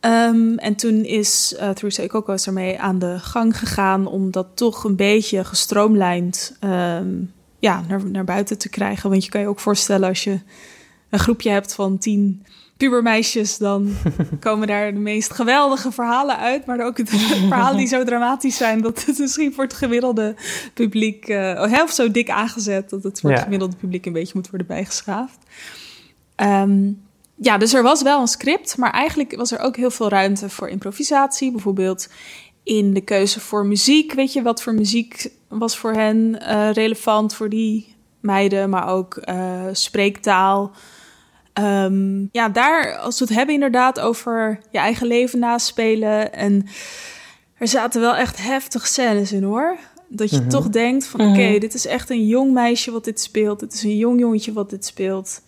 Um, 0.00 0.58
en 0.58 0.74
toen 0.74 1.04
is 1.04 1.54
uh, 1.60 1.70
Theresa 1.70 2.02
Ikoko 2.02 2.36
ermee 2.44 2.80
aan 2.80 2.98
de 2.98 3.18
gang 3.18 3.58
gegaan 3.58 4.06
om 4.06 4.30
dat 4.30 4.46
toch 4.54 4.84
een 4.84 4.96
beetje 4.96 5.44
gestroomlijnd 5.44 6.56
um, 6.64 7.32
ja, 7.58 7.84
naar, 7.88 8.06
naar 8.06 8.24
buiten 8.24 8.58
te 8.58 8.68
krijgen. 8.68 9.10
Want 9.10 9.24
je 9.24 9.30
kan 9.30 9.40
je 9.40 9.48
ook 9.48 9.60
voorstellen 9.60 10.08
als 10.08 10.24
je 10.24 10.40
een 11.10 11.18
groepje 11.18 11.50
hebt 11.50 11.74
van 11.74 11.98
tien 11.98 12.44
pubermeisjes, 12.78 13.56
dan 13.56 13.96
komen 14.40 14.66
daar 14.66 14.92
de 14.92 14.98
meest 14.98 15.32
geweldige 15.32 15.92
verhalen 15.92 16.38
uit. 16.38 16.66
Maar 16.66 16.86
ook 16.86 16.96
het 16.96 17.10
verhalen 17.48 17.76
die 17.76 17.86
zo 17.86 18.04
dramatisch 18.04 18.56
zijn 18.56 18.80
dat 18.80 19.04
het 19.04 19.18
misschien 19.18 19.54
voor 19.54 19.64
het 19.64 19.74
gemiddelde 19.74 20.34
publiek, 20.74 21.28
uh, 21.28 21.82
of 21.84 21.90
zo 21.90 22.10
dik 22.10 22.30
aangezet, 22.30 22.90
dat 22.90 23.02
het 23.02 23.20
voor 23.20 23.30
het 23.30 23.42
gemiddelde 23.42 23.76
publiek 23.76 24.06
een 24.06 24.12
beetje 24.12 24.32
moet 24.34 24.50
worden 24.50 24.66
bijgeschaafd. 24.66 25.38
Um, 26.36 27.06
ja, 27.34 27.58
dus 27.58 27.74
er 27.74 27.82
was 27.82 28.02
wel 28.02 28.20
een 28.20 28.26
script, 28.26 28.76
maar 28.76 28.90
eigenlijk 28.90 29.36
was 29.36 29.52
er 29.52 29.58
ook 29.58 29.76
heel 29.76 29.90
veel 29.90 30.08
ruimte 30.08 30.48
voor 30.48 30.68
improvisatie. 30.68 31.50
Bijvoorbeeld 31.50 32.08
in 32.62 32.94
de 32.94 33.00
keuze 33.00 33.40
voor 33.40 33.66
muziek. 33.66 34.12
Weet 34.12 34.32
je, 34.32 34.42
wat 34.42 34.62
voor 34.62 34.74
muziek 34.74 35.30
was 35.48 35.78
voor 35.78 35.92
hen 35.92 36.38
uh, 36.42 36.72
relevant 36.72 37.34
voor 37.34 37.48
die 37.48 37.94
meiden, 38.20 38.70
maar 38.70 38.88
ook 38.88 39.22
uh, 39.24 39.62
spreektaal. 39.72 40.72
Um, 41.58 42.28
ja, 42.32 42.48
daar, 42.48 42.96
als 42.96 43.18
we 43.18 43.24
het 43.24 43.34
hebben 43.34 43.54
inderdaad 43.54 44.00
over 44.00 44.60
je 44.70 44.78
eigen 44.78 45.06
leven 45.06 45.38
naspelen. 45.38 46.32
En 46.32 46.66
er 47.58 47.68
zaten 47.68 48.00
wel 48.00 48.16
echt 48.16 48.42
heftige 48.42 48.86
scènes 48.86 49.32
in 49.32 49.42
hoor. 49.42 49.76
Dat 50.08 50.30
je 50.30 50.36
mm 50.36 50.42
-hmm. 50.42 50.50
toch 50.50 50.68
denkt 50.68 51.06
van 51.06 51.20
oké, 51.20 51.28
okay, 51.28 51.44
mm 51.44 51.50
-hmm. 51.50 51.60
dit 51.60 51.74
is 51.74 51.86
echt 51.86 52.10
een 52.10 52.26
jong 52.26 52.52
meisje 52.52 52.90
wat 52.90 53.04
dit 53.04 53.20
speelt. 53.20 53.60
Dit 53.60 53.72
is 53.72 53.82
een 53.82 53.96
jong 53.96 54.20
jongetje 54.20 54.52
wat 54.52 54.70
dit 54.70 54.84
speelt. 54.84 55.42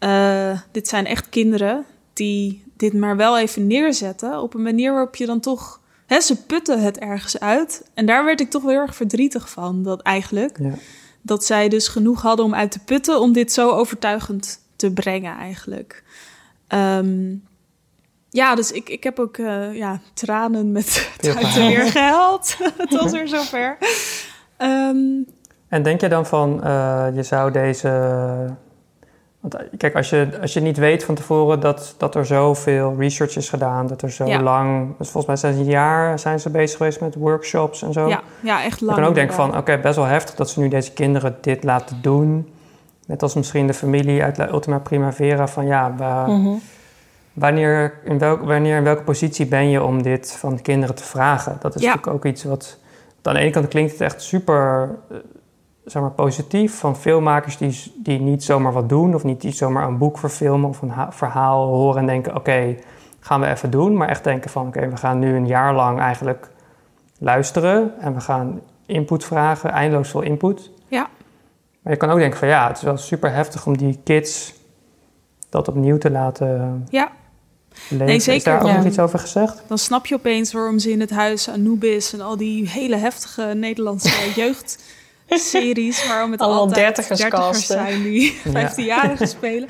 Uh, 0.00 0.58
dit 0.72 0.88
zijn 0.88 1.06
echt 1.06 1.28
kinderen 1.28 1.84
die 2.12 2.64
dit 2.76 2.92
maar 2.92 3.16
wel 3.16 3.38
even 3.38 3.66
neerzetten. 3.66 4.40
Op 4.40 4.54
een 4.54 4.62
manier 4.62 4.92
waarop 4.92 5.16
je 5.16 5.26
dan 5.26 5.40
toch 5.40 5.80
hè, 6.06 6.20
ze 6.20 6.36
putten 6.36 6.82
het 6.82 6.98
ergens 6.98 7.40
uit. 7.40 7.82
En 7.94 8.06
daar 8.06 8.24
werd 8.24 8.40
ik 8.40 8.50
toch 8.50 8.62
heel 8.62 8.70
erg 8.70 8.94
verdrietig 8.94 9.50
van, 9.50 9.82
dat 9.82 10.02
eigenlijk. 10.02 10.58
Ja. 10.60 10.74
Dat 11.22 11.44
zij 11.44 11.68
dus 11.68 11.88
genoeg 11.88 12.22
hadden 12.22 12.44
om 12.44 12.54
uit 12.54 12.70
te 12.70 12.78
putten 12.84 13.20
om 13.20 13.32
dit 13.32 13.52
zo 13.52 13.70
overtuigend 13.70 14.62
te 14.84 14.92
brengen, 14.92 15.36
eigenlijk. 15.36 16.02
Ehm, 16.68 17.34
ja, 18.30 18.54
dus 18.54 18.72
ik, 18.72 18.88
ik 18.88 19.04
heb 19.04 19.18
ook 19.18 19.36
eh, 19.36 19.74
ja, 19.74 20.00
tranen 20.14 20.72
met 20.72 21.08
het 21.20 21.54
weer 21.54 21.86
gehuild. 21.86 22.56
het 22.78 23.00
was 23.02 23.12
weer 23.12 23.28
zover. 23.28 23.76
Ehm, 24.56 24.96
En 25.68 25.82
denk 25.82 26.00
je 26.00 26.08
dan 26.08 26.26
van, 26.26 26.64
eh, 26.64 27.06
je 27.14 27.22
zou 27.22 27.50
deze... 27.50 27.88
Want 29.40 29.54
eh, 29.54 29.60
kijk, 29.76 29.94
als 29.94 30.10
je, 30.10 30.28
als 30.40 30.52
je 30.52 30.60
niet 30.60 30.76
weet 30.76 31.04
van 31.04 31.14
tevoren 31.14 31.60
dat, 31.60 31.94
dat 31.98 32.14
er 32.14 32.26
zoveel 32.26 32.94
research 32.98 33.36
is 33.36 33.48
gedaan, 33.48 33.86
dat 33.86 34.02
er 34.02 34.10
zo 34.10 34.26
Ja. 34.26 34.42
lang... 34.42 34.88
Dus 34.98 35.08
volgens 35.10 35.26
mij 35.26 35.36
zijn 35.36 35.54
ze 35.54 35.60
een 35.60 35.76
jaar 35.76 36.18
zijn 36.18 36.40
ze 36.40 36.50
bezig 36.50 36.76
geweest 36.76 37.00
met 37.00 37.14
workshops 37.14 37.82
en 37.82 37.92
zo. 37.92 38.08
ja, 38.08 38.22
ja, 38.40 38.62
echt 38.64 38.78
Je 38.78 38.84
lang. 38.84 38.98
kan 38.98 39.08
ook 39.08 39.14
denken 39.14 39.34
van, 39.34 39.56
oké, 39.56 39.78
best 39.78 39.96
wel 39.96 40.04
heftig 40.04 40.34
dat 40.34 40.50
ze 40.50 40.60
nu 40.60 40.68
deze 40.68 40.92
kinderen 40.92 41.36
dit 41.40 41.64
laten 41.64 41.98
doen. 42.02 42.48
Net 43.06 43.22
als 43.22 43.34
misschien 43.34 43.66
de 43.66 43.74
familie 43.74 44.22
uit 44.22 44.36
La 44.38 44.48
Ultima 44.48 44.78
Primavera 44.78 45.46
van, 45.48 45.66
ja, 45.66 45.88
Mhm. 46.28 46.48
wanneer, 47.32 47.94
in 48.04 48.18
welk, 48.18 48.40
wanneer 48.44 48.76
in 48.76 48.84
welke 48.84 49.02
positie 49.02 49.46
ben 49.46 49.68
je 49.70 49.82
om 49.82 50.02
dit 50.02 50.32
van 50.32 50.62
kinderen 50.62 50.94
te 50.94 51.04
vragen? 51.04 51.56
Dat 51.60 51.74
is 51.74 51.82
Ja. 51.82 51.88
natuurlijk 51.88 52.16
ook 52.16 52.24
iets 52.32 52.44
wat... 52.44 52.78
Aan 53.22 53.34
de 53.34 53.40
ene 53.40 53.50
kant 53.50 53.68
klinkt 53.68 53.92
het 53.92 54.00
echt 54.00 54.22
super 54.22 54.90
eh, 55.10 55.16
zeg 55.84 56.02
maar, 56.02 56.10
positief 56.10 56.78
van 56.78 56.96
filmmakers 56.96 57.56
die, 57.56 57.92
die 57.96 58.20
niet 58.20 58.44
zomaar 58.44 58.72
wat 58.72 58.88
doen... 58.88 59.14
of 59.14 59.24
niet 59.24 59.40
die 59.40 59.52
zomaar 59.52 59.86
een 59.86 59.98
boek 59.98 60.18
verfilmen 60.18 60.68
of 60.68 60.82
een 60.82 60.90
ha- 60.90 61.12
verhaal 61.12 61.66
horen 61.66 62.00
en 62.00 62.06
denken... 62.06 62.36
oké, 62.36 62.76
gaan 63.20 63.40
we 63.40 63.46
even 63.46 63.70
doen. 63.70 63.96
Maar 63.96 64.08
echt 64.08 64.24
denken 64.24 64.50
van, 64.50 64.66
oké, 64.66 64.88
we 64.88 64.96
gaan 64.96 65.18
nu 65.18 65.36
een 65.36 65.46
jaar 65.46 65.74
lang 65.74 65.98
eigenlijk 66.00 66.50
luisteren... 67.18 67.92
en 68.00 68.14
we 68.14 68.20
gaan 68.20 68.60
input 68.86 69.24
vragen, 69.24 69.70
eindeloos 69.70 70.10
veel 70.10 70.22
input. 70.22 70.70
Maar 71.84 71.92
je 71.92 71.98
kan 71.98 72.10
ook 72.10 72.18
denken 72.18 72.38
van, 72.38 72.48
ja, 72.48 72.68
het 72.68 72.76
is 72.76 72.82
wel 72.82 72.96
super 72.96 73.32
heftig 73.32 73.66
om 73.66 73.76
die 73.76 73.98
kids... 74.04 74.52
dat 75.48 75.68
opnieuw 75.68 75.98
te 75.98 76.10
laten 76.10 76.86
Ja, 76.90 77.12
leven. 77.88 78.06
Nee, 78.06 78.16
Is 78.16 78.24
zeker. 78.24 78.44
daar 78.44 78.62
ook 78.62 78.68
Ja. 78.68 78.76
nog 78.76 78.84
iets 78.86 78.98
over 78.98 79.18
gezegd? 79.18 79.62
dan 79.68 79.78
snap 79.78 80.06
je 80.06 80.14
opeens 80.14 80.52
waarom 80.52 80.78
ze 80.78 80.90
in 80.90 81.00
het 81.00 81.10
huis 81.10 81.48
Anubis 81.48 82.12
en 82.12 82.20
al 82.20 82.36
die 82.36 82.68
hele 82.68 82.96
heftige 82.96 83.42
Nederlandse 83.42 84.30
jeugdseries, 85.28 86.06
waarom 86.06 86.30
het 86.30 86.40
Allemaal 86.40 86.60
altijd 86.60 86.96
dertigers 86.96 87.28
casten. 87.28 87.62
zijn 87.76 88.02
die 88.02 88.36
15-jarigen 88.48 89.28
spelen. 89.38 89.68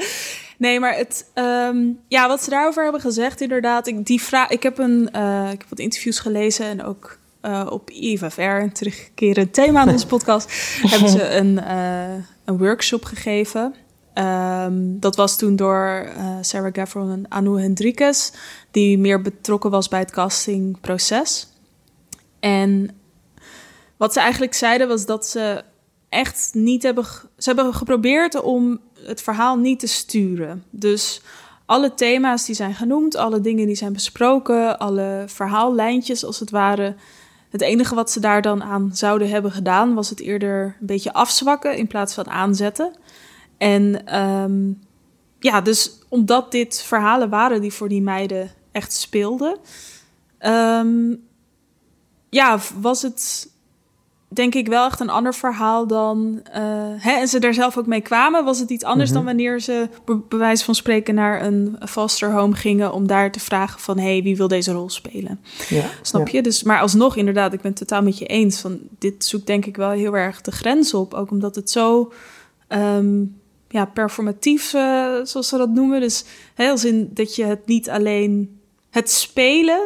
Nee, 0.59 0.81
maar 0.81 0.97
het, 0.97 1.31
ehm, 1.35 1.77
ja, 2.09 2.29
wat 2.29 2.43
ze 2.43 2.51
daarover 2.51 2.83
hebben 2.83 3.01
gezegd, 3.01 3.41
inderdaad. 3.41 3.87
Ik, 3.87 4.07
die 4.07 4.23
vraag, 4.23 4.49
ik, 4.49 4.63
heb 4.63 4.79
een, 4.79 5.09
eh, 5.13 5.49
ik 5.53 5.59
heb 5.61 5.69
wat 5.69 5.79
interviews 5.79 6.19
gelezen 6.19 6.67
en 6.67 6.85
ook 6.85 7.19
eh, 7.45 7.67
op 7.71 7.91
IFFR, 7.91 8.41
een 8.41 8.73
terugkerend 8.73 9.53
thema 9.53 9.83
in 9.83 9.89
onze 9.89 10.07
podcast, 10.07 10.53
hebben 10.91 11.09
ze 11.09 11.29
een, 11.29 11.59
eh, 11.59 12.15
een 12.45 12.59
workshop 12.59 13.05
gegeven. 13.05 13.75
Ehm, 14.15 14.99
dat 14.99 15.17
was 15.17 15.37
toen 15.37 15.57
door 15.57 16.07
eh, 16.17 16.37
Sarah 16.41 16.75
Gavron 16.75 17.11
en 17.11 17.27
Anu 17.29 17.61
Hendrikes, 17.61 18.33
die 18.71 18.99
meer 18.99 19.21
betrokken 19.21 19.71
was 19.71 19.89
bij 19.89 19.99
het 19.99 20.11
castingproces. 20.11 21.49
En 22.41 22.91
wat 23.97 24.13
ze 24.13 24.21
eigenlijk 24.21 24.55
zeiden 24.55 24.89
was 24.89 25.07
dat 25.07 25.27
ze 25.27 25.63
echt 26.09 26.51
niet 26.53 26.83
hebben... 26.83 27.05
Ze 27.39 27.53
hebben 27.53 27.75
geprobeerd 27.75 28.43
om 28.43 28.81
het 29.07 29.23
verhaal 29.23 29.57
niet 29.57 29.81
te 29.81 29.87
sturen. 29.87 30.65
Dus 30.71 31.23
alle 31.67 31.95
thema's 31.95 32.45
die 32.45 32.55
zijn 32.55 32.75
genoemd, 32.75 33.17
alle 33.17 33.41
dingen 33.41 33.67
die 33.67 33.77
zijn 33.77 33.93
besproken... 33.93 34.79
alle 34.79 35.25
verhaallijntjes 35.27 36.25
als 36.25 36.41
het 36.41 36.51
ware... 36.51 36.95
Het 37.55 37.63
enige 37.63 37.95
wat 37.95 38.11
ze 38.11 38.21
daar 38.21 38.43
dan 38.43 38.63
aan 38.63 38.91
zouden 38.93 39.29
hebben 39.29 39.53
gedaan... 39.53 39.95
was 39.95 40.11
het 40.11 40.21
eerder 40.21 40.65
een 40.81 40.87
beetje 40.87 41.13
afzwakken 41.13 41.77
in 41.77 41.87
plaats 41.87 42.15
van 42.15 42.31
aanzetten. 42.31 42.95
En 43.59 44.07
ehm, 44.07 44.73
ja, 45.39 45.61
dus 45.61 45.99
omdat 46.09 46.53
dit 46.53 46.83
verhalen 46.83 47.31
waren 47.31 47.61
die 47.61 47.73
voor 47.73 47.89
die 47.89 48.03
meiden 48.03 48.51
echt 48.73 48.93
speelden... 48.93 49.59
ehm, 50.39 51.15
ja, 52.31 52.59
was 52.81 53.03
het 53.03 53.51
denk 54.35 54.55
ik 54.55 54.67
wel 54.69 54.87
echt 54.87 55.01
een 55.01 55.11
ander 55.11 55.35
verhaal 55.35 55.87
dan... 55.87 56.41
eh, 56.53 56.63
hè, 56.97 57.13
en 57.13 57.29
ze 57.29 57.39
daar 57.41 57.55
zelf 57.55 57.79
ook 57.79 57.87
mee 57.87 58.01
kwamen, 58.01 58.45
was 58.45 58.59
het 58.59 58.71
iets 58.71 58.85
anders 58.85 59.09
Mhm. 59.11 59.19
dan 59.19 59.27
wanneer 59.27 59.61
ze 59.61 59.89
be- 60.05 60.21
bij 60.29 60.39
wijze 60.39 60.65
van 60.65 60.75
spreken 60.75 61.15
naar 61.15 61.45
een 61.47 61.77
foster 61.89 62.33
home 62.33 62.55
gingen... 62.55 62.93
om 62.93 63.07
daar 63.07 63.33
te 63.33 63.41
vragen 63.41 63.81
van, 63.81 63.99
hey, 63.99 64.23
wie 64.23 64.37
wil 64.37 64.49
deze 64.49 64.73
rol 64.73 64.91
spelen? 64.91 65.41
Ja, 65.69 65.85
Snap 66.03 66.29
ja. 66.29 66.37
je? 66.37 66.43
Dus, 66.43 66.63
maar 66.63 66.81
alsnog, 66.81 67.17
inderdaad, 67.17 67.53
ik 67.53 67.61
ben 67.61 67.71
het 67.71 67.81
totaal 67.81 68.03
met 68.03 68.19
je 68.19 68.27
eens. 68.27 68.61
Van, 68.61 68.79
dit 68.99 69.25
zoekt 69.25 69.47
denk 69.47 69.67
ik 69.67 69.77
wel 69.77 69.91
heel 69.91 70.17
erg 70.17 70.41
de 70.41 70.53
grens 70.53 70.95
op. 70.95 71.15
Ook 71.15 71.31
omdat 71.31 71.55
het 71.55 71.71
zo 71.71 72.13
ehm, 72.69 73.23
ja, 73.69 73.85
performatief, 73.85 74.75
eh, 74.75 75.15
zoals 75.23 75.49
ze 75.49 75.57
dat 75.57 75.71
noemen. 75.71 76.01
Dus 76.01 76.25
hè, 76.55 76.71
als 76.71 76.85
in 76.85 77.11
dat 77.15 77.35
je 77.37 77.45
het 77.45 77.67
niet 77.67 77.91
alleen 77.91 78.59
het 78.91 79.11
spelen, 79.11 79.81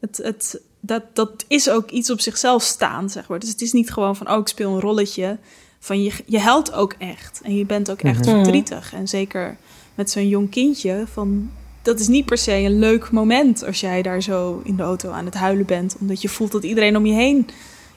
het, 0.00 0.16
het, 0.22 0.60
dat, 0.84 1.02
dat 1.12 1.44
is 1.48 1.70
ook 1.70 1.90
iets 1.90 2.10
op 2.10 2.20
zichzelf 2.20 2.62
staan, 2.62 3.10
zeg 3.10 3.28
maar. 3.28 3.38
Dus 3.38 3.48
het 3.48 3.60
is 3.62 3.72
niet 3.72 3.92
gewoon 3.92 4.16
van, 4.16 4.30
oh, 4.30 4.38
ik 4.38 4.48
speel 4.48 4.74
een 4.74 4.80
rolletje. 4.80 5.38
Van 5.78 6.02
je, 6.02 6.12
je 6.26 6.38
helpt 6.38 6.72
ook 6.72 6.94
echt. 6.98 7.40
En 7.42 7.56
je 7.56 7.64
bent 7.66 7.90
ook 7.90 8.00
echt 8.02 8.26
Mhm. 8.26 8.34
verdrietig. 8.34 8.92
En 8.92 9.08
zeker 9.08 9.56
met 9.94 10.10
zo'n 10.10 10.28
jong 10.28 10.50
kindje, 10.50 11.04
van 11.12 11.50
dat 11.82 12.00
is 12.00 12.08
niet 12.08 12.24
per 12.26 12.38
se 12.38 12.52
een 12.52 12.78
leuk 12.78 13.10
moment 13.10 13.64
als 13.64 13.80
jij 13.80 14.02
daar 14.02 14.22
zo 14.22 14.60
in 14.64 14.76
de 14.76 14.82
auto 14.82 15.10
aan 15.10 15.24
het 15.24 15.34
huilen 15.34 15.66
bent, 15.66 15.96
omdat 16.00 16.22
je 16.22 16.28
voelt 16.28 16.52
dat 16.52 16.62
iedereen 16.64 16.96
om 16.96 17.06
je 17.06 17.12
heen 17.12 17.48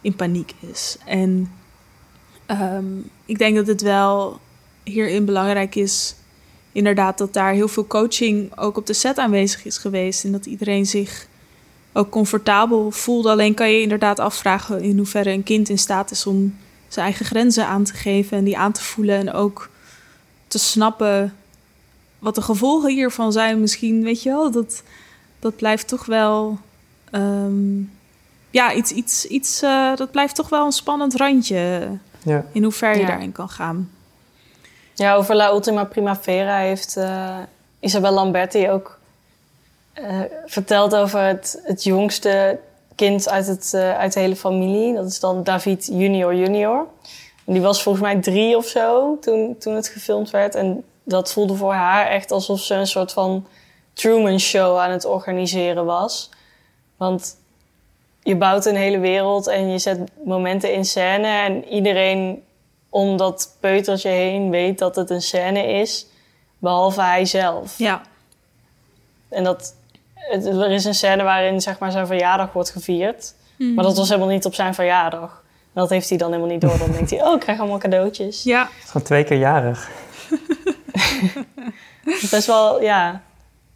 in 0.01 0.15
paniek 0.15 0.51
is. 0.71 0.97
En 1.05 1.51
ehm, 2.45 2.85
ik 3.25 3.37
denk 3.37 3.55
dat 3.55 3.67
het 3.67 3.81
wel 3.81 4.39
hierin 4.83 5.25
belangrijk 5.25 5.75
is, 5.75 6.15
inderdaad, 6.71 7.17
dat 7.17 7.33
daar 7.33 7.53
heel 7.53 7.67
veel 7.67 7.87
coaching 7.87 8.57
ook 8.57 8.77
op 8.77 8.85
de 8.85 8.93
set 8.93 9.17
aanwezig 9.17 9.65
is 9.65 9.77
geweest 9.77 10.23
en 10.23 10.31
dat 10.31 10.45
iedereen 10.45 10.85
zich 10.85 11.27
ook 11.97 12.09
comfortabel 12.09 12.91
voelde. 12.91 13.29
Alleen 13.29 13.53
kan 13.53 13.71
je 13.71 13.81
inderdaad 13.81 14.19
afvragen 14.19 14.81
in 14.81 14.97
hoeverre 14.97 15.31
een 15.31 15.43
kind 15.43 15.69
in 15.69 15.77
staat 15.79 16.11
is 16.11 16.25
om 16.25 16.57
zijn 16.87 17.05
eigen 17.05 17.25
grenzen 17.25 17.67
aan 17.67 17.83
te 17.83 17.93
geven 17.93 18.37
en 18.37 18.43
die 18.43 18.57
aan 18.57 18.71
te 18.71 18.83
voelen 18.83 19.17
en 19.17 19.33
ook 19.33 19.69
te 20.47 20.57
snappen 20.59 21.35
wat 22.19 22.35
de 22.35 22.41
gevolgen 22.41 22.91
hiervan 22.93 23.31
zijn. 23.31 23.59
Misschien, 23.59 24.03
weet 24.03 24.23
je 24.23 24.29
wel, 24.29 24.51
dat, 24.51 24.83
dat 25.39 25.55
blijft 25.55 25.87
toch 25.87 26.05
wel. 26.05 26.57
ehm, 27.11 27.79
ja, 28.49 28.73
iets, 28.73 28.91
iets, 28.91 29.25
iets 29.25 29.61
eh, 29.61 29.95
dat 29.95 30.11
blijft 30.11 30.35
toch 30.35 30.49
wel 30.49 30.65
een 30.65 30.71
spannend 30.71 31.15
randje. 31.15 31.87
Ja. 32.23 32.45
In 32.51 32.63
hoever 32.63 32.93
je 32.95 32.99
Ja. 33.01 33.07
daarin 33.07 33.31
kan 33.31 33.49
gaan. 33.49 33.89
Ja, 34.93 35.13
over 35.15 35.35
La 35.35 35.49
Ultima 35.51 35.83
Primavera 35.83 36.57
heeft 36.57 36.97
eh, 36.97 37.37
Isabel 37.79 38.11
Lamberti 38.13 38.69
ook 38.69 38.99
eh, 39.95 40.19
verteld 40.45 40.95
over 40.95 41.19
het, 41.19 41.61
het 41.63 41.83
jongste 41.83 42.59
kind 42.95 43.29
uit, 43.29 43.47
het, 43.47 43.73
eh, 43.73 43.97
uit 43.97 44.13
de 44.13 44.19
hele 44.19 44.35
familie. 44.35 44.93
Dat 44.93 45.05
is 45.05 45.19
dan 45.19 45.43
David 45.43 45.85
Junior 45.85 46.35
Junior. 46.35 46.87
En 47.45 47.53
die 47.53 47.61
was 47.61 47.83
volgens 47.83 48.03
mij 48.03 48.21
drie 48.21 48.57
of 48.57 48.65
zo 48.65 49.17
toen, 49.19 49.55
toen 49.59 49.75
het 49.75 49.87
gefilmd 49.87 50.29
werd. 50.29 50.55
En 50.55 50.83
dat 51.03 51.31
voelde 51.31 51.55
voor 51.55 51.73
haar 51.73 52.07
echt 52.07 52.31
alsof 52.31 52.59
ze 52.59 52.73
een 52.73 52.87
soort 52.87 53.13
van 53.13 53.47
Truman 53.93 54.39
Show 54.39 54.77
aan 54.77 54.91
het 54.91 55.05
organiseren 55.05 55.85
was. 55.85 56.29
Want 56.97 57.37
je 58.23 58.35
bouwt 58.35 58.65
een 58.65 58.75
hele 58.75 58.99
wereld 58.99 59.47
en 59.47 59.69
je 59.69 59.79
zet 59.79 59.99
momenten 60.23 60.73
in 60.73 60.85
scène. 60.85 61.27
En 61.27 61.65
iedereen 61.67 62.43
om 62.89 63.17
dat 63.17 63.55
peutertje 63.59 64.09
heen 64.09 64.49
weet 64.49 64.79
dat 64.79 64.95
het 64.95 65.09
een 65.09 65.21
scène 65.21 65.67
is. 65.67 66.07
Behalve 66.57 67.01
hij 67.01 67.25
zelf. 67.25 67.77
Ja. 67.77 68.01
En 69.29 69.43
dat, 69.43 69.75
het- 70.29 70.45
er 70.45 70.71
is 70.71 70.85
een 70.85 70.93
scène 70.95 71.23
waarin 71.23 71.61
zeg 71.61 71.79
maar, 71.79 71.91
zijn 71.91 72.07
verjaardag 72.07 72.53
wordt 72.53 72.69
gevierd. 72.69 73.33
Maar 73.57 73.83
dat 73.83 73.97
was 73.97 74.09
helemaal 74.09 74.29
niet 74.29 74.45
op 74.45 74.53
zijn 74.53 74.73
verjaardag. 74.73 75.43
En 75.73 75.81
dat 75.81 75.89
heeft 75.89 76.09
hij 76.09 76.17
dan 76.17 76.27
helemaal 76.31 76.51
niet 76.51 76.61
door. 76.61 76.77
Dan 76.77 76.91
denkt 76.91 77.09
hij, 77.09 77.23
oh, 77.23 77.33
ik 77.33 77.39
krijg 77.39 77.59
allemaal 77.59 77.77
cadeautjes. 77.79 78.43
Ja. 78.43 78.61
Het 78.63 78.83
is 78.83 78.89
gewoon 78.89 79.07
twee 79.07 79.23
keer 79.23 79.37
jarig. 79.37 79.89
Best 82.31 82.45
wel, 82.47 82.81
ja, 82.81 83.21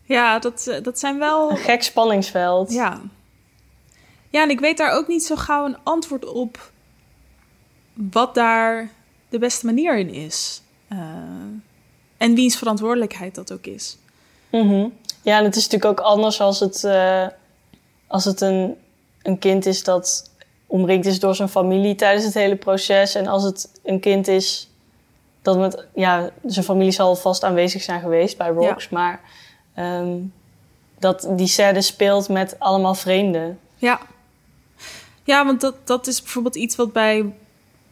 Ja, 0.04 0.40
dat, 0.40 0.68
eh, 0.68 0.84
dat 0.84 1.00
zijn 1.00 1.20
wel. 1.20 1.52
een 1.52 1.58
gek 1.58 1.84
spanningsveld. 1.84 2.72
Ja. 2.72 3.02
Ja, 4.30 4.42
en 4.44 4.50
ik 4.50 4.60
weet 4.60 4.78
daar 4.78 4.92
ook 4.92 5.08
niet 5.08 5.24
zo 5.24 5.36
gauw 5.36 5.66
een 5.66 5.78
antwoord 5.84 6.26
op 6.26 6.72
wat 7.94 8.36
daar 8.36 8.90
de 9.30 9.40
beste 9.40 9.66
manier 9.66 9.98
in 9.98 10.10
is. 10.14 10.62
Eh, 10.88 10.98
en 12.18 12.34
wiens 12.36 12.58
verantwoordelijkheid 12.58 13.36
dat 13.36 13.52
ook 13.52 13.66
is. 13.66 13.98
Mhm. 14.52 14.88
Ja, 15.30 15.38
en 15.38 15.44
het 15.44 15.56
is 15.56 15.68
natuurlijk 15.68 16.00
ook 16.00 16.06
anders 16.06 16.42
als 16.42 16.60
het, 16.60 16.84
eh, 16.84 17.28
als 18.08 18.26
het 18.26 18.42
een, 18.42 18.76
een 19.22 19.40
kind 19.40 19.66
is 19.66 19.84
dat 19.84 20.32
omringd 20.68 21.06
is 21.06 21.20
door 21.20 21.36
zijn 21.36 21.50
familie 21.50 21.96
tijdens 21.96 22.26
het 22.26 22.34
hele 22.34 22.56
proces. 22.56 23.16
En 23.16 23.28
als 23.28 23.44
het 23.44 23.72
een 23.84 24.00
kind 24.00 24.28
is 24.28 24.70
dat 25.42 25.58
met, 25.58 25.86
ja, 25.94 26.30
zijn 26.46 26.66
familie 26.66 26.92
zal 26.92 27.16
vast 27.16 27.44
aanwezig 27.44 27.82
zijn 27.82 28.00
geweest 28.00 28.38
bij 28.38 28.50
Rocks, 28.50 28.90
maar 28.90 29.22
ehm, 29.74 30.18
dat 31.00 31.28
die 31.32 31.48
scène 31.48 31.82
speelt 31.82 32.30
met 32.30 32.56
allemaal 32.60 32.96
vreemden. 32.96 33.60
Ja. 33.76 34.00
Ja, 35.24 35.46
want 35.46 35.62
dat, 35.62 35.76
dat 35.84 36.08
is 36.08 36.22
bijvoorbeeld 36.22 36.56
iets 36.56 36.76
wat 36.76 36.94
bij, 36.94 37.34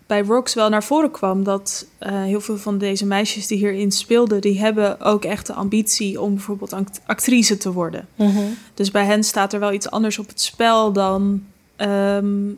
bij 0.08 0.22
Rocks 0.22 0.54
wel 0.54 0.70
naar 0.70 0.84
voren 0.84 1.12
kwam. 1.12 1.44
Dat 1.44 1.86
eh, 1.98 2.24
heel 2.24 2.42
veel 2.42 2.58
van 2.58 2.78
deze 2.78 3.06
meisjes 3.06 3.48
die 3.48 3.58
hierin 3.58 3.92
speelden, 3.92 4.42
die 4.42 4.60
hebben 4.60 5.00
ook 5.02 5.26
echt 5.26 5.48
de 5.48 5.54
ambitie 5.54 6.22
om 6.22 6.34
bijvoorbeeld 6.34 6.74
act- 6.74 7.02
actrice 7.06 7.58
te 7.58 7.72
worden. 7.72 8.08
Mhm. 8.16 8.44
Dus 8.74 8.92
bij 8.92 9.06
hen 9.06 9.24
staat 9.24 9.54
er 9.54 9.60
wel 9.60 9.74
iets 9.74 9.90
anders 9.90 10.20
op 10.20 10.28
het 10.28 10.42
spel 10.42 10.92
dan 10.94 11.44
ehm, 11.76 12.50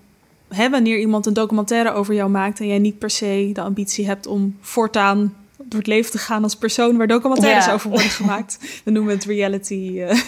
hè, 0.47 0.70
wanneer 0.70 1.00
iemand 1.00 1.26
een 1.26 1.34
documentaire 1.34 1.91
over 1.91 2.14
jou 2.14 2.30
maakt 2.30 2.60
en 2.60 2.68
jij 2.68 2.80
niet 2.80 3.00
per 3.00 3.10
se 3.10 3.50
de 3.54 3.62
ambitie 3.62 4.06
hebt 4.06 4.28
om 4.28 4.58
voortaan 4.62 5.34
door 5.58 5.80
het 5.80 5.88
leven 5.88 6.12
te 6.12 6.18
gaan 6.18 6.43
als 6.43 6.56
persoon 6.56 6.97
waar 6.97 7.08
documentaires 7.08 7.70
over 7.70 7.89
worden 7.89 8.10
gemaakt. 8.10 8.58
We 8.86 8.91
noemen 8.91 9.14
het 9.14 9.26
reality 9.26 10.02
eh, 10.02 10.20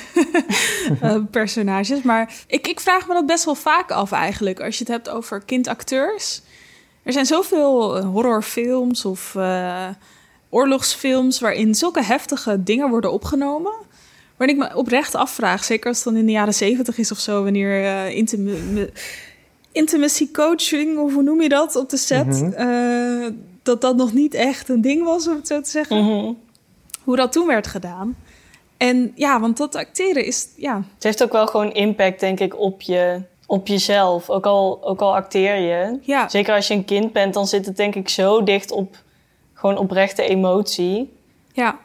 eh, 1.15 1.23
personages. 1.31 2.01
Maar 2.01 2.33
ik, 2.47 2.67
ik 2.67 2.79
vraag 2.79 3.07
me 3.07 3.13
dat 3.13 3.25
best 3.25 3.45
wel 3.45 3.55
vaak 3.55 3.91
af 3.91 4.11
eigenlijk. 4.11 4.61
Als 4.61 4.77
je 4.77 4.83
het 4.83 4.93
hebt 4.93 5.09
over 5.09 5.41
kindacteurs. 5.41 6.41
Er 7.03 7.13
zijn 7.13 7.25
zoveel 7.25 7.97
eh, 7.97 8.05
horrorfilms 8.05 9.05
of 9.05 9.35
eh, 9.35 9.87
oorlogsfilms 10.49 11.39
waarin 11.39 11.75
zulke 11.75 12.03
heftige 12.03 12.63
dingen 12.63 12.89
worden 12.89 13.11
opgenomen. 13.11 13.71
Waarin 14.37 14.57
ik 14.59 14.69
me 14.69 14.75
oprecht 14.75 15.15
afvraag, 15.15 15.63
zeker 15.63 15.87
als 15.87 15.95
het 15.97 16.05
dan 16.05 16.15
in 16.15 16.25
de 16.25 16.31
jaren 16.31 16.53
zeventig 16.53 16.97
is 16.97 17.11
of 17.11 17.19
zo, 17.19 17.43
wanneer 17.43 17.83
eh 17.85 18.89
intimacy 19.71 20.31
coaching, 20.31 20.97
of 20.97 21.13
hoe 21.13 21.23
noem 21.23 21.41
je 21.41 21.49
dat, 21.49 21.75
op 21.75 21.89
de 21.89 21.97
set, 21.97 22.25
Mhm. 22.27 22.51
eh, 22.53 23.27
dat 23.63 23.81
dat 23.81 23.95
nog 23.95 24.13
niet 24.13 24.33
echt 24.33 24.69
een 24.69 24.81
ding 24.81 25.03
was, 25.03 25.27
om 25.27 25.35
het 25.35 25.47
zo 25.47 25.61
te 25.61 25.69
zeggen. 25.69 26.03
Mhm. 26.05 26.33
Hoe 27.03 27.15
dat 27.15 27.31
toen 27.31 27.47
werd 27.47 27.67
gedaan. 27.67 28.15
En 28.77 29.11
ja, 29.15 29.39
want 29.39 29.57
dat 29.57 29.75
acteren 29.75 30.25
is, 30.25 30.47
ja, 30.55 30.75
Het 30.93 31.03
heeft 31.03 31.23
ook 31.23 31.31
wel 31.31 31.47
gewoon 31.47 31.71
impact, 31.73 32.19
denk 32.19 32.39
ik, 32.39 32.59
op, 32.59 32.81
je, 32.81 33.21
op 33.51 33.67
jezelf. 33.67 34.29
Ook 34.29 34.45
al, 34.45 34.79
ook 34.81 35.01
al 35.01 35.15
acteer 35.15 35.55
je. 35.55 35.99
Ja. 36.01 36.29
Zeker 36.29 36.55
als 36.55 36.67
je 36.67 36.73
een 36.73 36.85
kind 36.85 37.11
bent, 37.13 37.33
dan 37.33 37.47
zit 37.47 37.65
het 37.65 37.77
denk 37.77 37.95
ik 37.95 38.09
zo 38.09 38.43
dicht 38.43 38.71
op 38.71 38.95
gewoon 39.53 39.77
oprechte 39.77 40.23
emotie. 40.23 41.13
Ja. 41.53 41.77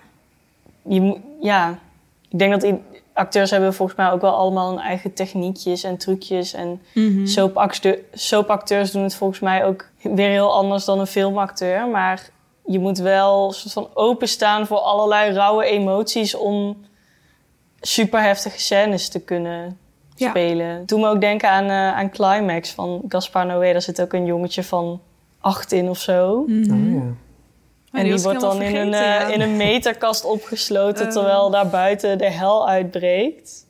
Je, 0.83 1.21
ja, 1.41 1.79
ik 2.29 2.39
denk 2.39 2.61
dat 2.61 2.75
acteurs 3.13 3.51
hebben 3.51 3.75
volgens 3.75 3.99
mij 3.99 4.11
ook 4.11 4.21
wel 4.21 4.35
allemaal 4.35 4.71
hun 4.71 4.79
eigen 4.79 5.13
techniekjes 5.15 5.83
en 5.83 5.97
trucjes. 5.97 6.53
En 6.53 6.83
soapacte- 7.25 8.03
soapacteurs 8.13 8.91
doen 8.91 9.03
het 9.03 9.15
volgens 9.15 9.41
mij 9.41 9.65
ook 9.65 9.89
weer 10.03 10.29
heel 10.29 10.53
anders 10.55 10.85
dan 10.85 10.99
een 11.01 11.07
filmacteur. 11.07 11.89
Maar 11.89 12.31
je 12.65 12.79
moet 12.79 12.99
wel 12.99 13.53
soort 13.53 13.73
van 13.73 13.89
openstaan 13.95 14.67
voor 14.67 14.79
allerlei 14.79 15.33
rauwe 15.33 15.65
emoties 15.65 16.35
om 16.35 16.85
super 17.81 18.23
heftige 18.23 18.61
scènes 18.61 19.09
te 19.09 19.21
kunnen 19.21 19.79
Ja. 20.17 20.29
spelen. 20.29 20.87
Doe 20.87 21.01
me 21.01 21.09
ook 21.09 21.21
denken 21.21 21.51
aan, 21.51 21.65
eh, 21.65 21.97
aan 21.97 22.11
Climax 22.11 22.71
van 22.71 23.03
Gaspar 23.09 23.47
Noé. 23.47 23.73
Daar 23.73 23.83
zit 23.83 24.01
ook 24.01 24.13
een 24.13 24.27
jongetje 24.27 24.63
van 24.63 25.01
acht 25.41 25.73
in 25.73 25.89
of 25.89 25.99
zo. 25.99 26.45
Mhm. 26.47 26.73
Oh, 26.73 26.95
ja. 26.95 27.01
En 27.93 28.05
die 28.05 28.23
wordt 28.23 28.41
dan 28.41 28.63
in 28.63 28.77
een, 28.77 28.95
eh, 28.95 29.01
ja. 29.01 29.27
in 29.27 29.41
een 29.41 29.57
meterkast 29.57 30.25
opgesloten 30.25 31.07
Eh. 31.07 31.13
terwijl 31.13 31.51
daar 31.51 31.69
buiten 31.69 32.19
de 32.19 32.31
hel 32.31 32.69
uitbreekt. 32.69 33.67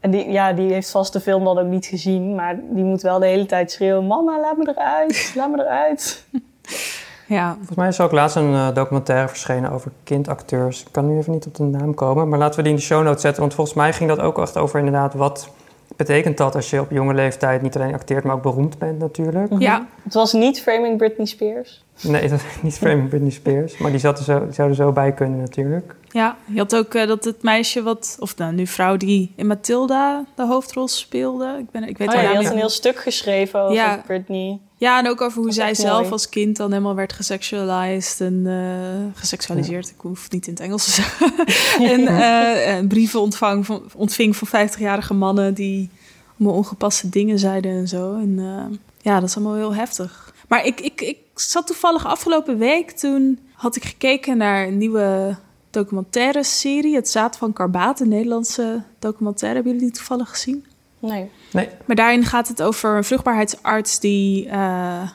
En 0.00 0.10
die, 0.10 0.30
ja, 0.30 0.52
die 0.52 0.72
heeft 0.72 0.90
vast 0.90 1.12
de 1.12 1.20
film 1.20 1.44
dan 1.44 1.58
ook 1.58 1.66
niet 1.66 1.86
gezien, 1.86 2.34
maar 2.34 2.60
die 2.70 2.84
moet 2.84 3.02
wel 3.02 3.18
de 3.18 3.26
hele 3.26 3.46
tijd 3.46 3.70
schreeuwen: 3.72 4.06
Mama, 4.06 4.40
laat 4.40 4.56
me 4.56 4.68
eruit, 4.68 5.32
laat 5.36 5.50
me 5.50 5.60
eruit. 5.62 6.24
Ja. 7.26 7.54
Volgens 7.54 7.76
mij 7.76 7.88
is 7.88 7.98
er 7.98 8.04
ook 8.04 8.12
laatst 8.12 8.36
een 8.36 8.54
eh, 8.54 8.74
documentaire 8.74 9.28
verschenen 9.28 9.70
over 9.70 9.90
kindacteurs. 10.04 10.80
Ik 10.80 10.88
kan 10.90 11.06
nu 11.06 11.18
even 11.18 11.32
niet 11.32 11.46
op 11.46 11.54
de 11.54 11.62
naam 11.62 11.94
komen, 11.94 12.28
maar 12.28 12.38
laten 12.38 12.56
we 12.56 12.62
die 12.62 12.72
in 12.72 12.78
de 12.78 12.84
show 12.84 13.02
notes 13.02 13.20
zetten. 13.20 13.40
Want 13.40 13.54
volgens 13.54 13.76
mij 13.76 13.92
ging 13.92 14.08
dat 14.08 14.20
ook 14.20 14.38
echt 14.38 14.56
over 14.56 14.78
inderdaad 14.78 15.14
wat 15.14 15.48
betekent 15.96 16.36
dat 16.36 16.54
als 16.54 16.70
je 16.70 16.80
op 16.80 16.90
jonge 16.90 17.14
leeftijd 17.14 17.62
niet 17.62 17.76
alleen 17.76 17.94
acteert, 17.94 18.24
maar 18.24 18.34
ook 18.34 18.42
beroemd 18.42 18.78
bent 18.78 18.98
natuurlijk. 18.98 19.52
Ja. 19.58 19.86
Het 20.06 20.14
was 20.14 20.32
niet 20.32 20.60
Framing 20.60 20.96
Britney 20.96 21.26
Spears. 21.26 21.84
Nee, 22.00 22.28
dat 22.28 22.38
is 22.38 22.62
niet 22.62 22.74
Framing 22.78 23.08
Britney 23.08 23.30
Spears, 23.30 23.78
maar 23.78 23.90
die, 23.90 24.00
zat 24.00 24.18
er 24.18 24.24
zo, 24.24 24.44
die 24.44 24.54
zou 24.54 24.68
er 24.68 24.74
zo 24.74 24.92
bij 24.92 25.12
kunnen 25.12 25.40
natuurlijk. 25.40 25.94
Ja, 26.10 26.36
je 26.44 26.58
had 26.58 26.76
ook 26.76 26.94
eh, 26.94 27.06
dat 27.06 27.24
het 27.24 27.42
meisje 27.42 27.82
wat, 27.82 28.16
of 28.20 28.36
nou, 28.36 28.52
nu 28.52 28.66
vrouw 28.66 28.96
die 28.96 29.32
in 29.36 29.46
Matilda 29.46 30.24
de 30.34 30.46
hoofdrol 30.46 30.88
speelde. 30.88 31.56
Ik, 31.58 31.70
ben, 31.70 31.88
ik 31.88 31.98
weet 31.98 32.08
Oh 32.08 32.14
ja, 32.14 32.20
die 32.20 32.28
naam 32.28 32.36
had 32.36 32.44
niet. 32.44 32.52
een 32.52 32.58
heel 32.58 32.68
stuk 32.68 32.98
geschreven 32.98 33.60
over 33.60 33.74
Ja. 33.74 34.02
Britney. 34.06 34.58
Ja, 34.78 34.98
en 34.98 35.08
ook 35.08 35.20
over 35.20 35.42
hoe 35.42 35.52
zij 35.52 35.74
zelf 35.74 36.00
mooi. 36.00 36.12
als 36.12 36.28
kind 36.28 36.56
dan 36.56 36.70
helemaal 36.70 36.94
werd 36.94 37.12
gesexualized 37.12 38.20
en 38.20 38.42
eh, 38.46 39.18
geseksualiseerd. 39.20 39.88
Ik 39.88 40.00
hoef 40.00 40.22
het 40.22 40.32
niet 40.32 40.46
in 40.46 40.52
het 40.52 40.62
Engels 40.62 40.84
te 40.84 40.90
zeggen. 40.90 41.32
en 41.92 42.06
eh, 42.06 42.76
en 42.76 42.88
brieven 42.88 43.20
ontvang 43.20 43.66
van, 43.66 43.82
ontving 43.94 44.36
van 44.36 44.68
50-jarige 44.68 45.14
mannen 45.14 45.54
die 45.54 45.90
allemaal 46.38 46.56
ongepaste 46.56 47.08
dingen 47.08 47.38
zeiden 47.38 47.70
en 47.70 47.88
zo. 47.88 48.14
En 48.14 48.34
eh, 48.38 48.78
ja, 49.06 49.20
dat 49.20 49.28
is 49.28 49.36
allemaal 49.36 49.54
heel 49.54 49.74
heftig. 49.74 50.32
Maar 50.48 50.64
ik, 50.64 50.80
ik, 50.80 51.00
ik 51.00 51.18
zat 51.34 51.66
toevallig 51.66 52.06
afgelopen 52.06 52.58
week, 52.58 52.90
toen 52.90 53.38
had 53.52 53.76
ik 53.76 53.84
gekeken 53.84 54.36
naar 54.36 54.66
een 54.66 54.78
nieuwe 54.78 55.36
documentaire 55.70 56.44
serie. 56.44 56.94
Het 56.94 57.08
Zaad 57.08 57.36
van 57.36 57.52
Karbaat, 57.52 58.00
een 58.00 58.08
Nederlandse 58.08 58.82
documentaire. 58.98 59.54
Hebben 59.54 59.72
jullie 59.72 59.88
die 59.88 59.98
toevallig 59.98 60.28
gezien? 60.30 60.66
Nee. 60.98 61.30
Nee. 61.52 61.68
Maar 61.84 61.96
daarin 61.96 62.24
gaat 62.24 62.48
het 62.48 62.62
over 62.62 62.96
een 62.96 63.04
vruchtbaarheidsarts 63.04 64.00
die, 64.00 64.48
eh, 64.48 65.08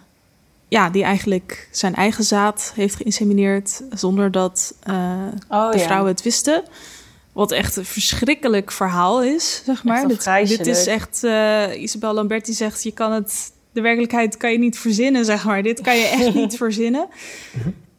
ja, 0.68 0.89
die 0.89 1.04
eigenlijk 1.04 1.68
zijn 1.72 1.96
eigen 1.96 2.24
zaad 2.24 2.72
heeft 2.76 2.96
geïnsemineerd 2.96 3.82
zonder 3.89 4.32
dat 4.32 4.76
eh, 4.84 5.28
Oh, 5.50 5.72
de 5.72 5.78
ja. 5.78 5.84
vrouwen 5.84 6.12
het 6.12 6.22
wisten. 6.22 6.64
Wat 7.32 7.52
echt 7.52 7.76
een 7.76 7.86
verschrikkelijk 7.86 8.72
verhaal 8.72 9.24
is, 9.24 9.62
zeg 9.66 9.84
maar. 9.84 10.08
Dit, 10.08 10.48
dit 10.48 10.68
is 10.68 10.88
echt, 10.88 11.24
eh 11.24 11.82
Isabel 11.82 12.14
Lamberti 12.14 12.54
zegt, 12.54 12.84
je 12.84 12.92
kan 12.92 13.12
het, 13.12 13.52
de 13.72 13.82
werkelijkheid 13.82 14.38
kan 14.38 14.51
je 14.51 14.59
niet 14.59 14.80
verzinnen, 14.80 15.26
zeg 15.26 15.45
maar. 15.45 15.63
Dit 15.63 15.82
kan 15.82 15.97
je 15.97 16.05
echt 16.05 16.34
niet 16.43 16.57
verzinnen. 16.57 17.07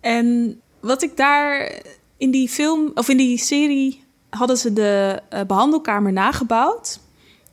En 0.01 0.61
wat 0.81 1.03
ik 1.03 1.17
daar 1.17 1.73
in 2.17 2.31
die 2.31 2.49
film, 2.49 2.91
of 2.95 3.09
in 3.09 3.17
die 3.17 3.39
serie, 3.39 4.03
hadden 4.31 4.57
ze 4.57 4.73
de 4.73 5.21
eh, 5.29 5.41
behandelkamer 5.47 6.13
nagebouwd. 6.13 7.01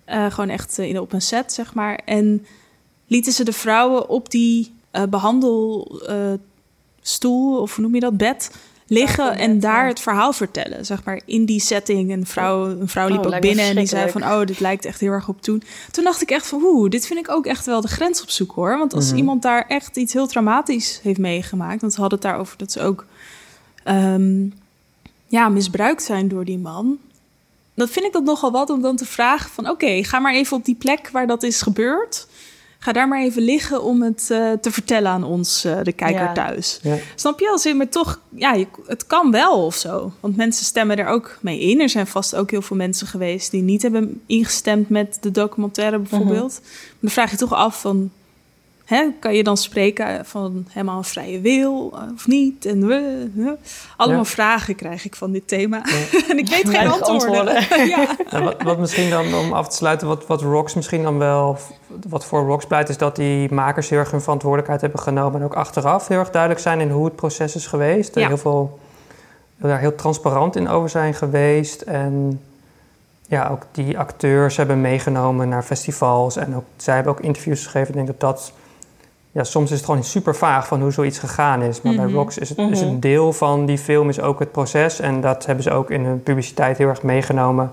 Eh, 0.10 0.32
gewoon 0.32 0.50
echt 0.50 0.80
eh, 0.80 0.90
in, 0.90 1.00
op 1.00 1.14
een 1.14 1.22
set, 1.22 1.54
zeg 1.54 1.74
maar. 1.74 2.00
En 2.06 2.46
lieten 3.08 3.32
ze 3.32 3.44
de 3.44 3.54
vrouwen 3.54 4.10
op 4.10 4.32
die 4.32 4.74
eh, 4.92 5.04
behandelstoel, 5.04 6.42
of 7.62 7.76
hoe 7.76 7.84
noem 7.84 7.94
je 7.96 8.00
dat, 8.00 8.18
bed, 8.18 8.52
liggen 8.90 9.38
en 9.38 9.60
daar 9.60 9.88
het 9.88 10.00
verhaal 10.00 10.34
vertellen, 10.34 10.86
zeg 10.86 11.04
maar, 11.04 11.22
in 11.26 11.46
die 11.46 11.60
setting. 11.60 12.12
Een 12.12 12.26
vrouw, 12.26 12.66
een 12.66 12.88
vrouw 12.88 13.08
Oh, 13.08 13.12
liep 13.12 13.26
ook 13.26 13.40
binnen 13.42 13.66
en 13.66 13.76
die 13.76 13.86
zei 13.86 14.12
van, 14.12 14.24
oh, 14.24 14.46
dit 14.46 14.60
lijkt 14.60 14.86
echt 14.86 15.00
heel 15.00 15.12
erg 15.12 15.28
op 15.28 15.42
toen. 15.42 15.64
Toen 15.92 16.04
dacht 16.04 16.22
ik 16.22 16.32
echt 16.32 16.48
van, 16.48 16.62
oeh, 16.64 16.90
dit 16.90 17.08
vind 17.08 17.20
ik 17.20 17.30
ook 17.30 17.46
echt 17.46 17.66
wel 17.66 17.82
de 17.82 17.88
grens 17.88 18.22
opzoeken, 18.22 18.56
hoor. 18.56 18.78
Want 18.78 18.94
als 18.94 19.08
Mhm. 19.08 19.18
iemand 19.18 19.42
daar 19.42 19.66
echt 19.68 19.98
iets 19.98 20.14
heel 20.14 20.28
traumatisch 20.28 21.00
heeft 21.04 21.20
meegemaakt, 21.20 21.82
want 21.82 21.94
ze 21.94 22.00
hadden 22.02 22.20
het 22.20 22.28
daarover 22.28 22.58
dat 22.58 22.72
ze 22.72 22.82
ook 22.82 23.06
ehm, 23.84 24.48
ja, 25.28 25.50
misbruikt 25.50 26.04
zijn 26.04 26.28
door 26.28 26.46
die 26.46 26.58
man. 26.58 26.98
Dan 27.74 27.88
vind 27.88 28.06
ik 28.06 28.12
dat 28.14 28.24
nogal 28.24 28.52
wat 28.52 28.70
om 28.70 28.82
dan 28.82 28.96
te 28.96 29.06
vragen 29.06 29.50
van... 29.50 29.70
oké, 29.70 30.04
ga 30.04 30.20
maar 30.20 30.34
even 30.34 30.58
op 30.58 30.66
die 30.66 30.76
plek 30.76 31.10
waar 31.12 31.28
dat 31.28 31.44
is 31.44 31.62
gebeurd. 31.62 32.28
Ga 32.82 32.92
daar 32.92 33.08
maar 33.08 33.22
even 33.22 33.42
liggen 33.42 33.84
om 33.84 34.02
het 34.02 34.28
eh, 34.32 34.52
te 34.52 34.72
vertellen 34.72 35.12
aan 35.12 35.24
ons, 35.24 35.64
eh, 35.66 35.78
de 35.84 35.92
kijker 35.92 36.22
Ja. 36.24 36.34
thuis. 36.34 36.80
Ja. 36.82 36.96
Snap 37.16 37.40
je? 37.40 37.50
Als 37.52 37.66
in, 37.66 37.78
maar 37.78 37.90
toch, 37.90 38.20
ja, 38.36 38.54
je, 38.54 38.68
het 38.88 39.08
kan 39.08 39.32
wel 39.32 39.66
of 39.66 39.76
zo. 39.76 40.12
Want 40.20 40.36
mensen 40.38 40.66
stemmen 40.66 40.98
er 40.98 41.08
ook 41.08 41.38
mee 41.42 41.60
in. 41.60 41.82
Er 41.82 41.90
zijn 41.90 42.08
vast 42.08 42.36
ook 42.36 42.52
heel 42.52 42.62
veel 42.62 42.78
mensen 42.78 43.08
geweest 43.08 43.52
die 43.52 43.62
niet 43.62 43.82
hebben 43.82 44.22
ingestemd 44.26 44.90
met 44.90 45.18
de 45.22 45.32
documentaire 45.32 45.98
bijvoorbeeld. 46.00 46.60
Maar 46.62 46.98
dan 47.00 47.10
vraag 47.10 47.32
je 47.32 47.38
toch 47.38 47.54
af 47.54 47.82
van, 47.82 48.12
hè, 48.90 49.08
kan 49.20 49.34
je 49.36 49.44
dan 49.44 49.58
spreken 49.58 50.26
van 50.26 50.66
helemaal 50.70 50.98
een 50.98 51.04
vrije 51.04 51.40
wil 51.40 51.92
eh, 51.94 52.02
of 52.14 52.28
niet? 52.28 52.66
En 52.66 52.88
we, 52.88 53.28
hè? 53.36 53.52
allemaal 53.98 54.24
Ja. 54.24 54.26
vragen 54.26 54.76
krijg 54.76 55.06
ik 55.06 55.16
van 55.16 55.32
dit 55.32 55.48
thema. 55.48 55.82
en 56.30 56.38
ik 56.38 56.50
weet 56.50 56.70
geen 56.70 56.88
antwoorden. 56.88 57.48
antwoorden. 57.48 57.88
ja. 58.30 58.44
Wat, 58.44 58.62
wat 58.62 58.80
misschien 58.80 59.10
dan, 59.10 59.34
om 59.34 59.54
af 59.54 59.68
te 59.68 59.76
sluiten, 59.76 60.08
wat, 60.08 60.28
wat 60.28 60.42
Rocks 60.42 60.74
misschien 60.74 61.04
dan 61.04 61.18
wel, 61.18 61.58
wat 62.08 62.26
voor 62.26 62.46
Rocks 62.46 62.66
pleit, 62.66 62.90
is 62.90 62.98
dat 62.98 63.16
die 63.16 63.54
makers 63.54 63.90
heel 63.90 64.00
erg 64.00 64.12
hun 64.12 64.22
verantwoordelijkheid 64.22 64.82
hebben 64.82 65.00
genomen 65.00 65.40
en 65.40 65.46
ook 65.46 65.56
achteraf 65.56 66.08
heel 66.08 66.20
erg 66.20 66.32
duidelijk 66.32 66.62
zijn 66.62 66.80
in 66.80 66.90
hoe 66.90 67.06
het 67.06 67.16
proces 67.16 67.56
is 67.56 67.68
geweest. 67.68 68.16
En 68.16 68.28
heel 68.28 68.38
veel, 68.38 68.80
daar 69.58 69.80
heel 69.80 69.96
transparant 69.96 70.56
in 70.56 70.70
over 70.70 70.90
zijn 70.90 71.14
geweest. 71.14 71.82
En 71.82 72.42
ja, 73.28 73.50
ook 73.50 73.64
die 73.72 73.98
acteurs 73.98 74.58
hebben 74.58 74.82
meegenomen 74.82 75.50
naar 75.50 75.64
festivals 75.64 76.36
en 76.36 76.56
ook, 76.56 76.66
zij 76.78 76.96
hebben 76.96 77.14
ook 77.14 77.20
interviews 77.20 77.66
gegeven. 77.66 77.88
Ik 77.88 77.94
denk 77.94 78.08
dat 78.08 78.20
dat, 78.20 78.54
ja, 79.32 79.44
soms 79.44 79.72
is 79.72 79.78
het 79.78 79.86
gewoon 79.86 80.04
super 80.04 80.36
vaag 80.36 80.68
van 80.68 80.82
hoe 80.82 80.92
zoiets 80.92 81.20
gegaan 81.20 81.62
is. 81.62 81.82
Maar 81.82 81.96
bij 81.96 82.06
Mhm. 82.06 82.16
Rocks 82.16 82.38
is 82.38 82.50
het 82.50 82.58
is 82.58 82.80
Mhm. 82.82 82.90
een 82.90 83.00
deel 83.00 83.34
van 83.34 83.66
die 83.66 83.78
film 83.78 84.10
is 84.10 84.22
ook 84.22 84.40
het 84.40 84.52
proces 84.52 85.00
en 85.00 85.22
dat 85.22 85.46
hebben 85.46 85.64
ze 85.64 85.72
ook 85.72 85.90
in 85.92 86.06
hun 86.06 86.24
publiciteit 86.24 86.78
heel 86.78 86.88
erg 86.88 87.04
meegenomen. 87.04 87.72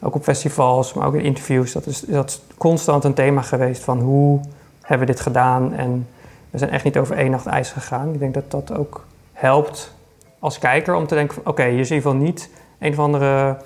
Ook 0.00 0.14
op 0.14 0.22
festivals, 0.22 0.92
maar 0.92 1.06
ook 1.06 1.14
in 1.14 1.20
interviews. 1.20 1.72
Dat 1.72 1.86
is, 1.86 2.00
dat 2.00 2.28
is 2.28 2.40
constant 2.58 3.04
een 3.04 3.14
thema 3.14 3.42
geweest 3.42 3.82
van 3.84 4.00
hoe 4.00 4.40
hebben 4.82 5.06
we 5.06 5.12
dit 5.12 5.22
gedaan. 5.22 5.74
En 5.74 6.08
we 6.50 6.58
zijn 6.58 6.70
echt 6.70 6.84
niet 6.84 6.98
over 6.98 7.16
één 7.16 7.30
nacht 7.30 7.46
ijs 7.46 7.70
gegaan. 7.70 8.12
Ik 8.12 8.18
denk 8.18 8.34
dat 8.34 8.50
dat 8.50 8.72
ook 8.78 9.04
helpt 9.32 9.94
als 10.38 10.58
kijker 10.58 10.94
om 10.94 11.06
te 11.06 11.14
denken 11.14 11.38
oké, 11.44 11.62
hier 11.64 11.78
is 11.80 11.90
in 11.90 11.96
ieder 11.96 12.10
geval 12.10 12.26
niet 12.26 12.50
een 12.78 12.92
of 12.92 12.98
andere 12.98 13.56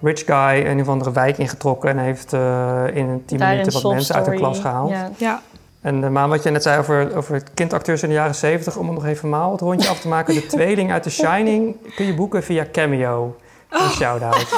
rich 0.00 0.22
guy 0.26 0.66
een 0.66 0.80
of 0.80 0.88
andere 0.88 1.12
wijk 1.12 1.38
ingetrokken 1.38 1.90
en 1.90 1.98
heeft 1.98 2.32
eh, 2.32 2.82
in 2.92 3.08
een 3.08 3.24
tien 3.24 3.38
minuten 3.38 3.72
wat 3.82 3.92
mensen 3.92 4.14
uit 4.14 4.24
de 4.24 4.34
klas 4.34 4.58
gehaald. 4.60 4.90
Ja. 4.90 5.10
Ja. 5.16 5.42
En 5.86 6.02
uh, 6.02 6.08
Maan, 6.08 6.28
wat 6.28 6.42
je 6.42 6.50
net 6.50 6.62
zei 6.62 6.78
over, 6.78 7.16
over 7.16 7.42
kindacteurs 7.54 8.02
in 8.02 8.08
de 8.08 8.14
jaren 8.14 8.34
70, 8.34 8.76
om 8.76 8.86
het 8.86 8.94
nog 8.94 9.06
even 9.06 9.28
maal 9.28 9.52
het 9.52 9.60
rondje 9.60 9.88
af 9.88 10.00
te 10.00 10.08
maken. 10.08 10.34
De 10.34 10.46
tweeling 10.56 10.92
uit 10.92 11.02
The 11.02 11.10
Shining 11.10 11.76
kun 11.94 12.06
je 12.06 12.14
boeken 12.14 12.42
via 12.42 12.66
Cameo. 12.72 13.36
Een 13.70 13.90
shout-out. 13.90 14.46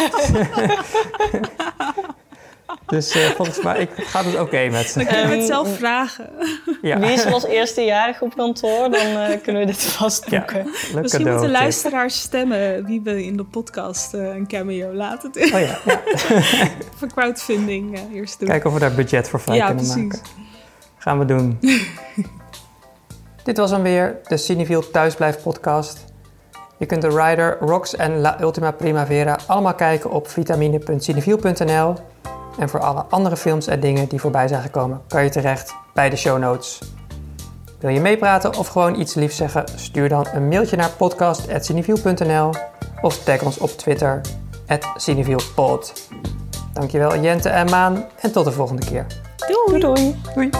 dus 2.86 3.10
eh, 3.10 3.26
volgens 3.26 3.62
mij 3.62 3.78
ik, 3.78 3.90
gaat 3.96 4.24
het 4.24 4.40
oké 4.40 4.68
met 4.68 4.86
ze. 4.86 4.98
Dan 4.98 5.06
kunnen 5.06 5.26
we 5.26 5.30
het 5.30 5.38
Ehm, 5.38 5.46
zelf 5.46 5.76
vragen. 5.76 6.30
Ja. 6.82 6.98
Wie 6.98 7.10
is 7.10 7.26
als 7.26 7.46
eerstejarig 7.46 8.20
op 8.20 8.36
kantoor? 8.36 8.90
Dan 8.90 9.00
eh, 9.00 9.42
kunnen 9.42 9.60
we 9.62 9.66
dit 9.66 9.82
vast 9.82 10.28
boeken. 10.28 10.64
Leuk 10.92 11.02
Misschien 11.02 11.28
moeten 11.28 11.50
luisteraars 11.50 12.20
stemmen 12.20 12.84
wie 12.84 13.00
we 13.04 13.24
in 13.24 13.36
de 13.36 13.44
podcast 13.44 14.14
eh, 14.14 14.34
een 14.34 14.46
cameo 14.46 14.92
laten 14.92 15.32
doen. 15.32 15.44
Oh 15.44 15.60
ja, 15.60 15.78
ja. 15.84 16.00
Voor 16.98 17.08
crowdfunding 17.08 17.96
eh, 17.96 18.14
eerst 18.14 18.38
doen. 18.38 18.48
Kijken 18.48 18.68
of 18.68 18.74
we 18.74 18.80
daar 18.80 18.94
budget 18.94 19.28
voor 19.28 19.40
vrij 19.40 19.56
Ja, 19.56 19.66
kunnen 19.66 19.84
precies. 19.84 20.02
maken. 20.02 20.46
Gaan 21.08 21.18
we 21.18 21.24
doen. 21.24 21.58
Dit 23.44 23.56
was 23.56 23.70
dan 23.70 23.82
weer 23.82 24.16
de 24.26 24.36
Cineviel 24.36 24.90
Thuisblijf 24.90 25.42
podcast. 25.42 26.04
Je 26.76 26.86
kunt 26.86 27.02
de 27.02 27.08
Rider, 27.08 27.58
Rocks 27.60 27.96
en 27.96 28.20
La 28.20 28.40
Ultima 28.40 28.70
Primavera 28.70 29.38
allemaal 29.46 29.74
kijken 29.74 30.10
op 30.10 30.28
vitamine.cineviel.nl. 30.28 31.94
En 32.58 32.68
voor 32.68 32.80
alle 32.80 33.04
andere 33.08 33.36
films 33.36 33.66
en 33.66 33.80
dingen 33.80 34.08
die 34.08 34.20
voorbij 34.20 34.48
zijn 34.48 34.62
gekomen, 34.62 35.00
kan 35.06 35.24
je 35.24 35.30
terecht 35.30 35.74
bij 35.94 36.10
de 36.10 36.16
show 36.16 36.38
notes. 36.38 36.78
Wil 37.78 37.90
je 37.90 38.00
meepraten 38.00 38.56
of 38.56 38.68
gewoon 38.68 39.00
iets 39.00 39.14
liefs 39.14 39.36
zeggen? 39.36 39.64
Stuur 39.74 40.08
dan 40.08 40.26
een 40.32 40.48
mailtje 40.48 40.76
naar 40.76 40.90
podcast.cineviel.nl 40.90 42.50
of 43.00 43.24
tag 43.24 43.42
ons 43.42 43.58
op 43.58 43.70
Twitter, 43.70 44.20
cinevielpod. 44.96 46.08
Dankjewel 46.72 47.20
Jente 47.20 47.48
en 47.48 47.70
Maan 47.70 48.04
en 48.20 48.32
tot 48.32 48.44
de 48.44 48.52
volgende 48.52 48.84
keer. 48.84 49.06
Doei. 49.46 49.80
Doei. 49.80 50.16
Doei. 50.34 50.50